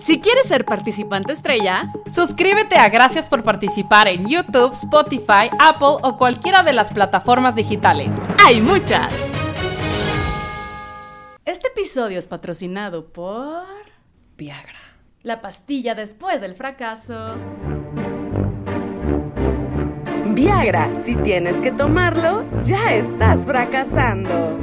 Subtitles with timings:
[0.00, 6.18] Si quieres ser participante estrella, suscríbete a Gracias por participar en YouTube, Spotify, Apple o
[6.18, 8.10] cualquiera de las plataformas digitales.
[8.44, 9.12] ¡Hay muchas!
[11.44, 13.64] Este episodio es patrocinado por
[14.36, 14.80] Viagra.
[15.22, 17.36] La pastilla después del fracaso.
[20.26, 24.58] Viagra, si tienes que tomarlo, ya estás fracasando.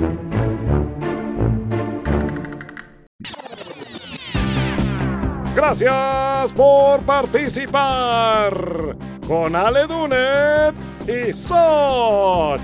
[5.55, 10.73] Gracias por participar con Ale Dunet
[11.07, 12.59] y Soch.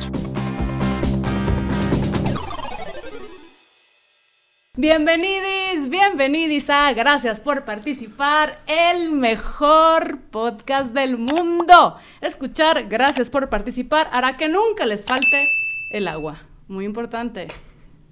[4.75, 11.95] Bienvenidis, bienvenidis a Gracias por participar, el mejor podcast del mundo.
[12.21, 15.47] Escuchar Gracias por participar hará que nunca les falte
[15.91, 16.37] el agua.
[16.67, 17.49] Muy importante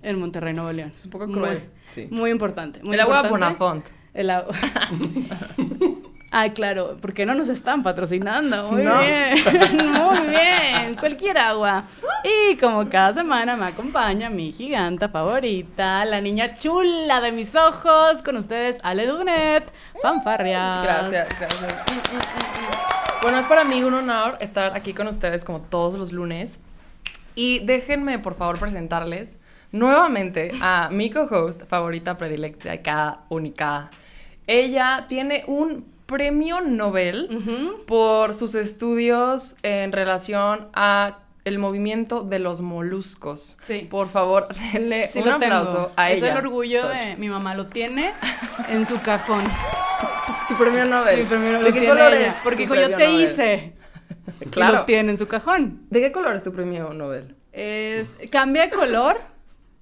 [0.03, 0.91] en Monterrey, Nuevo León.
[0.91, 1.57] Es un poco cruel.
[1.57, 2.07] Muy, sí.
[2.11, 2.83] muy importante.
[2.83, 3.57] Muy el agua importante.
[3.57, 3.96] Bonafont.
[4.17, 4.53] El agua.
[6.31, 8.69] Ay, claro, porque no nos están patrocinando.
[8.71, 8.99] Muy No.
[8.99, 9.37] bien,
[9.93, 10.95] muy bien.
[10.99, 11.83] Cualquier agua.
[12.23, 18.21] Y como cada semana me acompaña mi giganta favorita, la niña chula de mis ojos,
[18.23, 20.81] con ustedes, Ale Dunet, fanfarria.
[20.83, 21.61] Gracias, gracias.
[21.61, 23.21] Mm, mm, mm.
[23.21, 26.59] Bueno, es para mí un honor estar aquí con ustedes como todos los lunes.
[27.35, 29.37] Y déjenme, por favor, presentarles
[29.71, 33.89] nuevamente a mi co-host favorita, predilecta, acá, única.
[34.47, 42.59] Ella tiene un premio Nobel por sus estudios en relación a el movimiento de los
[42.61, 43.57] moluscos.
[43.61, 43.87] Sí.
[43.89, 45.91] Por favor, denle Sí un aplauso tengo.
[45.95, 46.31] a es ella.
[46.31, 46.91] el orgullo Soch.
[46.91, 48.13] de mi mamá, lo tiene
[48.69, 49.43] en su cajón.
[50.49, 51.19] tu premio Nobel.
[51.19, 53.21] Mi premio ¿De lo qué color es Porque dijo, yo te Nobel?
[53.23, 53.73] hice.
[54.41, 54.79] Y Claro.
[54.79, 55.83] lo tiene en su cajón.
[55.89, 57.35] ¿De qué color es tu premio Nobel?
[57.53, 59.21] Es, cambia de color.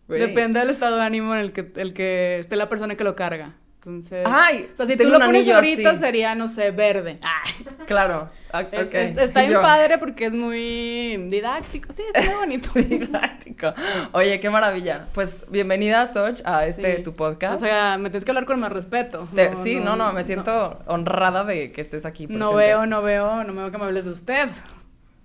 [0.08, 3.16] Depende del estado de ánimo en el que, el que esté la persona que lo
[3.16, 3.54] carga.
[3.86, 4.26] Entonces.
[4.30, 6.00] Ay, o sea, si tú lo pones ahorita así.
[6.00, 7.20] sería, no sé, verde.
[7.22, 8.30] Ay, Claro.
[8.72, 11.92] Es- es- está bien padre porque es muy didáctico.
[11.92, 12.70] Sí, está muy bonito.
[12.76, 13.74] Didáctico.
[14.14, 15.08] Oye, qué maravilla.
[15.14, 17.04] Pues bienvenida, Soch, a este Sí.
[17.04, 17.62] tu podcast.
[17.62, 19.28] O sea, me tienes que hablar con más respeto.
[19.56, 22.28] Sí, no, no, me siento honrada de que estés aquí.
[22.28, 24.50] No, veo, no veo, no veo que me hables de usted.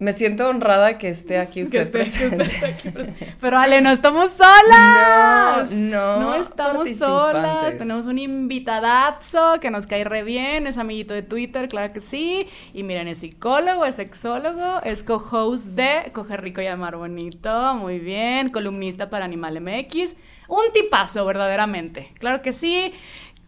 [0.01, 2.43] Me siento honrada que esté aquí Que usted que presente.
[2.43, 3.35] usted esté aquí presente.
[3.39, 5.71] Pero Ale, no estamos solas.
[5.71, 7.77] No, no No estamos solas.
[7.79, 10.67] Tenemos un invitadazo que nos cae re bien.
[10.67, 12.49] Es amiguito de Twitter, claro que sí.
[12.73, 17.75] Y miren, es psicólogo, es sexólogo, es co-host de Coger Rico y Amar Bonito.
[17.75, 18.49] Muy bien.
[18.51, 20.15] Columnista para Animal MX.
[20.49, 22.11] Un tipazo, verdaderamente.
[22.19, 22.93] Claro que sí.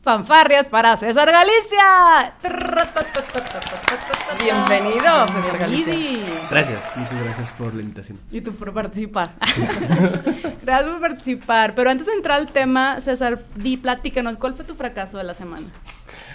[0.03, 2.35] Fanfarrias para César Galicia.
[4.43, 5.95] Bienvenido, César Galicia.
[6.51, 8.19] Gracias, muchas gracias por la invitación.
[8.33, 9.37] Y tú por participar.
[10.63, 11.77] Gracias por participar.
[11.77, 15.35] Pero antes de entrar al tema, César, di, platícanos, ¿cuál fue tu fracaso de la
[15.35, 15.67] semana?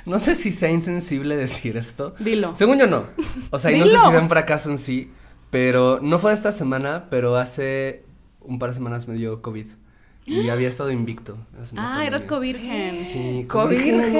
[0.05, 2.15] No sé si sea insensible decir esto.
[2.19, 2.55] Dilo.
[2.55, 3.07] Según yo no.
[3.51, 5.11] O sea, y no sé si sea un fracaso en sí,
[5.51, 8.05] pero no fue esta semana, pero hace
[8.39, 9.67] un par de semanas me dio COVID.
[10.45, 11.37] Y había estado invicto.
[11.77, 12.91] Ah, eras covirgen.
[12.91, 14.13] Sí, Covirgen,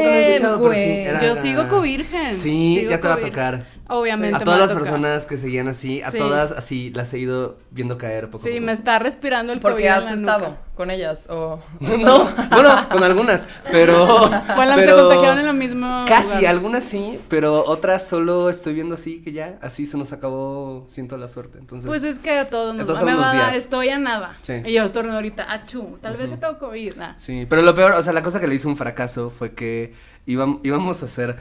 [1.22, 2.32] Yo sigo covirgen.
[2.32, 3.68] Sí, Sigo ya te va a tocar.
[3.90, 4.38] Obviamente.
[4.38, 6.18] A todas las personas que seguían así, a Sí.
[6.18, 8.66] todas así las he ido viendo caer poco a Sí, poco.
[8.66, 10.62] me está respirando el ¿Por COVID qué en has la estado nuca.
[10.76, 11.28] con ellas?
[11.30, 11.60] O...
[11.80, 14.06] No, bueno, con algunas, pero.
[14.56, 16.46] Fue la- se pero contagiaron en lo mismo Casi, lugar.
[16.48, 21.18] algunas sí, pero otras solo estoy viendo así que ya, así se nos acabó, siento
[21.18, 21.58] la suerte.
[21.58, 23.52] Entonces, Pues es que a todos nos Estos va, son me los va a dar,
[23.52, 23.56] días.
[23.64, 24.36] estoy a nada.
[24.44, 24.54] Sí.
[24.66, 26.96] Y yo estornudo ahorita, achú, tal vez se tengo COVID.
[26.96, 27.14] nah.
[27.18, 29.94] sí, pero lo peor, o sea, la cosa que le hizo un fracaso fue que
[30.28, 31.38] íbam- íbamos a hacer,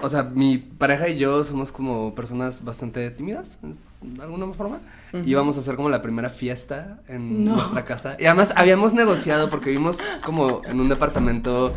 [0.00, 3.58] o sea, mi pareja y yo somos como personas bastante tímidas,
[4.02, 4.78] de alguna forma.
[5.26, 7.56] Íbamos a hacer como la primera fiesta en No.
[7.56, 8.16] nuestra casa.
[8.18, 11.72] Y además habíamos negociado porque vimos como en un departamento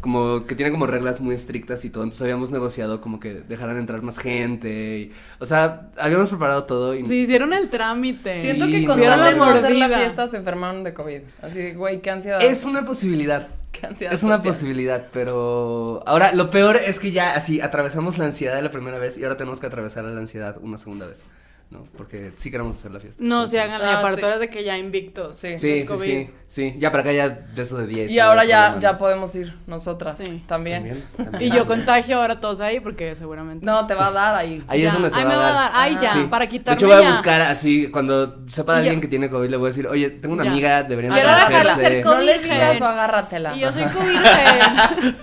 [0.00, 2.02] como que tiene como reglas muy estrictas y todo.
[2.04, 4.98] Entonces habíamos negociado como que dejaran entrar más gente.
[4.98, 8.40] y- o sea, habíamos preparado todo y Sí, hicieron el trámite.
[8.40, 9.04] Siento Sí, que con no.
[9.36, 11.20] no hacer la fiesta se enfermaron de COVID.
[11.42, 12.42] Así de, güey, qué ansiedad.
[12.42, 13.46] es una posibilidad.
[13.80, 14.54] Qué ansiedad Es una social.
[14.54, 19.16] posibilidad, pero ahora lo peor es que ya así atravesamos la ansiedad la primera vez
[19.18, 21.22] y ahora tenemos que atravesar la ansiedad una segunda vez,
[21.70, 21.86] ¿no?
[21.96, 23.22] Porque sí queremos hacer la fiesta.
[23.24, 24.24] No, se Entonces- hagan, y Ah, aparte sí.
[24.24, 25.36] ahora de que ya invictos.
[25.36, 25.58] Sí.
[25.60, 26.04] Sí, sí, COVID.
[26.04, 28.10] sí, sí, ya para acá ya de eso de 10.
[28.10, 30.42] Y ahora ya, ya podemos ir nosotras Sí.
[30.48, 30.82] también.
[30.82, 31.42] También, también.
[31.42, 33.64] Y yo contagio ahora a todos ahí porque seguramente.
[33.64, 34.64] No, te va a dar ahí.
[34.66, 35.62] Ahí Ya, es donde te ahí va me a va a dar.
[35.62, 36.26] dar, ay, ya, Sí.
[36.28, 38.82] para De quitarme hecho voy a buscar así, cuando sepa de ya.
[38.90, 40.50] alguien que tiene COVID le voy a decir, oye, tengo una Ya.
[40.50, 43.54] amiga, deberían dejarla ser No le digas, agárratela.
[43.56, 45.16] Y yo soy covirgen.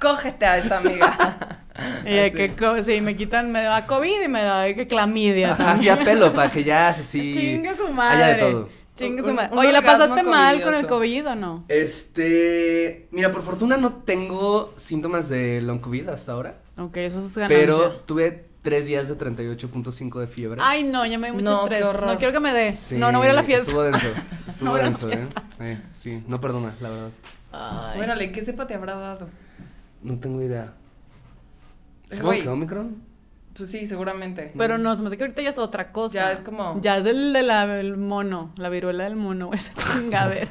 [0.00, 1.38] Cógete a esta amiga.
[2.04, 2.36] y de Así.
[2.36, 5.52] que sí, me quitan, me da COVID y me da que clamidia.
[5.52, 5.92] Ajá, también.
[5.92, 7.32] así a pelo, para que ya así.
[7.32, 8.26] Chingue su madre.
[8.26, 8.68] de todo.
[8.94, 9.50] Chingue su madre.
[9.52, 10.86] un Oye, ¿la pasaste mal con el.
[10.86, 11.64] COVID o no?
[11.68, 17.36] Este, mira, por fortuna no tengo síntomas de long COVID hasta ahora, Ok, eso es
[17.36, 17.48] ganancia.
[17.66, 20.60] pero tuve tres días de 38.5 de fiebre.
[20.62, 21.84] Ay, no, ya me dio mucho No, estrés.
[22.00, 22.76] No quiero que me dé.
[22.76, 23.64] Sí, no, no voy a ir a la fiesta.
[23.66, 24.08] Estuvo denso,
[24.48, 25.28] estuvo No denso, ¿eh?
[25.60, 27.10] Eh, Sí, no perdona, la verdad.
[27.52, 28.00] Ay.
[28.00, 29.28] Órale, ¿qué cepa te habrá dado?
[30.02, 30.74] No tengo idea.
[32.10, 32.42] Eh, Supongo güey.
[32.42, 33.08] que Omicron.
[33.56, 34.52] Pues sí, seguramente.
[34.56, 36.14] Pero no, se me hace que ahorita ya es otra cosa.
[36.14, 39.72] Ya es como- Ya es el de la del mono, la viruela del mono, esa
[39.74, 40.48] chingadera.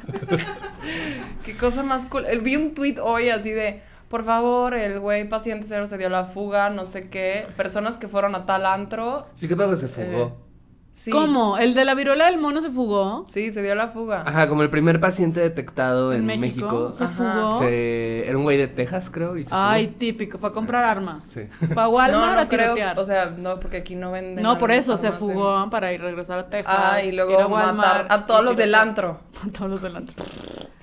[1.44, 2.26] Qué cosa más cool.
[2.26, 6.08] Eh, Vi un tweet hoy así de, por favor, el güey paciente cero se dio
[6.10, 7.46] la fuga, no sé qué.
[7.56, 9.26] Personas que fueron a tal antro.
[9.34, 10.36] Sí, que pedo que se fugó.
[10.90, 11.12] Sí.
[11.12, 11.58] ¿Cómo?
[11.58, 13.24] ¿El de la viruela del mono se fugó?
[13.28, 14.24] Sí, se dio la fuga.
[14.26, 16.66] Ajá, como el primer paciente detectado en, ¿En México.
[16.66, 16.92] México?
[16.92, 17.14] ¿Se Ajá.
[17.14, 17.58] fugó?
[17.60, 19.98] se- Era un güey de Texas, creo, y se Ay, fugó.
[19.98, 21.30] típico, fue a comprar armas.
[21.32, 21.42] Sí.
[21.72, 22.98] Fue a Walmart no, no a creo, tirotear.
[22.98, 24.42] o sea, no, porque aquí no venden.
[24.42, 26.74] no, por armas eso se en- fugó para ir regresar a Texas.
[26.76, 29.20] Ah, y ir luego a Walmart matar a todos los del antro.
[29.46, 30.24] A todos los del antro.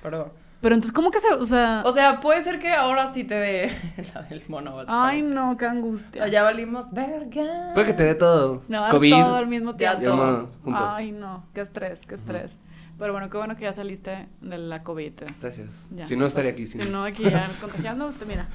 [0.02, 0.32] Pero,
[0.66, 3.36] Pero entonces, ¿cómo que se, o sea, o sea, puede ser que ahora sí te
[3.36, 3.70] dé
[4.14, 4.74] la del mono.
[4.74, 5.16] básicamente.
[5.16, 6.22] ay no, qué O angustia.
[6.22, 7.70] sea, ya valimos verga.
[7.72, 8.62] Puede que te dé todo.
[8.66, 9.10] Me va a dar COVID.
[9.12, 10.16] todo al mismo Ya tiempo.
[10.16, 10.50] todo.
[10.64, 10.88] junto.
[10.90, 12.56] Ay, no, qué estrés, qué estrés.
[12.98, 15.12] Pero bueno, qué bueno que ya saliste de la COVID.
[15.40, 15.68] Gracias.
[15.94, 16.08] Ya.
[16.08, 16.66] Si no, estaría aquí.
[16.66, 16.88] Si sí.
[16.88, 18.48] no, aquí ya contagiando, te- mira.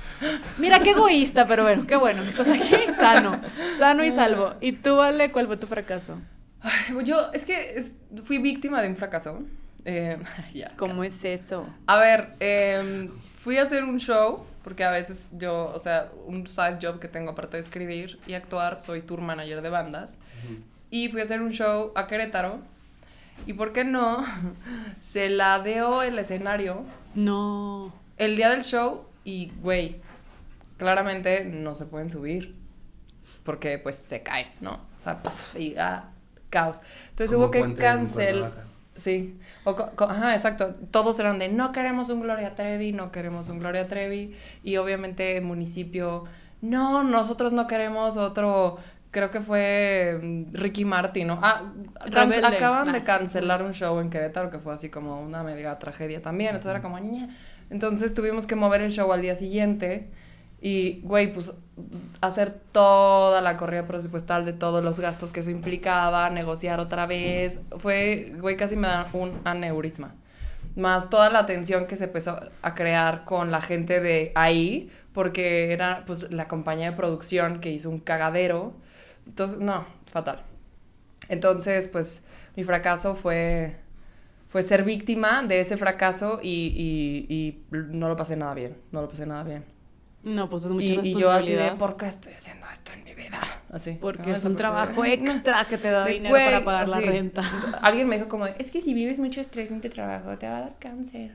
[0.57, 3.39] Mira qué egoísta, pero bueno, qué bueno que estás aquí, sano,
[3.77, 4.55] sano y salvo.
[4.59, 6.17] ¿Y tú, Ale, cuál fue tu fracaso?
[6.59, 9.39] Ay, Yo, es que es- fui víctima de un fracaso.
[9.85, 10.17] Eh.
[10.77, 11.67] ¿Cómo es eso?
[11.87, 16.47] A ver, em, fui a hacer un show, porque a veces yo, o sea, un
[16.47, 20.17] side job que tengo aparte de escribir y actuar, soy tour manager de bandas.
[20.89, 22.59] Y fui a hacer un show a Querétaro.
[23.47, 24.23] Y por qué no,
[24.99, 26.83] se ladeó el escenario
[27.15, 27.91] No.
[28.17, 29.99] el día del show y, güey,
[30.77, 32.55] claramente no se pueden subir.
[33.43, 34.73] Porque pues se cae, ¿no?
[34.73, 35.19] O sea,
[35.57, 36.11] y ah,
[36.51, 36.81] caos.
[37.09, 38.51] Entonces Como hubo que cancelar.
[38.95, 39.39] Sí.
[39.63, 39.75] O
[40.09, 40.75] ajá, exacto.
[40.89, 44.35] Todos eran de no queremos un Gloria Trevi, no queremos un Gloria Trevi.
[44.63, 46.23] Y obviamente el municipio,
[46.61, 48.77] no, nosotros no queremos otro.
[49.11, 51.39] Creo que fue mm, Ricky Martin, ¿no?
[51.43, 51.73] Ah,
[52.05, 52.47] Rebelde.
[52.47, 56.51] acaban de cancelar un show en Querétaro que fue así como una media tragedia también.
[56.55, 57.27] Entonces era como, "Ñe".
[57.69, 60.09] Entonces tuvimos que mover el show al día siguiente.
[60.61, 61.53] Y, güey, pues
[62.21, 67.59] hacer toda la corrida presupuestal de todos los gastos que eso implicaba, negociar otra vez.
[67.79, 70.13] Fue, güey, casi me da un aneurisma.
[70.75, 75.71] Más toda la tensión que se empezó a crear con la gente de ahí, porque
[75.73, 78.73] era pues la compañía de producción que hizo un cagadero.
[79.27, 80.41] Entonces, no, fatal.
[81.29, 82.23] Entonces, pues
[82.55, 83.75] mi fracaso fue,
[84.49, 86.49] fue ser víctima de ese fracaso y,
[87.29, 89.63] y- y no lo pasé nada bien, no lo pasé nada bien.
[90.23, 91.77] No, pues es mucha Y, y yo así de, responsabilidad.
[91.77, 93.41] ¿por qué estoy haciendo esto en mi vida?
[93.71, 93.97] Así.
[94.01, 97.41] Porque es un trabajo extra que te da De, dinero güey, para pagar la renta.
[97.81, 100.57] Alguien me dijo como, es que si vives mucho estrés en tu trabajo, te va
[100.57, 101.31] a dar cáncer.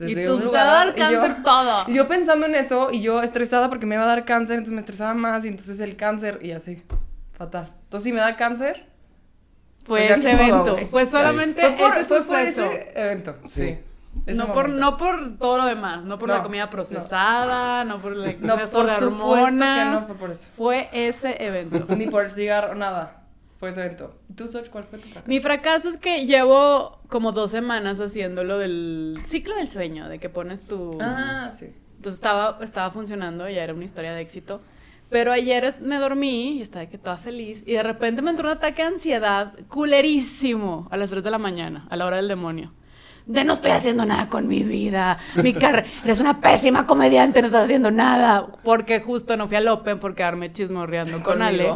[0.00, 1.84] Y tú te va a dar y yo- cáncer todo.
[1.88, 4.74] Y yo pensando en eso, y yo estresada porque me iba a dar cáncer, entonces
[4.74, 6.82] me estresaba más, y entonces el cáncer, y así.
[7.32, 7.72] Fatal.
[7.84, 8.86] Entonces, si me da cáncer,
[9.84, 10.44] Fue Pues ese modo,
[10.78, 10.88] evento.
[10.90, 12.70] Pues solamente fue por, ese fue por suceso.
[12.72, 13.36] ese evento.
[13.44, 13.50] Sí.
[13.66, 13.78] Sí.
[14.26, 16.70] No por, no por todo lo demás, no por la No, comida no.
[16.70, 20.00] procesada, no, por el No, por supuesto que hormonas.
[20.00, 20.48] no fue por eso.
[20.56, 21.84] Fue ese evento.
[21.96, 23.20] Ni por el cigarro, nada.
[23.60, 24.16] Fue ese evento.
[24.28, 25.26] ¿Y tú, Soch, cuál fue tu fracaso?
[25.28, 30.18] Mi fracaso es que llevo como dos semanas haciendo lo del ciclo del sueño, de
[30.18, 30.98] que pones tu...
[31.00, 31.66] Ah, sí.
[31.96, 34.60] Entonces estaba, estaba funcionando, ya era una historia de éxito.
[35.10, 37.62] Pero ayer me dormí y estaba que toda feliz.
[37.66, 41.38] Y de repente me entró un ataque de ansiedad culerísimo a las 3 de la
[41.38, 42.72] mañana, a la hora del demonio.
[43.26, 45.18] De no estoy haciendo nada con mi vida.
[45.42, 45.86] Mi carrera.
[46.04, 48.46] Eres una pésima comediante, no estás haciendo nada.
[48.62, 51.72] Porque justo no fui al Open por quedarme chismorreando con Ale.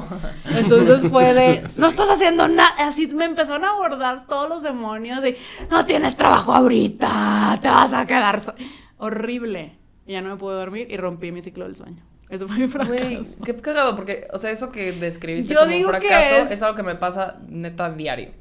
[0.55, 2.69] Entonces fue de, no estás haciendo nada.
[2.79, 5.37] Así me empezaron a abordar todos los demonios y
[5.71, 8.41] no tienes trabajo ahorita, te vas a quedar.
[8.41, 8.55] so-".
[8.99, 9.79] Horrible.
[10.07, 12.03] Y ya no me pude dormir y rompí mi ciclo del sueño.
[12.29, 12.93] Eso fue mi fracaso.
[12.93, 16.35] Güey, qué cagado, porque, o sea, eso que describiste Yo como digo un que fracaso
[16.37, 16.63] es- es...
[16.63, 18.33] algo que me pasa neta diario.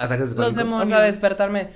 [0.00, 0.58] Ataques de Los pánico.
[0.58, 0.88] demonios.
[0.88, 1.70] O sea, despertarme,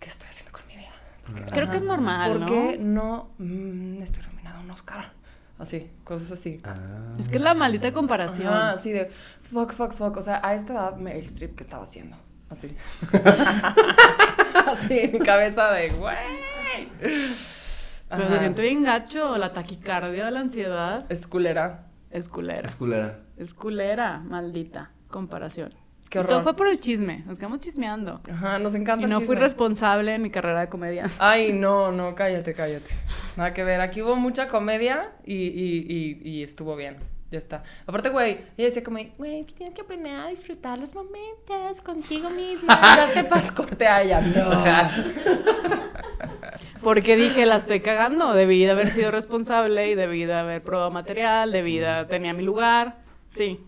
[0.00, 1.46] ¿qué estoy haciendo con mi vida?
[1.52, 2.46] Creo que es normal, ¿Por ¿no?
[2.46, 5.12] qué no mm, estoy nominada a un Oscar?
[5.58, 6.60] Así, cosas así.
[6.64, 6.74] Ah.
[7.18, 8.48] Es que es la maldita comparación.
[8.52, 9.10] Ajá, así de,
[9.42, 10.16] fuck, fuck, fuck.
[10.16, 12.16] O sea, a esta edad Meryl Streep, ¿qué estaba haciendo?
[12.48, 12.76] Así.
[14.70, 16.88] así, en mi cabeza de, güey.
[18.08, 21.06] Pero se siente bien gacho, la taquicardia, la ansiedad.
[21.08, 21.86] Es culera.
[22.10, 22.66] Es culera.
[22.66, 23.18] Es culera.
[23.36, 25.74] Es culera, maldita comparación.
[26.08, 26.30] Qué Y horror.
[26.30, 28.18] Todo fue por el chisme, nos quedamos chismeando.
[28.32, 31.06] Ajá, nos encanta Y el no fui responsable en mi carrera de comedia.
[31.18, 32.90] Ay, no, no, cállate, cállate.
[33.36, 33.80] Nada que ver.
[33.80, 35.86] Aquí hubo mucha comedia y, y,
[36.24, 36.96] y, y estuvo bien.
[37.30, 37.62] ya está.
[37.86, 42.30] Aparte, güey, ella decía como, güey, que tienes que aprender a disfrutar los momentos contigo
[42.30, 42.74] misma.
[42.82, 44.20] Darte paz corte a ella.
[44.22, 44.50] No.
[46.82, 48.32] Porque dije, la estoy cagando.
[48.32, 52.42] Debí de haber sido responsable y debí de haber probado material, debí de tenía mi
[52.42, 52.98] lugar.
[53.28, 53.60] Sí.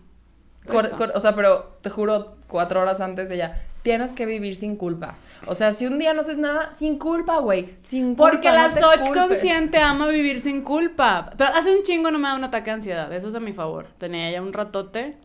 [0.67, 0.97] Cor- Esto.
[0.97, 4.75] cor- o sea, pero te juro, cuatro horas antes de ella, tienes que vivir sin
[4.75, 5.15] culpa.
[5.47, 7.73] O sea, si un día no haces nada, sin culpa, güey.
[7.83, 8.29] Sin culpa.
[8.29, 11.31] Porque la Soch consciente ama vivir sin culpa.
[11.35, 13.11] Pero hace un chingo no me da un ataque de ansiedad.
[13.11, 13.87] Eso es a mi favor.
[13.97, 15.17] Tenía ya un ratote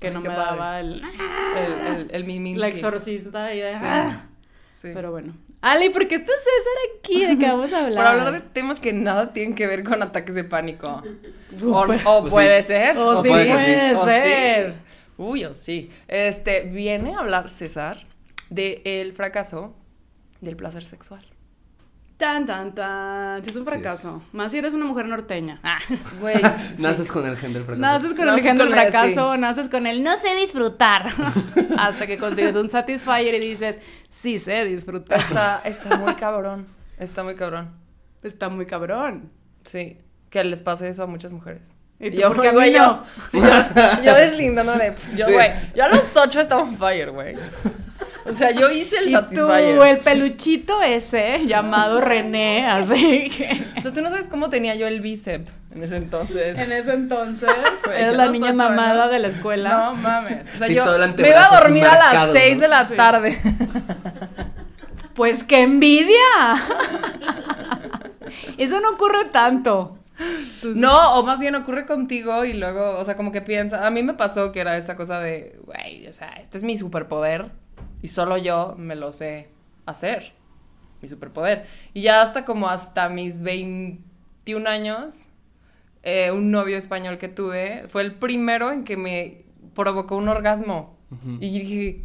[0.00, 0.40] que Ay, no me padre.
[0.56, 1.02] daba el,
[1.56, 3.76] El, el, la exorcista y de, Sí.
[3.82, 4.26] ah.
[4.72, 4.90] Sí.
[4.94, 5.32] Pero bueno.
[5.68, 7.24] Ale, ¿por qué está César aquí?
[7.26, 7.96] ¿De qué vamos a hablar?
[8.04, 11.02] Para hablar de temas que nada tienen que ver con ataques de pánico.
[11.64, 12.68] O, Pues puede sí.
[12.68, 12.96] ser.
[12.96, 14.10] O sí puede o sí.
[14.10, 14.74] ser.
[15.18, 15.90] Uy, o sí.
[16.06, 18.06] Este, viene a hablar César
[18.48, 19.74] de el fracaso
[20.40, 21.26] del placer sexual.
[22.16, 23.44] Tan, tan, tan.
[23.44, 24.22] Sí, es un fracaso.
[24.32, 25.60] Más si eres una mujer norteña.
[25.64, 25.78] Ah.
[26.20, 26.40] Güey.
[26.78, 27.82] Naces con el gen del fracaso.
[27.82, 29.40] Naces con Naces el gen del con el- fracaso, sí.
[29.40, 31.08] naces con el no sé disfrutar.
[31.78, 35.18] Hasta que consigues un satisfier y dices, sí sé disfrutar.
[35.20, 36.66] Está, está muy cabrón.
[36.98, 37.70] Está muy cabrón.
[38.22, 39.30] Está muy cabrón.
[39.64, 39.98] Sí.
[40.30, 41.74] Que les pase eso a muchas mujeres.
[42.00, 43.04] ¿Y tú yo, por qué a güey, mí yo, no?
[43.30, 44.94] sí, yo, yo deslindándole.
[45.16, 45.32] Yo, Sí.
[45.32, 47.34] güey, yo a los ocho estaba on fire, güey.
[48.28, 49.76] O sea, yo hice el Y satisfier.
[49.78, 53.64] tú, el peluchito ese, llamado René, así que...
[53.76, 56.58] O sea, tú no sabes cómo tenía yo el bíceps en ese entonces.
[56.58, 57.50] En ese entonces,
[57.86, 59.10] eras yo la niña mamada años.
[59.12, 59.76] de la escuela.
[59.76, 60.54] No mames.
[60.54, 60.84] O sea, Sí, yo
[61.16, 62.60] me iba a dormir a las marcado, 6 ¿no?
[62.62, 62.94] de la Sí.
[62.96, 63.38] tarde.
[65.14, 66.12] Pues qué envidia.
[68.58, 69.98] Eso no ocurre tanto.
[70.62, 73.86] No, o más bien ocurre contigo y luego, o sea, como que piensa.
[73.86, 76.76] A mí me pasó que era esta cosa de, güey, o sea, este es mi
[76.76, 77.50] superpoder
[78.02, 79.48] y solo yo me lo sé
[79.86, 80.32] hacer.
[81.02, 81.66] Mi superpoder.
[81.94, 85.28] Y ya hasta como hasta mis 21 años,
[86.02, 89.42] eh, un novio español que tuve fue el primero en que me
[89.74, 90.96] provocó un orgasmo.
[91.40, 92.04] Y dije,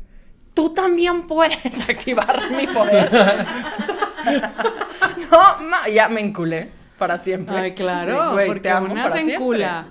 [0.53, 1.57] tú también puedes
[1.89, 3.09] activar mi poder.
[5.31, 7.55] no, ma- ya me enculé para siempre.
[7.57, 9.87] Ay, claro, Güey, porque te amo una para se encula.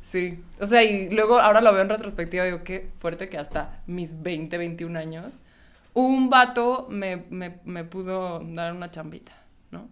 [0.00, 3.82] Sí, o sea, y luego ahora lo veo en retrospectiva digo, qué fuerte que hasta
[3.86, 5.40] mis 20, 21 años,
[5.94, 9.32] un vato me, me, me pudo dar una chambita,
[9.70, 9.88] ¿no?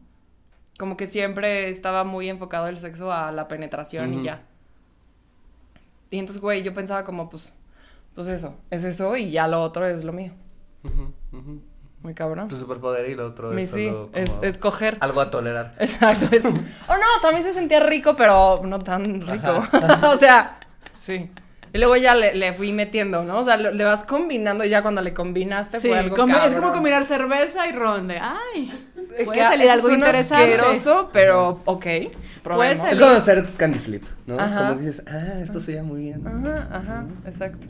[0.79, 4.43] Como que siempre estaba muy enfocado el sexo a la penetración y ya.
[6.11, 7.53] Y entonces, güey, yo pensaba como, pues,
[8.15, 10.33] pues eso, es eso y ya lo otro es lo mío.
[10.85, 11.61] Ujú, ujú.
[12.03, 12.49] Muy cabrón.
[12.49, 14.97] Tu superpoder y lo otro Mi es sí, solo es, como es coger.
[15.01, 15.75] algo a tolerar.
[15.81, 16.27] Exacto.
[16.35, 16.45] Es...
[16.45, 16.51] Oh,
[16.97, 19.63] no, también se sentía rico, pero no tan rico.
[20.13, 20.59] o sea,
[20.99, 21.31] sí.
[21.73, 23.39] Y luego ya le, le fui metiendo, ¿no?
[23.41, 26.37] O sea, le, le vas combinando y ya cuando le combinaste Sí, fue algo como-
[26.39, 28.19] es como combinar cerveza y ronde.
[28.23, 28.73] Ay,
[29.25, 30.55] puede que salir eso algo interesante.
[30.55, 31.87] asqueroso, pero ok.
[32.43, 32.87] probemos.
[32.89, 34.39] Es como hacer candy flip, ¿no?
[34.39, 34.69] Ajá.
[34.69, 36.23] Como que dices, ah, esto se llama muy bien.
[36.27, 37.67] Ajá, ajá, exacto.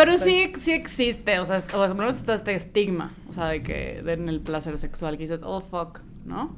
[0.00, 3.62] Pero sí, sí existe, o sea, o al menos está este estigma, o sea, de
[3.62, 6.56] que de en el placer sexual que dices, oh fuck, ¿no?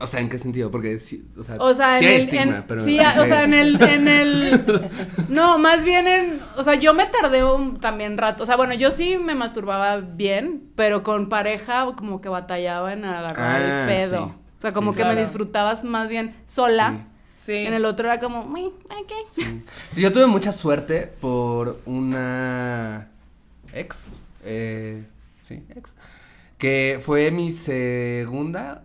[0.00, 0.70] O sea, ¿en qué sentido?
[0.72, 2.84] Porque sí, o sea, O sea, sí en hay el, estigma, en- pero...
[2.84, 4.60] sí, o sea, en el, en el,
[5.28, 8.74] no, más bien en, o sea, yo me tardé un también rato, o sea, bueno,
[8.74, 13.86] yo sí me masturbaba bien, pero con pareja como que batallaba en agarrar Ah, el
[13.88, 14.32] pedo, sí.
[14.58, 17.06] o sea, como Sí, que me disfrutabas más bien sola,
[17.44, 17.52] Sí.
[17.66, 19.12] en el otro era como, "Uy, ok,
[19.90, 23.08] Sí, yo tuve mucha suerte por una
[23.72, 24.04] ex,
[24.44, 25.04] eh,
[25.42, 25.94] sí, ex,
[26.58, 28.82] que fue mi segunda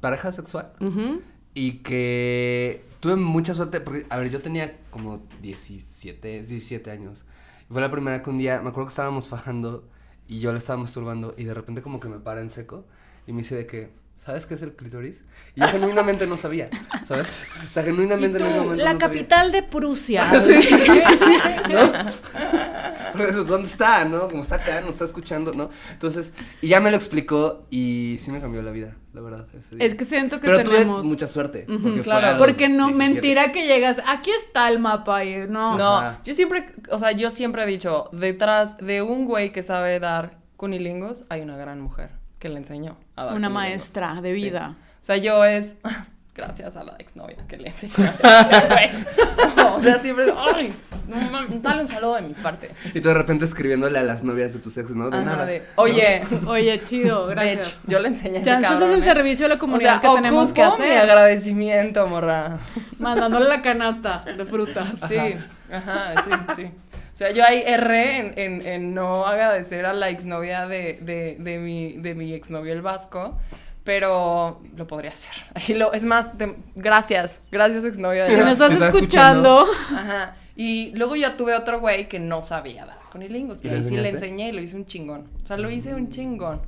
[0.00, 1.20] pareja sexual Ujú.
[1.54, 7.24] y que tuve mucha suerte porque, a ver, yo tenía como 17, 17 años.
[7.68, 9.84] Y fue la primera que un día, me acuerdo que estábamos fajando
[10.26, 12.84] y yo le estaba masturbando y de repente como que me para en seco
[13.26, 15.22] y me dice de que, ¿sabes qué es el clítoris?
[15.54, 16.68] Y yo genuinamente no sabía,
[17.04, 17.44] ¿sabes?
[17.68, 19.14] O sea, genuinamente en ese momento la no sabía.
[19.16, 20.30] capital de Prusia.
[20.40, 21.38] Sí, sí, sí, sí,
[21.72, 21.92] ¿no?
[23.12, 24.28] Por eso, ¿dónde está, no?
[24.28, 25.70] Como está acá, no está escuchando, ¿no?
[25.90, 29.46] Entonces, y ya me lo explicó y sí me cambió la vida, la verdad.
[29.58, 29.86] ese día.
[29.86, 31.00] Es que siento que Pero tenemos...
[31.02, 31.66] tuve mucha suerte.
[31.66, 32.26] Porque claro.
[32.26, 33.12] a los Porque no, 17.
[33.12, 35.76] mentira que llegas, aquí está el mapa y no.
[35.76, 36.20] No, Ajá.
[36.24, 40.38] yo siempre, o sea, yo siempre he dicho, detrás de un güey que sabe dar
[40.56, 44.42] cunilingos, hay una gran mujer que le enseñó a dar Una maestra de Sí.
[44.44, 44.74] vida.
[45.00, 45.76] O sea, yo es
[46.34, 47.94] gracias a la exnovia que le enseñó.
[49.74, 50.74] O sea, siempre es, ay,
[51.62, 52.70] dale un saludo de mi parte.
[52.92, 55.08] Y tú de repente escribiéndole a las novias de tus exes, ¿no?
[55.08, 55.46] De Ajá, nada.
[55.46, 57.68] de, Oye, Oye, chido, gracias.
[57.68, 59.12] bitch, yo le enseñé a ese Chances cabrón, es el ¿eh?
[59.14, 60.98] servicio a la O comunidad sea, que tenemos que ocupo mi hacer.
[60.98, 62.58] agradecimiento, morra.
[62.98, 64.88] Mandándole la canasta de frutas.
[65.08, 65.16] Sí,
[65.72, 66.70] ajá, sí, sí.
[67.20, 71.36] O sea, yo ahí erré en, en, en no agradecer a la exnovia de, de,
[71.38, 73.36] de, mi, de mi exnovio el vasco,
[73.84, 75.32] Pero lo podría hacer.
[75.54, 79.66] Así lo, es más, te- gracias, gracias exnovio de Si nos estás ¿Te estás escuchando,
[79.94, 80.36] Ajá.
[80.56, 83.58] Y luego ya tuve otro güey que no sabía dar con hilingos.
[83.58, 85.28] ¿Y Que ahí sí le enseñé y lo hice un chingón.
[85.42, 86.62] O sea, lo hice un chingón.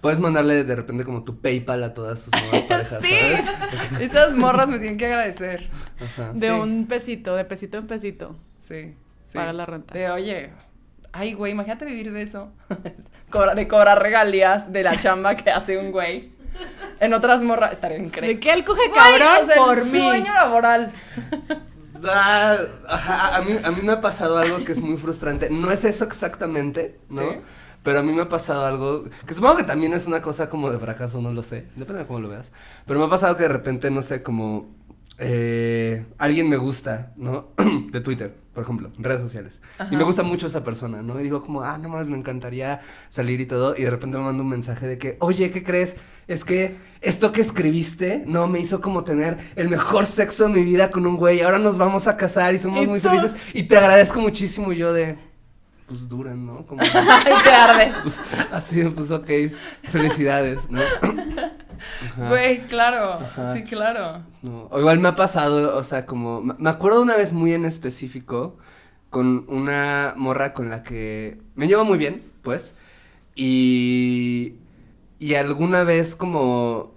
[0.00, 3.10] Puedes mandarle de repente como tu PayPal a todas sus nuevas parejas, sí.
[3.10, 4.00] ¿sabes?
[4.00, 5.68] Esas morras me tienen que agradecer.
[6.00, 6.32] Ajá.
[6.32, 6.52] de Sí.
[6.52, 8.36] un pesito, de pesito en pesito.
[8.58, 8.94] Sí.
[9.24, 9.38] Sí.
[9.38, 9.94] Paga la renta.
[9.94, 10.50] De oye.
[11.12, 12.52] Ay, güey, imagínate vivir de eso.
[13.56, 16.32] De cobrar regalías de la chamba que hace un güey.
[17.00, 18.38] En otras morras estaría De increíble.
[18.38, 19.90] que él coge Güey, cabrón sea, por el mí.
[19.90, 20.92] sueño laboral.
[21.96, 22.52] O sea,
[22.88, 25.50] a, mí, a mí me ha pasado algo que es muy frustrante.
[25.50, 27.22] No es eso exactamente, ¿no?
[27.22, 27.38] Sí.
[27.82, 30.70] Pero a mí me ha pasado algo que supongo que también es una cosa como
[30.70, 31.66] de fracaso, no lo sé.
[31.76, 32.52] Depende de cómo lo veas.
[32.86, 34.68] Pero me ha pasado que de repente, no sé, como
[35.18, 37.48] eh, alguien me gusta, ¿no?
[37.92, 39.60] de Twitter, por ejemplo, redes sociales.
[39.90, 41.20] Y me gusta mucho esa persona, ¿no?
[41.20, 43.76] Y digo como, ah, no más, me encantaría salir y todo.
[43.76, 45.96] Y de repente me manda un mensaje de que, oye, ¿qué crees?
[46.26, 48.46] Es que esto que escribiste, ¿no?
[48.48, 51.40] Me hizo como tener el mejor sexo de mi vida con un güey.
[51.42, 53.34] Ahora nos vamos a casar y somos Y muy tú- felices.
[53.52, 55.16] Y te agradezco muchísimo y yo de,
[55.86, 56.66] pues duran, ¿no?
[56.66, 57.94] Como, Ay, te ardes.
[58.02, 59.30] pues, así, pues ok,
[59.82, 60.80] felicidades, ¿no?
[62.16, 63.20] Güey, claro.
[63.20, 63.54] Ajá.
[63.54, 64.22] Sí, claro.
[64.42, 67.52] No, o igual me ha pasado, o sea, como, me me acuerdo una vez muy
[67.54, 68.56] en específico
[69.10, 72.74] con una morra con la que me llevo muy bien, pues,
[73.34, 74.54] y,
[75.18, 76.92] y alguna vez como,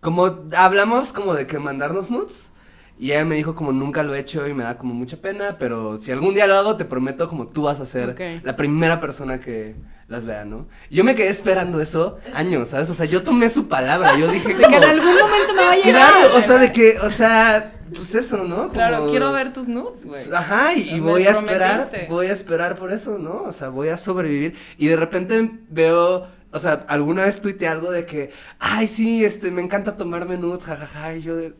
[0.00, 2.51] como hablamos como de que mandarnos nudes,
[2.98, 5.56] y ella me dijo como nunca lo he hecho y me da como mucha pena,
[5.58, 8.44] pero si algún día lo hago, te prometo como tú vas a ser Ok.
[8.44, 9.74] la primera persona que
[10.08, 10.66] las vea, ¿no?
[10.90, 12.90] Yo me quedé esperando eso años, ¿sabes?
[12.90, 15.62] O sea, yo tomé su palabra, yo dije De que en como- algún momento me
[15.62, 15.92] va a llegar.
[16.12, 18.68] Claro, o sea, de que, o sea, pues eso, ¿no?
[18.68, 20.22] Claro, Como- quiero ver tus nudes, güey.
[20.32, 23.42] Ajá, y, y voy a esperar, voy a esperar por eso, ¿no?
[23.44, 24.54] O sea, voy a sobrevivir.
[24.76, 29.50] Y de repente veo, o sea, alguna vez tuiteé algo de que, ay, sí, este,
[29.50, 31.54] me encanta tomarme nudes, jajaja, y yo de...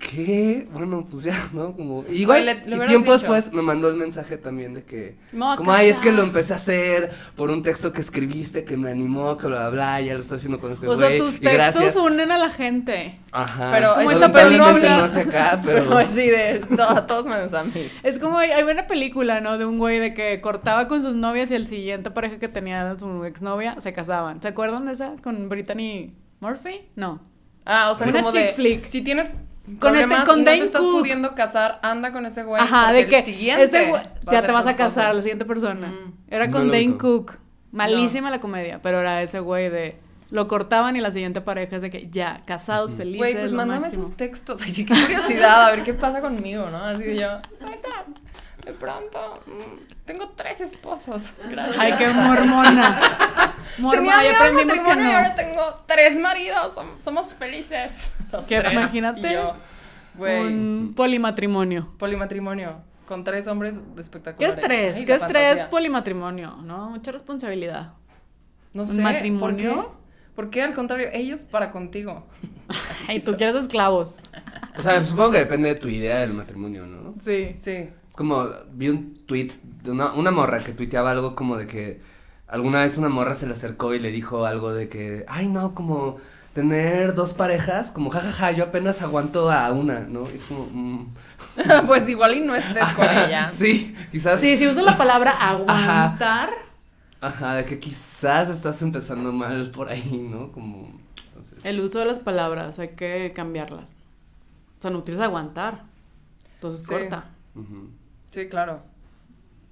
[0.00, 0.66] ¿Qué?
[0.72, 1.74] Bueno, pues ya, ¿no?
[1.76, 3.18] Como, igual, Oye, le- le y hubieras tiempo dicho.
[3.32, 6.14] después me mandó el mensaje también de que, como, ay, es que casar".
[6.14, 9.70] lo empecé a hacer por un texto que escribiste que me animó, que bla, bla,
[9.70, 11.76] bla, ya lo estoy haciendo con este O sea, güey, tus gracias.
[11.84, 13.18] textos unen a la gente.
[13.30, 13.70] Ajá.
[13.72, 15.84] Pero es como esta película- no hace acá, pero.
[15.90, 17.86] Pero sí, de no, todos menos a mí.
[18.02, 19.58] Es como, hay hay una película, ¿no?
[19.58, 22.98] De un güey de que cortaba con sus novias y el siguiente pareja que tenía
[22.98, 24.40] su exnovia se casaban.
[24.40, 25.12] ¿Se acuerdan de esa?
[25.22, 26.88] Con Brittany Murphy?
[26.96, 27.20] No.
[27.66, 28.84] Ah, o sea, Una como chick de, flick.
[28.86, 29.30] si tienes
[29.78, 30.98] Con problemas este- con no Dane te estás Cook.
[31.00, 32.62] pudiendo casar, anda con ese güey.
[32.62, 35.16] Ajá, de el que siguiente este güey- ya te vas a casar, esposo.
[35.16, 35.86] la siguiente persona.
[35.88, 36.12] Mm.
[36.28, 36.96] Era No con lo Dane.
[36.96, 37.32] Cook.
[37.72, 39.96] Malísima la comedia, pero era ese güey de
[40.30, 43.18] lo cortaban y la siguiente pareja es de que ya, casados, felices.
[43.18, 44.02] Güey, pues mándame máximo.
[44.04, 44.60] esos textos.
[44.62, 46.78] Ay, sí, qué curiosidad, a ver qué pasa conmigo, ¿no?
[46.78, 47.88] Así que yo, "Suelta,
[48.64, 51.32] de pronto, mm, tengo tres esposos.
[51.48, 51.78] Gracias.
[51.78, 53.00] Ay, qué mormona.
[53.78, 55.16] Mormona, ya aprendimos que matrimonio y no.
[55.18, 58.10] ahora tengo tres maridos, som- somos felices.
[58.32, 58.72] Los tres.
[58.72, 59.54] imagínate yo,
[60.18, 61.92] Un polimatrimonio.
[61.98, 64.56] polimatrimonio con tres hombres de ¿Qué espectaculares.
[64.58, 64.96] estrés?
[64.96, 65.70] Ay, ¿Qué estrés fantasía.
[65.70, 66.56] polimatrimonio?
[66.62, 66.90] ¿No?
[66.90, 67.94] Mucha responsabilidad.
[68.72, 69.74] No ¿Un sé, matrimonio?
[69.74, 70.00] ¿por qué?
[70.36, 70.62] ¿Por qué?
[70.62, 72.26] Al contrario, ellos para contigo.
[73.08, 74.16] Ay, tú quieres esclavos.
[74.76, 77.14] O sea, supongo que depende de tu idea del matrimonio, ¿no?
[77.20, 77.54] Sí.
[77.58, 77.90] Sí.
[78.10, 82.00] Es como, vi un tweet de una, una morra que tuiteaba algo como de que
[82.48, 85.74] alguna vez una morra se le acercó y le dijo algo de que, ay, no,
[85.74, 86.18] como
[86.52, 90.28] tener dos parejas, como jajaja, yo apenas aguanto a una, ¿no?
[90.30, 91.14] Y es como, mm.
[91.86, 93.48] pues igual y no estés con ella.
[93.50, 94.40] Sí, quizás.
[94.40, 96.50] Sí, si uso la palabra aguantar.
[97.20, 100.50] Ajá, de que quizás estás empezando mal por ahí, ¿no?
[100.50, 100.98] Como.
[101.28, 103.96] entonces- El uso de las palabras, hay que cambiarlas.
[104.78, 105.84] O sea, no utilizas aguantar.
[106.54, 106.90] Entonces Sí.
[106.92, 107.26] corta.
[107.54, 107.90] ujú.
[108.30, 108.82] Sí, claro.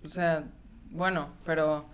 [0.04, 0.44] O sea,
[0.90, 1.86] bueno, pero...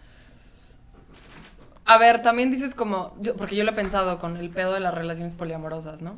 [1.84, 3.14] A ver, también dices como...
[3.20, 6.16] yo- porque yo lo he pensado con el pedo de las relaciones poliamorosas, ¿no?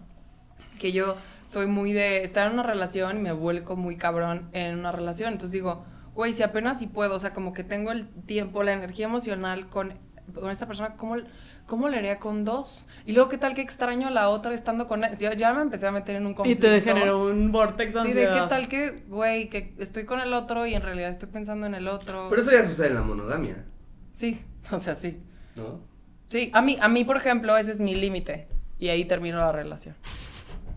[0.78, 4.78] Que yo soy muy de estar en una relación y me vuelco muy cabrón en
[4.78, 5.32] una relación.
[5.32, 8.74] Entonces digo, güey, si apenas si puedo, o sea, como que tengo el tiempo, la
[8.74, 9.94] energía emocional con,
[10.34, 11.16] con esta persona, ¿cómo,
[11.66, 12.86] ¿cómo le haría con dos?
[13.04, 15.16] Y luego, ¿qué tal que extraño a la otra estando con él?
[15.18, 16.66] Yo ya me empecé a meter en un Y conflicto.
[16.66, 18.42] te generó un vortex de Sí, de ansiedad.
[18.44, 21.74] qué tal que, güey, que estoy con el otro y en realidad estoy pensando en
[21.74, 22.28] el otro.
[22.30, 23.64] Pero eso ya sucede en la monogamia,
[24.12, 24.40] Sí,
[24.72, 25.20] o sea, sí.
[25.54, 25.80] ¿no?
[26.26, 28.48] Sí, a mí, a mí, por ejemplo, ese es mi límite.
[28.78, 29.94] Y ahí termino la relación.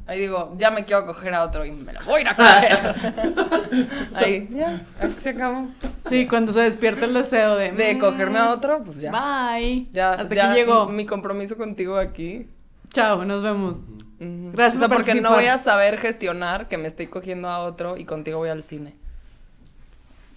[0.09, 2.35] Ahí digo, ya me quiero coger a otro y me lo voy a ir a
[2.35, 3.87] coger.
[4.15, 5.67] ahí, ya, ahí se acabó.
[6.09, 7.73] Sí, cuando se despierta el deseo de...
[7.73, 9.11] De mm, cogerme a otro, pues ya.
[9.11, 9.85] Bye.
[9.93, 10.87] Ya, Hasta ya aquí llegó.
[10.87, 12.47] Mi compromiso contigo aquí.
[12.91, 13.77] Chao, nos vemos.
[14.19, 15.31] Gracias O sea, por porque no participar.
[15.35, 18.95] voy a saber gestionar que me estoy cogiendo a otro y contigo voy al cine.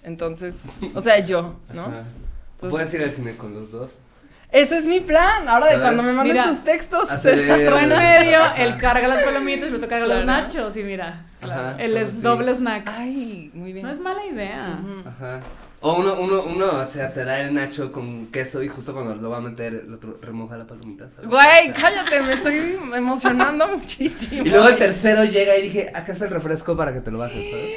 [0.04, 1.86] Entonces, o sea, yo, ¿no?
[1.86, 2.04] Entonces-
[2.70, 4.00] Puedes ir al cine con los dos.
[4.52, 5.48] Ese es mi plan.
[5.48, 7.10] Ahora de cuando me mandes Mira, tus textos.
[7.10, 7.38] hacer-
[7.68, 11.22] Tú en medio, él carga las palomitas y me toca cargar los nachos y mira,
[11.40, 12.20] Ajá, él es sí.
[12.20, 12.84] doble snack.
[12.94, 13.86] Ay, muy bien.
[13.86, 14.78] No es mala idea.
[15.06, 15.40] Ajá.
[15.84, 19.16] O uno, uno, uno, o sea, te da el nacho con queso y justo cuando
[19.16, 21.28] lo va a meter, el otro remoja la palomita, ¿sabes?
[21.28, 24.44] Güey, O sea, cállate, me estoy emocionando muchísimo.
[24.44, 27.18] Y luego el tercero llega y dije, acá está el refresco para que te lo
[27.18, 27.70] bajes, ¿sabes?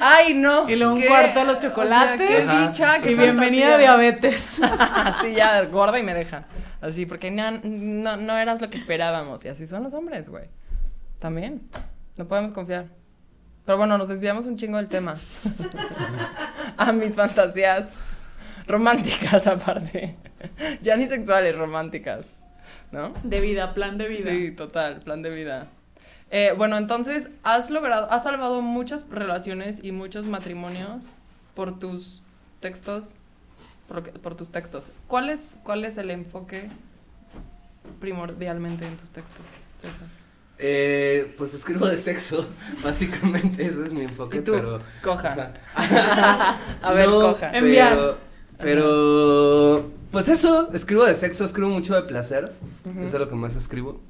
[0.00, 0.68] Ay, no.
[0.68, 2.28] Y luego un cuarto de los o sea, chocolates.
[2.28, 2.66] qué Ajá.
[2.66, 4.58] dicha, qué Y bienvenida a diabetes.
[4.62, 6.44] Así ya, gorda y me dejan.
[6.80, 9.44] Así, porque no, no, no eras lo que esperábamos.
[9.44, 10.46] Y así son los hombres, güey.
[11.20, 11.62] También.
[12.16, 12.86] No podemos confiar.
[13.64, 15.16] Pero bueno, nos desviamos un chingo del tema.
[16.76, 17.94] a mis fantasías
[18.66, 20.16] románticas, aparte.
[20.82, 22.24] ya ni sexuales, románticas.
[22.90, 23.14] ¿No?
[23.22, 24.30] De vida, plan de vida.
[24.30, 25.66] Sí, total, plan de vida.
[26.30, 31.12] Eh, bueno, entonces, has logrado, has salvado muchas relaciones y muchos matrimonios
[31.54, 32.22] por tus
[32.60, 33.14] textos,
[33.88, 34.92] por, por tus textos.
[35.06, 36.68] ¿Cuál es, ¿Cuál es el enfoque
[38.00, 39.44] primordialmente en tus textos,
[39.80, 40.21] César?
[40.64, 42.46] Eh, pues escribo de sexo,
[42.84, 44.80] básicamente, eso es mi enfoque, Y tú, pero...
[45.02, 45.54] coja.
[46.82, 47.50] A ver, No, coja.
[47.50, 48.16] Pero, Enviar.
[48.58, 52.52] pero, pues eso, escribo de sexo, escribo mucho de placer,
[52.84, 53.00] Ujú.
[53.02, 54.00] eso es lo que más escribo.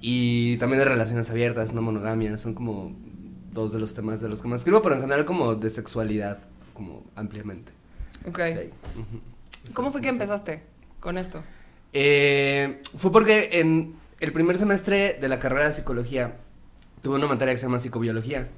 [0.00, 2.94] Y también de relaciones abiertas, no monogamia, son como
[3.52, 6.36] dos de los temas de los que más escribo, pero en general como de sexualidad,
[6.74, 7.72] como ampliamente.
[8.28, 8.40] Ok.
[9.72, 10.62] ¿Cómo fue que empezaste
[11.00, 11.42] con esto?
[11.94, 16.38] Eh, fue porque en el primer semestre de la carrera de psicología
[17.02, 18.48] tuve una materia que se llama psicobiología.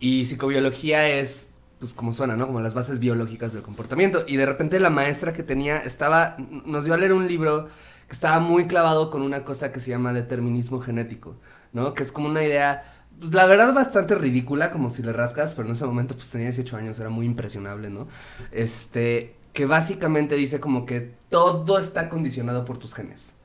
[0.00, 2.46] Y psicobiología es, pues como suena, ¿no?
[2.46, 4.24] Como las bases biológicas del comportamiento.
[4.26, 7.68] Y de repente la maestra que tenía estaba, nos dio a leer un libro
[8.08, 11.36] que estaba muy clavado con una cosa que se llama determinismo genético,
[11.72, 11.94] ¿no?
[11.94, 12.84] Que es como una idea,
[13.20, 16.48] pues la verdad bastante ridícula, como si le rascas, pero en ese momento pues tenía
[16.48, 18.08] 18 años, era muy impresionable, ¿no?
[18.50, 23.35] Este, que básicamente dice como que todo está condicionado por tus genes,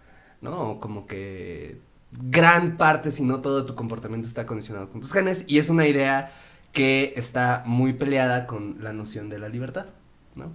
[0.42, 0.80] ¿no?
[0.80, 1.80] Como que
[2.12, 5.88] gran parte, si no todo tu comportamiento está condicionado con tus genes y es una
[5.88, 6.32] idea
[6.74, 9.88] que está muy peleada con la noción de la libertad,
[10.36, 10.54] ¿no?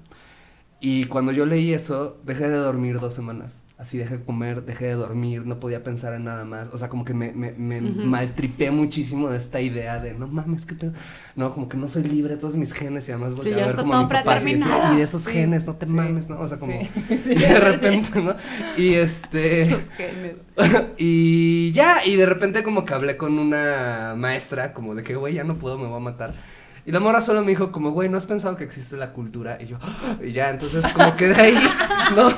[0.81, 3.62] Y cuando yo leí eso, dejé de dormir dos semanas.
[3.78, 6.68] Así dejé de comer, dejé de dormir, no podía pensar en nada más.
[6.72, 10.64] O sea, como que me, me, me maltripé muchísimo de esta idea de, no mames,
[10.64, 10.94] qué pedo.
[11.34, 13.66] No, como que no soy libre de todos mis genes y además voy Sí, a
[13.66, 14.94] ver como a mis papás y predeterminado.
[14.94, 16.40] y de esos Sí, genes, no te sí, mames, ¿no?
[16.40, 16.72] O sea, como...
[16.72, 16.88] sí.
[17.26, 18.34] Y de repente, ¿no?
[18.78, 19.60] Y este...
[19.68, 20.38] Esos genes.
[20.96, 25.34] y ya, y de repente como que hablé con una maestra, como de que, güey,
[25.34, 26.32] ya no puedo, me voy a matar.
[26.86, 29.58] Y la morra solo me dijo como, güey, ¿no has pensado que existe la cultura?
[29.60, 31.58] Y yo, "Ah", y ya, entonces como que de ahí,
[32.14, 32.30] ¿no?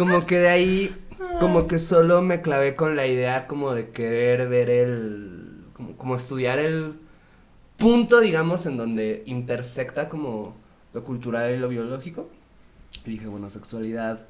[0.00, 0.96] Como que de ahí,
[1.40, 6.16] como que solo me clavé con la idea como de querer ver el, como, como
[6.16, 6.94] estudiar el
[7.76, 10.56] punto, digamos, en donde intersecta como
[10.94, 12.30] lo cultural y lo biológico.
[13.04, 14.26] Y dije, bueno, sexualidad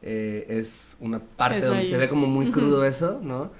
[0.00, 3.50] eh, es una parte Es donde se ve como muy crudo eso, ¿no?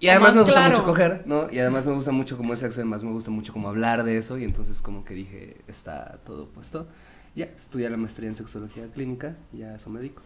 [0.00, 0.70] Y además más me gusta claro.
[0.72, 1.52] mucho coger, ¿no?
[1.52, 4.16] Y además me gusta mucho como el sexo, además me gusta mucho como hablar de
[4.18, 6.88] eso, y entonces como que dije, está todo puesto.
[7.36, 10.22] Ya, estudié la maestría en sexología clínica, y a eso me dedico.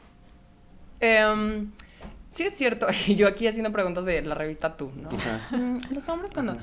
[1.04, 1.70] Em,
[2.28, 5.10] sí es cierto, y yo aquí haciendo preguntas de la revista Tú, ¿no?
[5.10, 5.56] Ajá.
[5.56, 6.52] Mm, Los hombres cuando...
[6.52, 6.62] Ajá.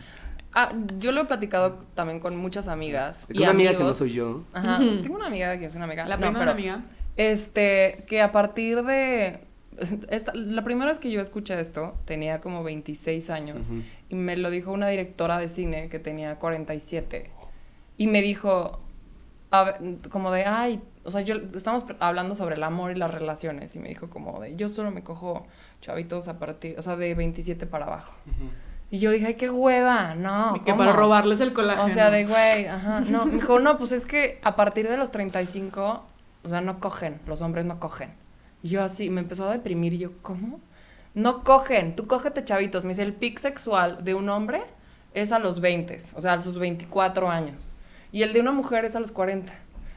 [0.54, 3.26] Ah, yo lo he platicado también con muchas amigas.
[3.28, 4.44] Tengo una amiga que no soy yo.
[4.52, 6.06] Ajá, tengo una amiga que es una amiga.
[6.06, 6.82] La No, pero, una amiga.
[7.16, 9.40] Este, que a partir de...
[10.10, 13.70] Esta, la primera vez que yo escuché esto, tenía como 26 años.
[13.70, 13.82] Ujú.
[14.10, 17.32] Y me lo dijo una directora de cine que tenía 47.
[17.98, 18.82] Y me dijo,
[19.52, 19.76] a ver,
[20.10, 23.76] como de, ay, o sea, yo estamos hablando sobre el amor y las relaciones.
[23.76, 25.48] Y me dijo como de, yo solo me cojo
[25.82, 28.16] chavitos a partir, o sea, de 27 para abajo.
[28.90, 30.56] Y yo dije, ay, qué hueva, no.
[30.56, 30.80] Y que ¿cómo?".
[30.80, 31.88] para robarles el colágeno.
[31.88, 33.02] O sea, de güey, ajá.
[33.02, 36.06] No, me dijo, no, pues es que a partir de los 35,
[36.44, 38.14] o sea, no cogen, los hombres no cogen.
[38.62, 40.60] Y yo así, me empezó a deprimir y yo, ¿cómo?
[41.14, 42.84] No cogen, tú cógete chavitos.
[42.84, 44.62] Me dice, el pic sexual de un hombre
[45.14, 47.70] es a los 20, o sea, a sus 24 años.
[48.12, 49.52] Y el de una mujer es a los 40.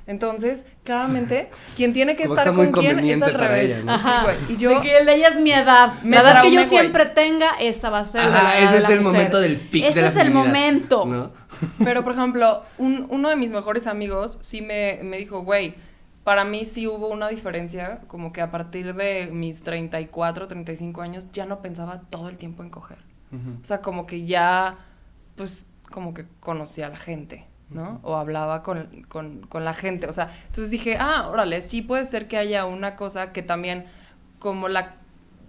[0.06, 3.64] Entonces, claramente, quien tiene que Como estar con quién es al revés.
[3.78, 3.92] ella, ¿no?
[3.92, 4.20] Ajá.
[4.20, 4.52] Sí, güey.
[4.54, 5.92] Y yo, De que el de ella es mi edad.
[6.02, 6.66] Me la edad que yo güey.
[6.66, 8.20] siempre tenga, esa va a ser.
[8.20, 9.12] Ajá, la edad ese de es el mujer.
[9.12, 11.06] momento del pic Ese de la es el momento.
[11.06, 11.32] ¿no?
[11.82, 15.74] Pero, por ejemplo, un- uno de mis mejores amigos sí me, me dijo, güey,
[16.22, 21.26] para mí sí hubo una diferencia, como que a partir de mis 34, 35 años
[21.32, 22.98] ya no pensaba todo el tiempo en coger.
[23.62, 24.76] O sea, como que ya,
[25.36, 28.00] pues, como que conocía a la gente, ¿no?
[28.02, 30.06] O hablaba con, con, con la gente.
[30.06, 33.86] O sea, entonces dije, ah, órale, sí puede ser que haya una cosa que también,
[34.38, 34.96] como la,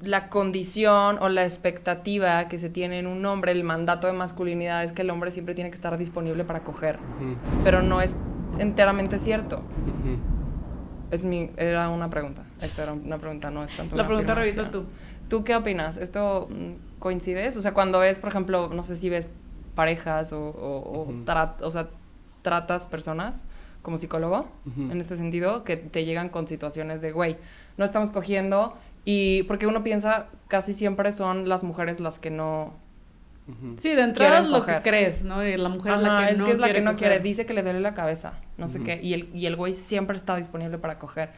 [0.01, 4.84] la condición o la expectativa que se tiene en un hombre, el mandato de masculinidad
[4.84, 6.99] es que el hombre siempre tiene que estar disponible para coger.
[7.63, 8.15] Pero no es
[8.60, 9.62] enteramente cierto.
[11.12, 12.43] Es mi, era una pregunta.
[12.62, 14.86] Esta era una pregunta, no es tanto La una pregunta revisa tú.
[15.30, 15.97] ¿Tú qué opinas?
[15.97, 17.58] ¿Esto mm, coincides?
[17.58, 19.28] O sea, cuando ves, por ejemplo, no sé si ves
[19.75, 21.13] parejas o, o, o
[21.62, 21.89] o sea,
[22.45, 23.45] tratas personas
[23.81, 24.91] como psicólogo, Ujú.
[24.91, 27.38] en este sentido, que te llegan con situaciones de, güey,
[27.77, 32.73] no estamos cogiendo y porque uno piensa casi siempre son las mujeres las que no...
[33.77, 34.81] Sí, de entrada Quieren lo coger.
[34.81, 35.45] que crees, ¿no?
[35.45, 36.95] Y la mujer es Ajá, la que es no que es la quiere que no
[36.97, 38.86] quiere, dice que le duele la cabeza, no sé Ujú.
[38.86, 41.29] qué, y el, y el güey siempre está disponible para coger.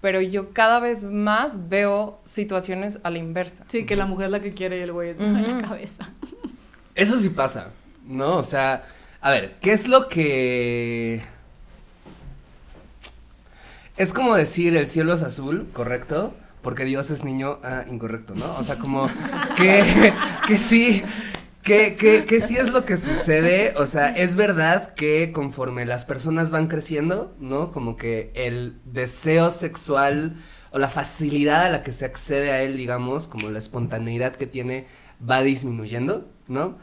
[0.00, 3.64] Pero yo cada vez más veo situaciones a la inversa.
[3.66, 5.26] Sí, que la mujer es la que quiere y el güey es Ujú.
[5.32, 6.08] la cabeza.
[6.94, 7.70] Eso sí pasa,
[8.06, 8.36] ¿no?
[8.36, 8.84] O sea,
[9.26, 11.20] a ver, ¿qué es lo que...
[13.96, 16.32] Es como decir el cielo es azul, ¿correcto?
[16.62, 18.54] Porque Dios es niño, ah, incorrecto, ¿no?
[18.56, 19.10] O sea, como
[19.56, 20.14] que,
[20.46, 21.02] que sí,
[21.64, 26.04] que, que, que sí es lo que sucede, o sea, es verdad que conforme las
[26.04, 27.72] personas van creciendo, ¿no?
[27.72, 30.36] Como que el deseo sexual
[30.70, 34.46] o la facilidad a la que se accede a él, digamos, como la espontaneidad que
[34.46, 34.86] tiene,
[35.28, 36.78] va disminuyendo, ¿no?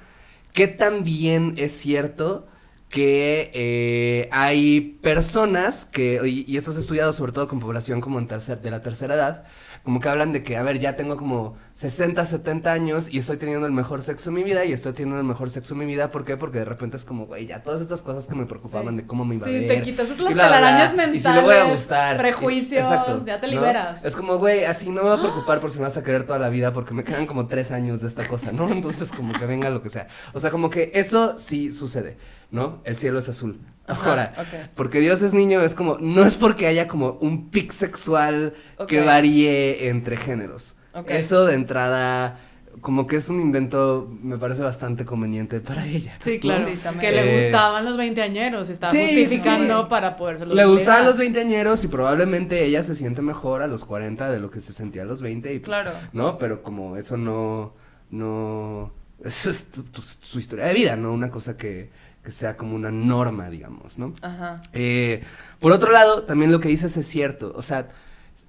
[0.54, 2.48] Que también es cierto
[2.90, 8.20] que eh, hay personas que, y, y esto ha estudiado sobre todo con población como
[8.20, 9.46] en tercer, de la tercera edad,
[9.84, 13.36] como que hablan de que, a ver, ya tengo como 60, 70 años y estoy
[13.36, 15.86] teniendo el mejor sexo en mi vida y estoy teniendo el mejor sexo en mi
[15.86, 16.38] vida, ¿por qué?
[16.38, 19.02] Porque de repente es como, güey, ya todas estas cosas que me preocupaban Sí.
[19.02, 19.68] de cómo me iba a Sí, ver.
[19.68, 22.18] te quitas las y bla, telarañas Y mentales, si le voy a gustar.
[22.18, 23.54] prejuicios, Exacto, ya te ¿no?
[23.54, 24.06] liberas.
[24.06, 26.26] Es como, güey, así no me voy a preocupar por si me vas a querer
[26.26, 28.70] toda la vida porque me quedan como tres años de esta cosa, ¿no?
[28.70, 30.08] Entonces como que venga lo que sea.
[30.34, 32.16] O sea, como que eso sí sucede,
[32.52, 32.80] ¿no?
[32.86, 33.60] El cielo es azul.
[33.86, 34.34] Ajá, Ahora,
[34.76, 38.54] porque Dios es niño es como, no es porque haya como un pic sexual
[38.88, 40.76] que varíe entre géneros.
[41.08, 42.40] Eso de entrada,
[42.82, 46.16] como que es un invento, me parece bastante conveniente para ella.
[46.22, 46.40] Sí, ¿no?
[46.40, 46.66] claro.
[46.70, 49.88] Sí, que le Eh, gustaban los veinteañeros, estaba sí, sí, justificando sí.
[49.90, 54.30] para poderse Le gustaban los veinteañeros y probablemente ella se siente mejor a los 40
[54.32, 55.92] de lo que se sentía a los 20 y pues, Claro.
[56.14, 56.38] ¿no?
[56.38, 57.74] Pero como eso no,
[58.12, 58.94] no,
[59.24, 61.12] eso es tu- tu- su historia de vida, ¿no?
[61.12, 61.90] Una cosa que,
[62.24, 64.14] que sea como una norma, digamos, ¿no?
[64.22, 64.62] Ajá.
[64.72, 65.24] Eh,
[65.60, 67.90] por otro lado, también lo que dices es cierto, o sea,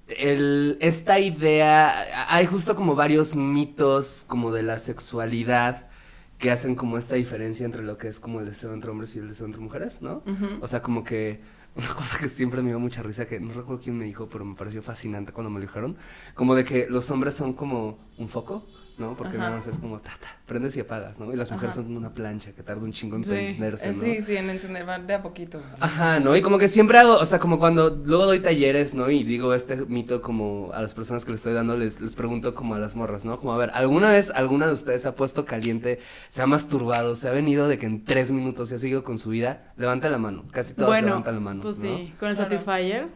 [0.07, 1.93] el, esta idea,
[2.29, 5.87] hay justo como varios mitos como de la sexualidad
[6.37, 9.19] que hacen como esta diferencia entre lo que es como el deseo entre hombres y
[9.19, 10.23] el deseo entre mujeres, ¿no?
[10.61, 11.41] O sea, como que
[11.75, 14.45] una cosa que siempre me dio mucha risa, que no recuerdo quién me dijo, pero
[14.45, 15.97] me pareció fascinante cuando me lo dijeron,
[16.33, 18.65] como de que los hombres son como un foco,
[18.97, 19.15] ¿no?
[19.17, 19.45] Porque Ajá.
[19.45, 21.31] nada más es como, ta, ta, prendes y apagas, ¿no?
[21.33, 21.75] Y las mujeres Ajá.
[21.81, 23.29] son como una plancha que tarda un chingo en Sí.
[23.29, 24.01] prenderse, Eh, ¿no?
[24.01, 25.61] Sí, sí, en encender de a poquito.
[25.79, 26.35] Ajá, ¿no?
[26.35, 29.09] Y como que siempre hago, o sea, como cuando luego doy talleres, ¿no?
[29.09, 32.53] Y digo este mito como a las personas que le estoy dando, les, les pregunto
[32.55, 33.39] como a las morras, ¿no?
[33.39, 37.15] Como, a ver, ¿alguna vez alguna de ustedes se ha puesto caliente, se ha masturbado,
[37.15, 39.73] se ha venido de que en tres minutos se ha seguido con su vida?
[39.77, 41.97] Levanta la mano, casi todos Bueno, levantan la mano, pues ¿no?
[41.97, 42.49] sí, con el Claro.
[42.51, 43.07] Satisfyer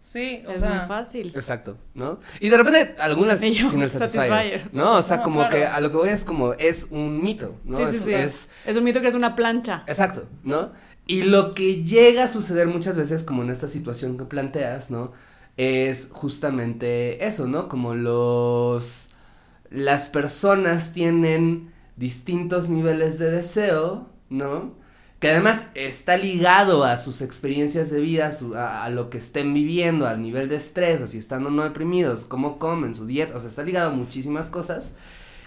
[0.00, 0.70] Sí, o es sea.
[0.70, 1.32] muy fácil.
[1.34, 2.20] Exacto, ¿no?
[2.40, 4.70] Y de repente algunas Y yo, sin el satisfier, Satisfyer.
[4.74, 4.94] ¿no?
[4.96, 5.54] O sea, No, como claro.
[5.56, 7.76] que a lo que voy es como, es un mito, ¿no?
[7.76, 8.12] sí, sí, es, sí.
[8.14, 9.84] es- Es un mito que es una plancha.
[9.86, 10.72] Exacto, ¿no?
[11.06, 15.12] Y lo que llega a suceder muchas veces, como en esta situación que planteas, ¿no?
[15.56, 17.68] Es justamente eso, ¿no?
[17.68, 19.08] Como los...
[19.70, 24.74] Las personas tienen distintos niveles de deseo, ¿no?
[25.20, 29.18] Que además está ligado a sus experiencias de vida, a, su- a- a lo que
[29.18, 33.06] estén viviendo, al nivel de estrés, a si están o no deprimidos, cómo comen, su
[33.06, 34.96] dieta, o sea, está ligado a muchísimas cosas.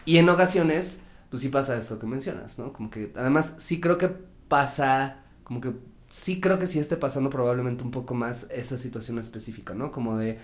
[0.05, 2.71] Y en ocasiones, pues sí pasa esto que mencionas, ¿no?
[2.71, 4.09] Como que además sí creo que
[4.47, 5.71] pasa, como que
[6.09, 9.91] sí creo que sí esté pasando probablemente un poco más esta situación específica, ¿no?
[9.91, 10.37] Como de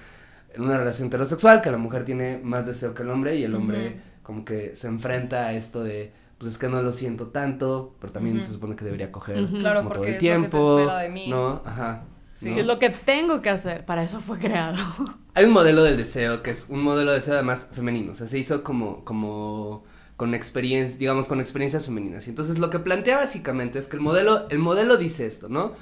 [0.55, 3.53] en una relación heterosexual que la mujer tiene más deseo que el hombre y el
[3.53, 7.95] hombre como que se enfrenta a esto de pues es que no lo siento tanto,
[7.99, 9.60] pero también se supone que debería coger Ujú.
[9.60, 11.28] Claro, como todo porque el es lo que se tiempo, espera de mí.
[11.28, 11.62] ¿no?
[11.65, 12.06] Ajá.
[12.32, 12.49] Sí.
[12.49, 12.56] ¿no?
[12.56, 13.86] Que es lo que tengo que hacer.
[13.86, 14.78] Para eso fue creado.
[15.34, 18.28] Hay un modelo del deseo que es un modelo de deseo además femenino, o sea,
[18.30, 19.84] se hizo como, como
[20.15, 22.28] con experiencia, digamos, con experiencias femeninas.
[22.28, 25.73] Y entonces lo que plantea básicamente es que el modelo, el modelo dice esto, ¿no?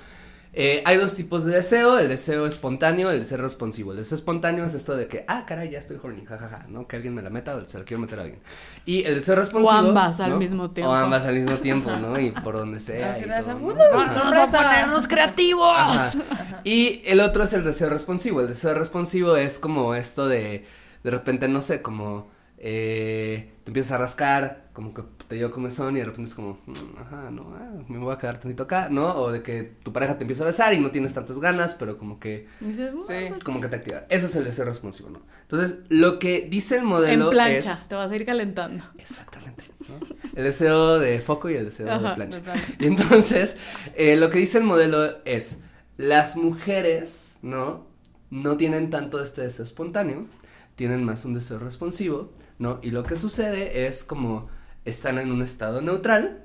[0.60, 3.92] Eh, hay dos tipos de deseo, el deseo espontáneo y el deseo responsivo.
[3.92, 6.88] El deseo espontáneo es esto de que, ah, caray, ya estoy horny, jajaja, ¿no?
[6.88, 8.42] Que alguien me la meta o se la quiero meter a alguien.
[8.84, 9.70] Y el deseo responsivo.
[9.70, 10.90] ambas al mismo tiempo.
[10.90, 12.20] O ambas al mismo tiempo, ¿no?
[12.20, 13.12] Y por donde sea.
[13.12, 13.76] Así todo.
[13.92, 15.78] Vamos a ponernos creativos.
[15.78, 16.62] Ajá.
[16.64, 18.42] Y el otro es el deseo responsivo.
[18.42, 20.66] El deseo responsivo es como esto de,
[21.04, 25.98] de repente, no sé, como eh, te empiezas a rascar, como que te dio comezón
[25.98, 28.90] y de repente es como, mm, ajá, no, ah, me voy a quedar tantito acá,
[28.92, 29.16] ¿no?
[29.16, 31.98] O de que tu pareja te empieza a besar y no tienes tantas ganas, pero
[31.98, 33.14] como que, dices, Sí.
[33.14, 34.04] "Bueno, como que te activa.
[34.08, 35.22] Eso es el deseo responsivo, ¿no?
[35.42, 37.88] Entonces, lo que dice el modelo En plancha, es...
[37.88, 38.84] te vas a ir calentando.
[39.00, 39.64] Exactamente.
[39.90, 39.96] ¿no?
[40.36, 42.38] El deseo de foco y el deseo Ajá, de plancha.
[42.38, 42.74] de plancha.
[42.80, 43.58] Y entonces,
[43.96, 45.62] eh, lo que dice el modelo es,
[45.98, 47.88] las mujeres, ¿no?
[48.30, 50.28] no tienen tanto este deseo espontáneo,
[50.76, 52.78] tienen más un deseo responsivo, ¿no?
[52.84, 54.56] Y lo que sucede es como
[54.90, 56.44] están en un estado neutral,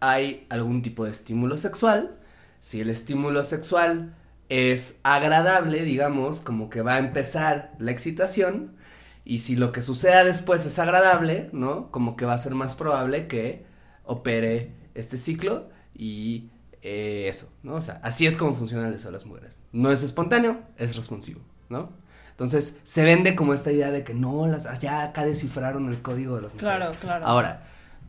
[0.00, 2.16] hay algún tipo de estímulo sexual,
[2.60, 4.14] si el estímulo sexual
[4.48, 8.76] es agradable, digamos, como que va a empezar la excitación,
[9.24, 11.90] y si lo que suceda después es agradable, ¿no?
[11.90, 13.64] Como que va a ser más probable que
[14.04, 16.50] opere este ciclo y
[16.82, 17.76] eh, eso, ¿no?
[17.76, 19.62] O sea, así es como funciona el deseo de las mujeres.
[19.72, 21.92] No es espontáneo, es responsivo, ¿no?
[22.30, 26.36] Entonces, se vende como esta idea de que no, las, ya acá descifraron el código
[26.36, 26.76] de las mujeres.
[26.76, 27.26] Claro, claro.
[27.26, 27.62] Ahora,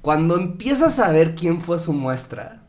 [0.05, 2.59] cuando empiezas a ver quién fue su muestra,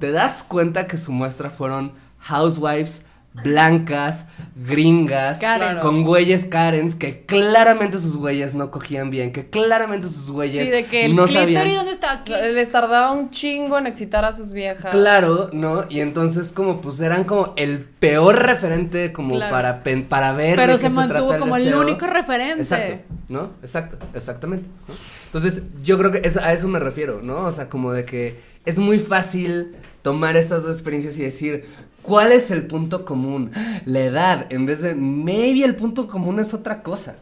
[0.00, 4.26] te das cuenta que su muestra fueron housewives blancas,
[4.56, 5.78] gringas, Karen.
[5.78, 10.74] con güeyes Karens, que claramente sus güeyes no cogían bien, que claramente sus güeyes Sí,
[10.74, 11.68] de que el no sabían.
[11.76, 12.10] ¿dónde está?
[12.10, 12.32] Aquí.
[12.32, 14.90] Les tardaba un chingo en excitar a sus viejas.
[14.90, 15.84] Claro, ¿no?
[15.88, 19.52] Y entonces como pues eran como el peor referente como Claro.
[19.52, 22.62] para, pen- para ver Pero de se qué mantuvo trata como el único referente.
[22.64, 23.50] Exacto, ¿no?
[23.62, 24.66] Exacto, exactamente.
[24.88, 24.94] ¿no?
[25.30, 27.44] Entonces, yo creo que es- a eso me refiero, ¿no?
[27.44, 31.66] O sea, como de que es muy fácil tomar estas dos experiencias y decir,
[32.02, 33.52] ¿cuál es el punto común?
[33.84, 37.16] La edad, en vez de, maybe el punto común es otra cosa,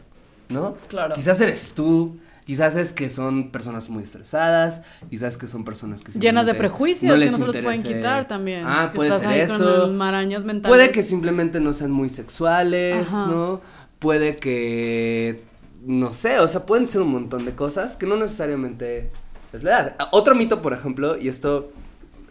[0.49, 0.75] ¿no?
[0.87, 1.13] Claro.
[1.13, 6.11] Quizás eres tú, quizás es que son personas muy estresadas, quizás que son personas que
[6.13, 8.63] Llenas de prejuicios que les no se los pueden quitar también.
[8.65, 9.81] Ah, Que puede estás ser ahí eso.
[9.81, 10.75] Con marañas mentales.
[10.75, 13.27] Puede que simplemente no sean muy sexuales, Ajá.
[13.27, 13.61] ¿no?
[13.99, 15.43] Puede que,
[15.85, 19.11] no sé, o sea, pueden ser un montón de cosas que no necesariamente
[19.53, 19.95] es la edad.
[20.11, 21.71] Otro mito, por ejemplo, y esto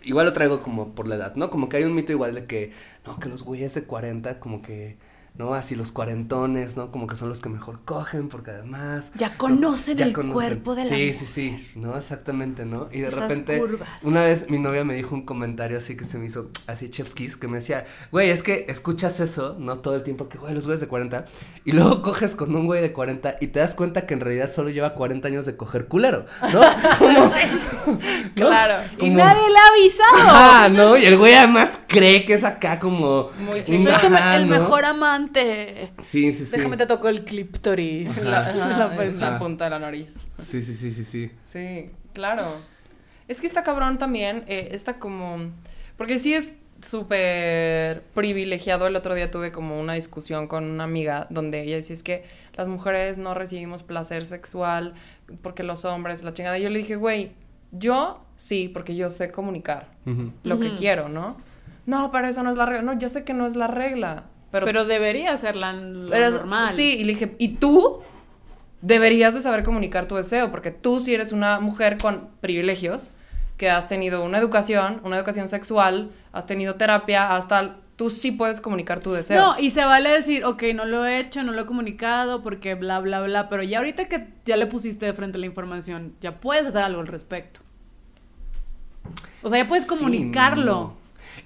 [0.02, 1.50] igual lo traigo como por la edad, ¿no?
[1.50, 2.72] Como que hay un mito igual de que,
[3.06, 4.96] no, que los güeyes de 40 como que,
[5.38, 5.54] ¿no?
[5.54, 6.90] Así los cuarentones, ¿no?
[6.90, 9.12] Como que son los que mejor cogen porque además...
[9.14, 9.38] Ya ¿no?
[9.38, 10.34] conocen Ya el conocen.
[10.34, 11.14] cuerpo de la Sí, mujer.
[11.14, 11.96] sí, sí, ¿no?
[11.96, 12.88] Exactamente, ¿no?
[12.92, 13.88] Y de Esas repente, curvas.
[14.02, 17.36] una vez mi novia me dijo un comentario así que se me hizo así chefskis,
[17.36, 19.78] que me decía, güey, es que escuchas eso, ¿no?
[19.78, 21.24] Todo el tiempo que, güey, los güeyes de 40,
[21.64, 24.48] y luego coges con un güey de 40 y te das cuenta que en realidad
[24.50, 26.60] solo lleva 40 años de coger culero, ¿no?
[26.98, 27.18] Como-
[27.88, 27.98] ¿no?
[28.34, 28.84] Claro.
[28.98, 30.16] Y nadie le ha avisado.
[30.30, 30.96] Ajá, ¿no?
[30.96, 33.30] Y el güey además cree que es acá como...
[33.38, 34.56] Muy Soy ajá, el ¿no?
[34.58, 35.27] mejor amante.
[36.02, 36.56] Sí, sí, sí.
[36.56, 38.24] Déjame te toco el cliptoris.
[38.24, 40.26] La, punta de la nariz.
[40.38, 41.30] Sí, sí, sí, sí, sí.
[41.44, 42.46] Sí, claro.
[43.26, 45.50] Es que está cabrón también, eh, está como...
[45.96, 48.86] Porque sí es súper privilegiado.
[48.86, 52.24] El otro día tuve como una discusión con una amiga donde ella decía es que
[52.56, 54.94] las mujeres no recibimos placer sexual
[55.42, 56.58] porque los hombres, la chingada.
[56.58, 57.32] Y yo le dije, güey,
[57.72, 59.88] yo sí, porque yo sé comunicar
[60.42, 61.36] lo que quiero, ¿no?
[61.86, 62.82] No, pero eso no es la regla.
[62.82, 64.24] No, ya sé que no es la regla.
[64.50, 66.68] Pero, Pero, debería ser la, lo pero es- normal.
[66.70, 68.00] Sí, y le dije, ¿y tú?
[68.80, 73.12] Deberías de saber comunicar tu deseo, porque tú si eres una mujer con privilegios,
[73.56, 78.60] que has tenido una educación, una educación sexual, has tenido terapia, hasta tú sí puedes
[78.60, 79.42] comunicar tu deseo.
[79.42, 82.76] No, y se vale decir, ok, no lo he hecho, no lo he comunicado, porque
[82.76, 86.38] bla, bla, bla, pero ya ahorita que ya le pusiste de frente la información, ya
[86.40, 87.58] puedes hacer algo al respecto.
[89.42, 90.64] O sea, ya puedes Sí, comunicarlo.
[90.72, 90.96] no.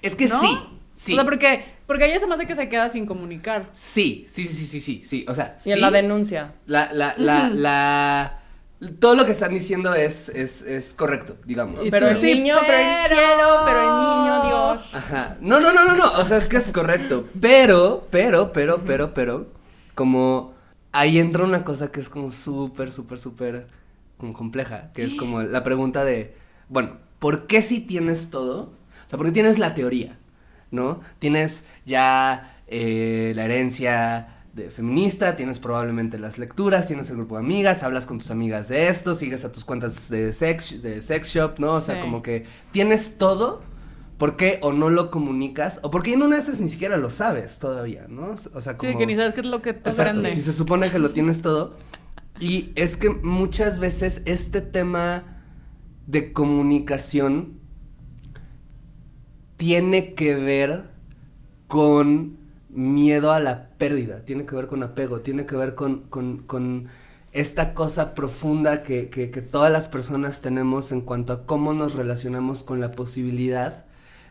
[0.01, 0.39] Es que ¿no?
[0.39, 0.59] sí,
[0.95, 1.13] sí.
[1.13, 3.69] O sea, porque, porque ella se me hace que se queda sin comunicar.
[3.73, 6.53] Sí, sí, sí, sí, sí, sí, o sea, y en la denuncia.
[6.65, 8.39] La, la, la, la,
[8.99, 11.83] todo lo que están diciendo es, es, es correcto, digamos.
[11.89, 14.95] Pero el sí, niño, pero el cielo, pero el niño, Dios.
[14.95, 15.37] Ajá.
[15.41, 16.11] No, no, no, no, no.
[16.13, 17.27] O sea, es que es correcto.
[17.39, 19.47] Pero, pero, pero, pero, pero,
[19.95, 20.53] como
[20.91, 23.67] ahí entra una cosa que es como súper, súper, súper
[24.17, 24.91] como compleja.
[24.93, 26.35] Que es como la pregunta de,
[26.69, 28.73] bueno, ¿por qué si tienes todo?
[29.05, 30.17] O sea, porque tienes la teoría,
[30.73, 30.99] ¿no?
[31.19, 37.41] Tienes ya eh, la herencia de feminista, tienes probablemente las lecturas, tienes el grupo de
[37.43, 41.29] amigas, hablas con tus amigas de esto, sigues a tus cuentas de sex, de sex
[41.33, 41.73] shop, ¿no?
[41.75, 42.01] O sea, Sí.
[42.01, 43.63] como que tienes todo,
[44.19, 45.79] ¿por qué o no lo comunicas?
[45.81, 48.35] O porque en una de esas ni siquiera lo sabes todavía, ¿no?
[48.53, 48.91] O sea, como...
[48.91, 50.35] Sí, que ni sabes qué es lo que te Exacto, prende.
[50.35, 51.75] si se supone que lo tienes todo.
[52.39, 55.23] Y es que muchas veces este tema
[56.05, 57.59] de comunicación
[59.63, 60.89] tiene que ver
[61.69, 62.35] con
[62.67, 66.89] miedo a la pérdida, tiene que ver con apego, tiene que ver con, con, con
[67.31, 71.95] esta cosa profunda que, que, que todas las personas tenemos en cuanto a cómo nos
[71.95, 73.85] relacionamos con la posibilidad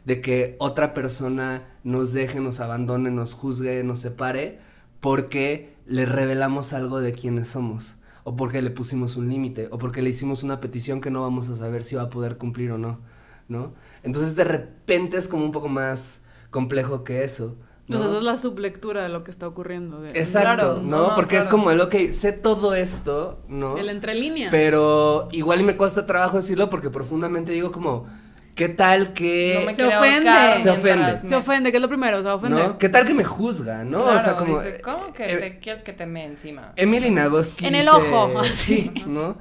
[0.04, 4.58] de que otra persona nos deje, nos abandone, nos juzgue, nos separe,
[5.00, 10.02] porque le revelamos algo de quiénes somos, o porque le pusimos un límite, o porque
[10.02, 12.76] le hicimos una petición que no vamos a saber si va a poder cumplir o
[12.76, 13.00] no,
[13.48, 13.72] ¿no?
[14.02, 17.56] Entonces de repente es como un poco más complejo que eso.
[17.88, 17.96] ¿no?
[17.96, 20.00] O sea, esa es la sublectura de lo que está ocurriendo.
[20.00, 21.14] de- Exacto, Claro, ¿no?
[21.16, 23.76] porque es como el, ok, sé todo esto, ¿no?
[23.76, 24.50] El entre líneas.
[24.50, 28.06] Pero igual y me cuesta trabajo decirlo porque profundamente digo como,
[28.54, 29.56] ¿Qué tal que...
[29.60, 30.30] No me Se ofende.
[30.62, 31.12] Se ofende.
[31.12, 32.18] me- Se ofende, ¿qué es lo primero?
[32.18, 32.68] Se va a ofender.
[32.68, 32.76] ¿no?
[32.78, 34.02] ¿Qué tal que me juzga, no?
[34.02, 34.60] Claro, o sea, como...
[34.60, 36.74] dice, ¿cómo que eh, te quieres que te me encima?
[36.76, 37.64] Emily Nagoski.
[37.66, 38.44] En el dice- ojo.
[38.44, 39.38] Sí, ¿no?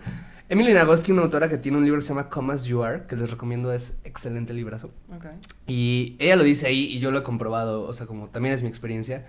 [0.51, 3.03] Emily Nagoski, una autora que tiene un libro que se llama Come As You Are,
[3.07, 4.91] que les recomiendo, es excelente librazo.
[5.15, 5.27] Ok.
[5.65, 8.61] Y ella lo dice ahí y yo lo he comprobado, o sea, como también es
[8.61, 9.25] mi experiencia,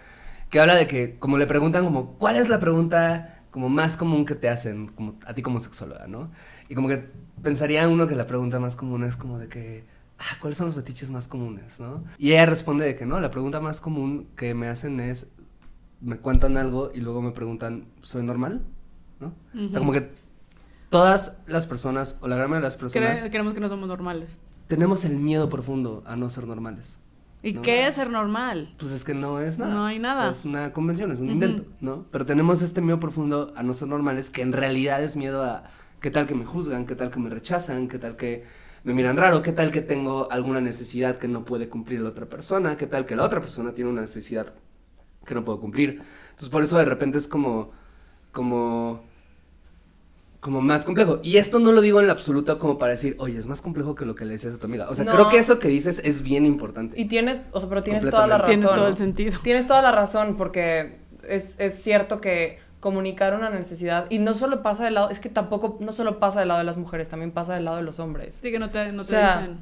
[0.50, 4.24] que habla de que como le preguntan como, ¿cuál es la pregunta como más común
[4.24, 6.32] que te hacen como a ti como sexóloga, ¿no?
[6.68, 7.04] Y como que
[7.40, 9.84] pensaría uno que la pregunta más común es como de que,
[10.18, 12.02] ah, ¿cuáles son los fetiches más comunes, no?
[12.18, 15.28] Y ella responde de que no, la pregunta más común que me hacen es,
[16.00, 18.62] me cuentan algo y luego me preguntan, ¿soy normal?
[19.20, 19.34] ¿No?
[19.54, 20.20] O sea, como que
[20.92, 23.88] todas las personas, o la gran mayoría de las personas, Cre- Creemos que no somos
[23.88, 24.38] normales.
[24.68, 27.00] tenemos el miedo profundo a no ser normales.
[27.42, 27.62] ¿Y No.
[27.62, 28.72] qué es ser normal?
[28.78, 29.74] Pues es que no es nada.
[29.74, 30.30] No hay nada.
[30.30, 32.06] O sea, es una convención, es un invento, ¿no?
[32.12, 35.64] Pero tenemos este miedo profundo a no ser normales, que en realidad es miedo a
[36.00, 38.44] qué tal que me juzgan, qué tal que me rechazan, qué tal que
[38.84, 42.26] me miran raro, qué tal que tengo alguna necesidad que no puede cumplir la otra
[42.26, 44.54] persona, qué tal que la otra persona tiene una necesidad
[45.26, 46.00] que no puedo cumplir.
[46.30, 47.70] Entonces por eso de repente es como,
[48.30, 49.02] como,
[50.42, 51.20] como más complejo.
[51.22, 53.94] Y esto no lo digo en la absoluta como para decir, oye, es más complejo
[53.94, 54.88] que lo que le decías a tu amiga.
[54.90, 55.12] O sea, No.
[55.12, 57.00] creo que eso que dices es bien importante.
[57.00, 58.56] Y tienes, o sea, pero tienes toda la razón.
[58.56, 59.38] Tiene todo el sentido.
[59.44, 64.60] Tienes toda la razón porque es, es cierto que comunicar una necesidad y no solo
[64.64, 67.30] pasa del lado, es que tampoco, no solo pasa del lado de las mujeres, también
[67.30, 68.36] pasa del lado de los hombres.
[68.42, 69.58] Sí, que no te, no O te sea, dicen.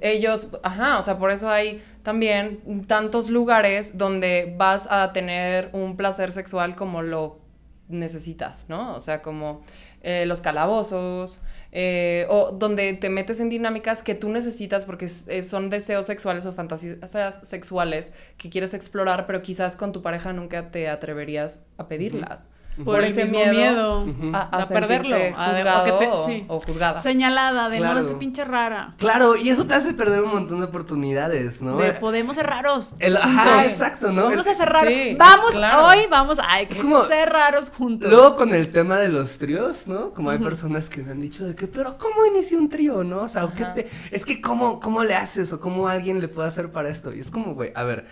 [0.00, 5.96] ellos, ajá, o sea, por eso hay también tantos lugares donde vas a tener un
[5.96, 7.40] placer sexual como lo
[7.88, 8.94] necesitas, ¿no?
[8.94, 9.62] O sea, como
[10.02, 11.40] eh, los calabozos,
[11.72, 16.06] eh, o donde te metes en dinámicas que tú necesitas porque es- es- son deseos
[16.06, 21.64] sexuales o fantasías sexuales que quieres explorar, pero quizás con tu pareja nunca te atreverías
[21.78, 22.48] a pedirlas.
[22.84, 26.10] Por, el mismo miedo, a, a a perderlo, sentirte a de- o juzgado que te-
[26.12, 26.44] o, sí.
[26.48, 26.98] o juzgada.
[27.00, 27.94] Señalada de Claro.
[27.94, 28.94] no, ese pinche rara.
[28.98, 31.76] Claro, y eso te hace perder un montón de oportunidades, ¿no?
[31.78, 32.94] De podemos ser raros.
[32.98, 34.24] El- ajá, exacto, ¿no?
[34.30, 34.92] Vamos a ser raros.
[34.92, 35.86] Sí, vamos, claro.
[35.86, 38.10] hoy vamos, ay, que Es como- ser raros juntos.
[38.10, 40.10] Luego con el tema de los tríos, ¿no?
[40.12, 43.22] Como hay personas que me han dicho de que, pero ¿cómo inicia un trío, no?
[43.22, 43.74] O sea, ¿o qué Ajá.
[43.74, 47.12] te- es que ¿cómo, ¿cómo le haces o cómo alguien le puede hacer para esto?
[47.14, 48.06] Y es como, güey, a ver,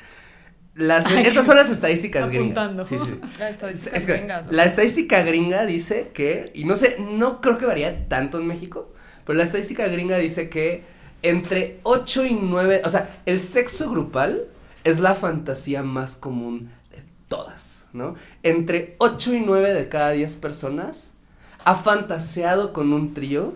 [0.78, 2.84] las, Ay, estas son las estadísticas apuntando.
[2.84, 2.88] gringas.
[2.88, 3.20] Sí, sí.
[3.38, 7.58] La estadística Es que gringas, la estadística gringa dice que, y no sé, no creo
[7.58, 8.92] que varía tanto en México,
[9.26, 10.84] pero la estadística gringa dice que
[11.22, 14.44] entre 8 y 9, o sea, el sexo grupal
[14.84, 18.14] es la fantasía más común de todas, ¿no?
[18.44, 21.14] Entre 8 y 9 de cada 10 personas
[21.64, 23.54] ha fantaseado con un trío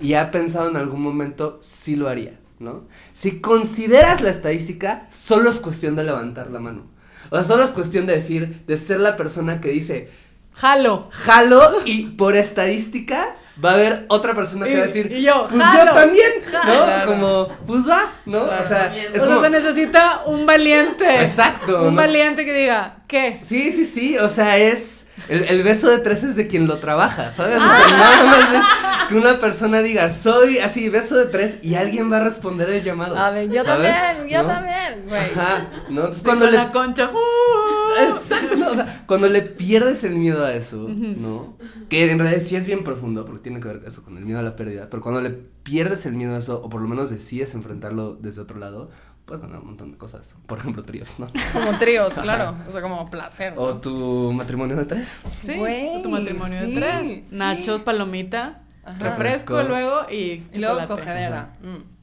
[0.00, 2.34] y ha pensado en algún momento si lo haría,
[2.64, 2.84] ¿no?
[3.12, 6.86] Si consideras la estadística, solo es cuestión de levantar la mano.
[7.30, 10.10] O sea, solo es cuestión de decir, de ser la persona que dice,
[10.54, 11.08] Jalo.
[11.10, 15.46] jalo y por estadística va a haber otra persona que va a decir, y yo,
[15.48, 16.74] pues jalo, yo también, jalo.
[16.74, 16.84] ¿no?
[16.84, 17.06] Claro.
[17.06, 18.44] Como, pues va, ¿no?
[18.44, 18.62] Claro.
[18.62, 21.20] O sea, es como, se necesita un valiente.
[21.20, 22.02] Exacto, Un ¿no?
[22.02, 23.38] valiente que diga, ¿qué?
[23.42, 26.78] Sí, sí, sí, o sea, es, el, el beso de tres es de quien lo
[26.78, 27.56] trabaja, ¿sabes?
[27.58, 27.80] O Ah.
[27.88, 32.10] sea, nada más es que una persona diga, soy así, beso de tres, y alguien
[32.10, 33.16] va a responder el llamado.
[33.18, 33.92] A ver, yo ¿sabes?
[33.92, 34.48] también, yo ¿No?
[34.48, 35.22] también, güey.
[35.22, 36.00] Ajá, ¿no?
[36.06, 36.58] Entonces Sí, cuando con le...
[36.58, 37.10] la concha.
[37.10, 38.02] ¡uh!
[38.16, 38.70] Exacto, ¿no?
[38.70, 41.56] o sea, cuando le pierdes el miedo a eso, ¿no?
[41.88, 44.38] Que en realidad sí es bien profundo, porque tiene que ver eso con el miedo
[44.38, 47.10] a la pérdida, pero cuando le pierdes el miedo a eso, o por lo menos
[47.10, 48.90] decides enfrentarlo desde otro lado,
[49.24, 50.34] puedes ganar un montón de cosas.
[50.46, 51.26] Por ejemplo, tríos, ¿no?
[51.52, 52.54] Como tríos, claro.
[52.68, 53.54] O sea, como placer.
[53.54, 53.62] ¿no?
[53.62, 55.22] O tu matrimonio de tres.
[55.42, 56.74] Sí, Güey, tu matrimonio sí.
[56.74, 57.32] de tres.
[57.32, 58.98] Nachos, palomita, Ajá.
[58.98, 61.02] refresco luego y Y luego chocolate.
[61.02, 61.56] cogedera.
[61.62, 61.94] Mm.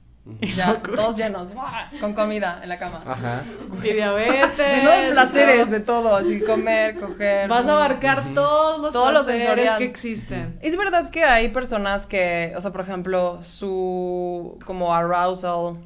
[0.56, 1.90] Ya, todos llenos, ¡buah!
[2.00, 3.02] con comida en la cama.
[3.06, 3.42] Ajá.
[3.84, 4.74] Y diabetes.
[4.76, 7.50] Lleno de placeres, de todo, así comer, coger.
[7.50, 9.78] Vas a abarcar todos los Todo lo placeres sensorial.
[9.80, 10.60] que existen.
[10.62, 15.78] Es verdad que hay personas que, o sea, por ejemplo, su como arousal,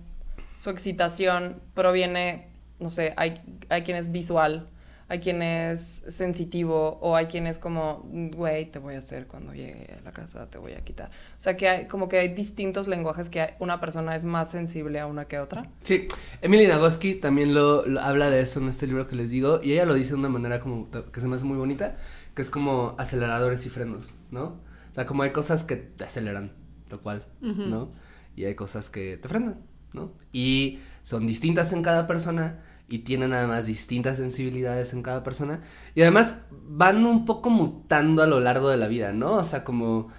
[0.66, 2.48] su excitación proviene,
[2.80, 3.40] no sé, hay,
[3.70, 4.68] hay quien es visual,
[5.08, 8.02] hay quien es sensitivo o hay quien es como,
[8.36, 11.12] güey, te voy a hacer cuando llegue a la casa, te voy a quitar.
[11.38, 14.50] O sea, que hay como que hay distintos lenguajes que hay- una persona es más
[14.50, 15.70] sensible a una que a otra.
[15.84, 16.08] Sí,
[16.42, 19.74] Emily Nagoski también lo, lo habla de eso en este libro que les digo, y
[19.74, 21.96] ella lo dice de una manera como que se me hace muy bonita,
[22.34, 24.44] que es como aceleradores y frenos, ¿no?
[24.90, 26.54] O sea, como hay cosas que te aceleran,
[26.90, 27.92] lo cual, ¿no?
[28.36, 29.60] Y hay cosas que te frenan,
[29.96, 30.12] ¿no?
[30.32, 35.62] Y son distintas en cada persona y tienen además distintas sensibilidades en cada persona
[35.96, 39.34] y además van un poco mutando a lo largo de la vida, ¿no?
[39.38, 40.10] O sea, como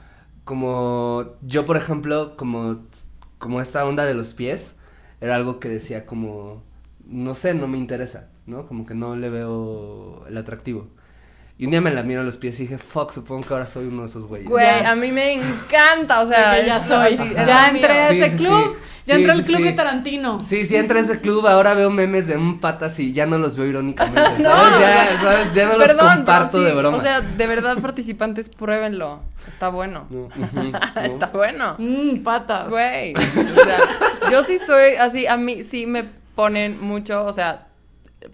[0.45, 2.87] como yo por ejemplo, como
[3.39, 4.79] como esta onda de los pies
[5.20, 6.62] era algo que decía como
[7.05, 8.66] no sé, no me interesa, ¿no?
[8.66, 10.89] Como que no le veo el atractivo.
[11.59, 13.66] Y un día me la miro a los pies y dije, fuck, supongo que ahora
[13.66, 14.49] soy uno de esos güeyes.
[14.49, 14.91] Güey, Ya.
[14.93, 17.16] a mí me encanta, o sea, ya soy.
[17.16, 18.09] ya entré a.
[18.11, 18.77] Sí, ese sí, club.
[19.07, 19.63] Ya Sí, entró el club sí.
[19.63, 20.41] de Tarantino.
[20.41, 23.39] Sí, sí, entra a ese club, ahora veo memes de un patas y ya no
[23.39, 24.43] los veo irónicamente, ¿sabes?
[24.43, 24.81] No.
[24.81, 25.55] ya, ¿sabes?
[25.55, 26.97] ya no los Perdón, comparto sí, de broma.
[26.97, 29.21] O sea, de verdad, participantes, pruébenlo.
[29.47, 30.07] Está bueno.
[30.11, 30.33] No, ujú,
[30.73, 31.01] no.
[31.03, 31.77] Está bueno.
[31.79, 32.69] Mmm, patas.
[32.69, 33.15] Güey.
[33.57, 33.79] O sea,
[34.31, 36.05] yo sí soy así, a mí sí me
[36.35, 37.69] ponen mucho, o sea,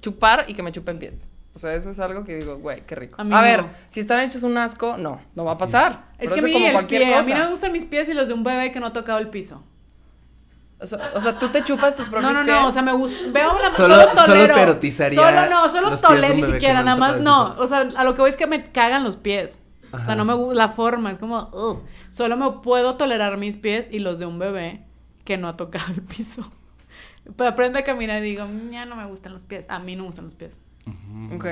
[0.01, 1.29] chupar y que me chupen pies.
[1.55, 3.17] O sea, eso es algo que digo, güey, qué rico.
[3.19, 3.43] A A, mí no.
[3.43, 6.05] ver, si están hechos un asco, no, no va a pasar.
[6.19, 7.39] Es Pero que a mí como el cualquier pie, a mí cosa.
[7.39, 9.29] no me gustan mis pies y los de un bebé que no ha tocado el
[9.29, 9.63] piso.
[10.83, 12.55] O sea, o sea, tú te chupas tus No, propios no, pies.
[12.57, 14.55] no, o sea, me gusta, veo la Solo- solo, solo tolero.
[14.55, 18.05] te erotizaría Solo no, solo tolero ni siquiera, no nada más no, o sea, a
[18.05, 19.59] lo que voy es que me cagan los pies.
[19.93, 20.07] O Ajá.
[20.07, 21.83] sea, no me gusta la forma, es como, ugh.
[22.11, 24.83] solo me puedo tolerar mis pies y los de un bebé
[25.25, 26.43] que no ha tocado el piso.
[27.37, 29.65] Pero aprende a caminar y digo, "Mm, ya no me gustan los pies.
[29.69, 30.59] A mí no me gustan los pies.
[31.35, 31.47] Ok.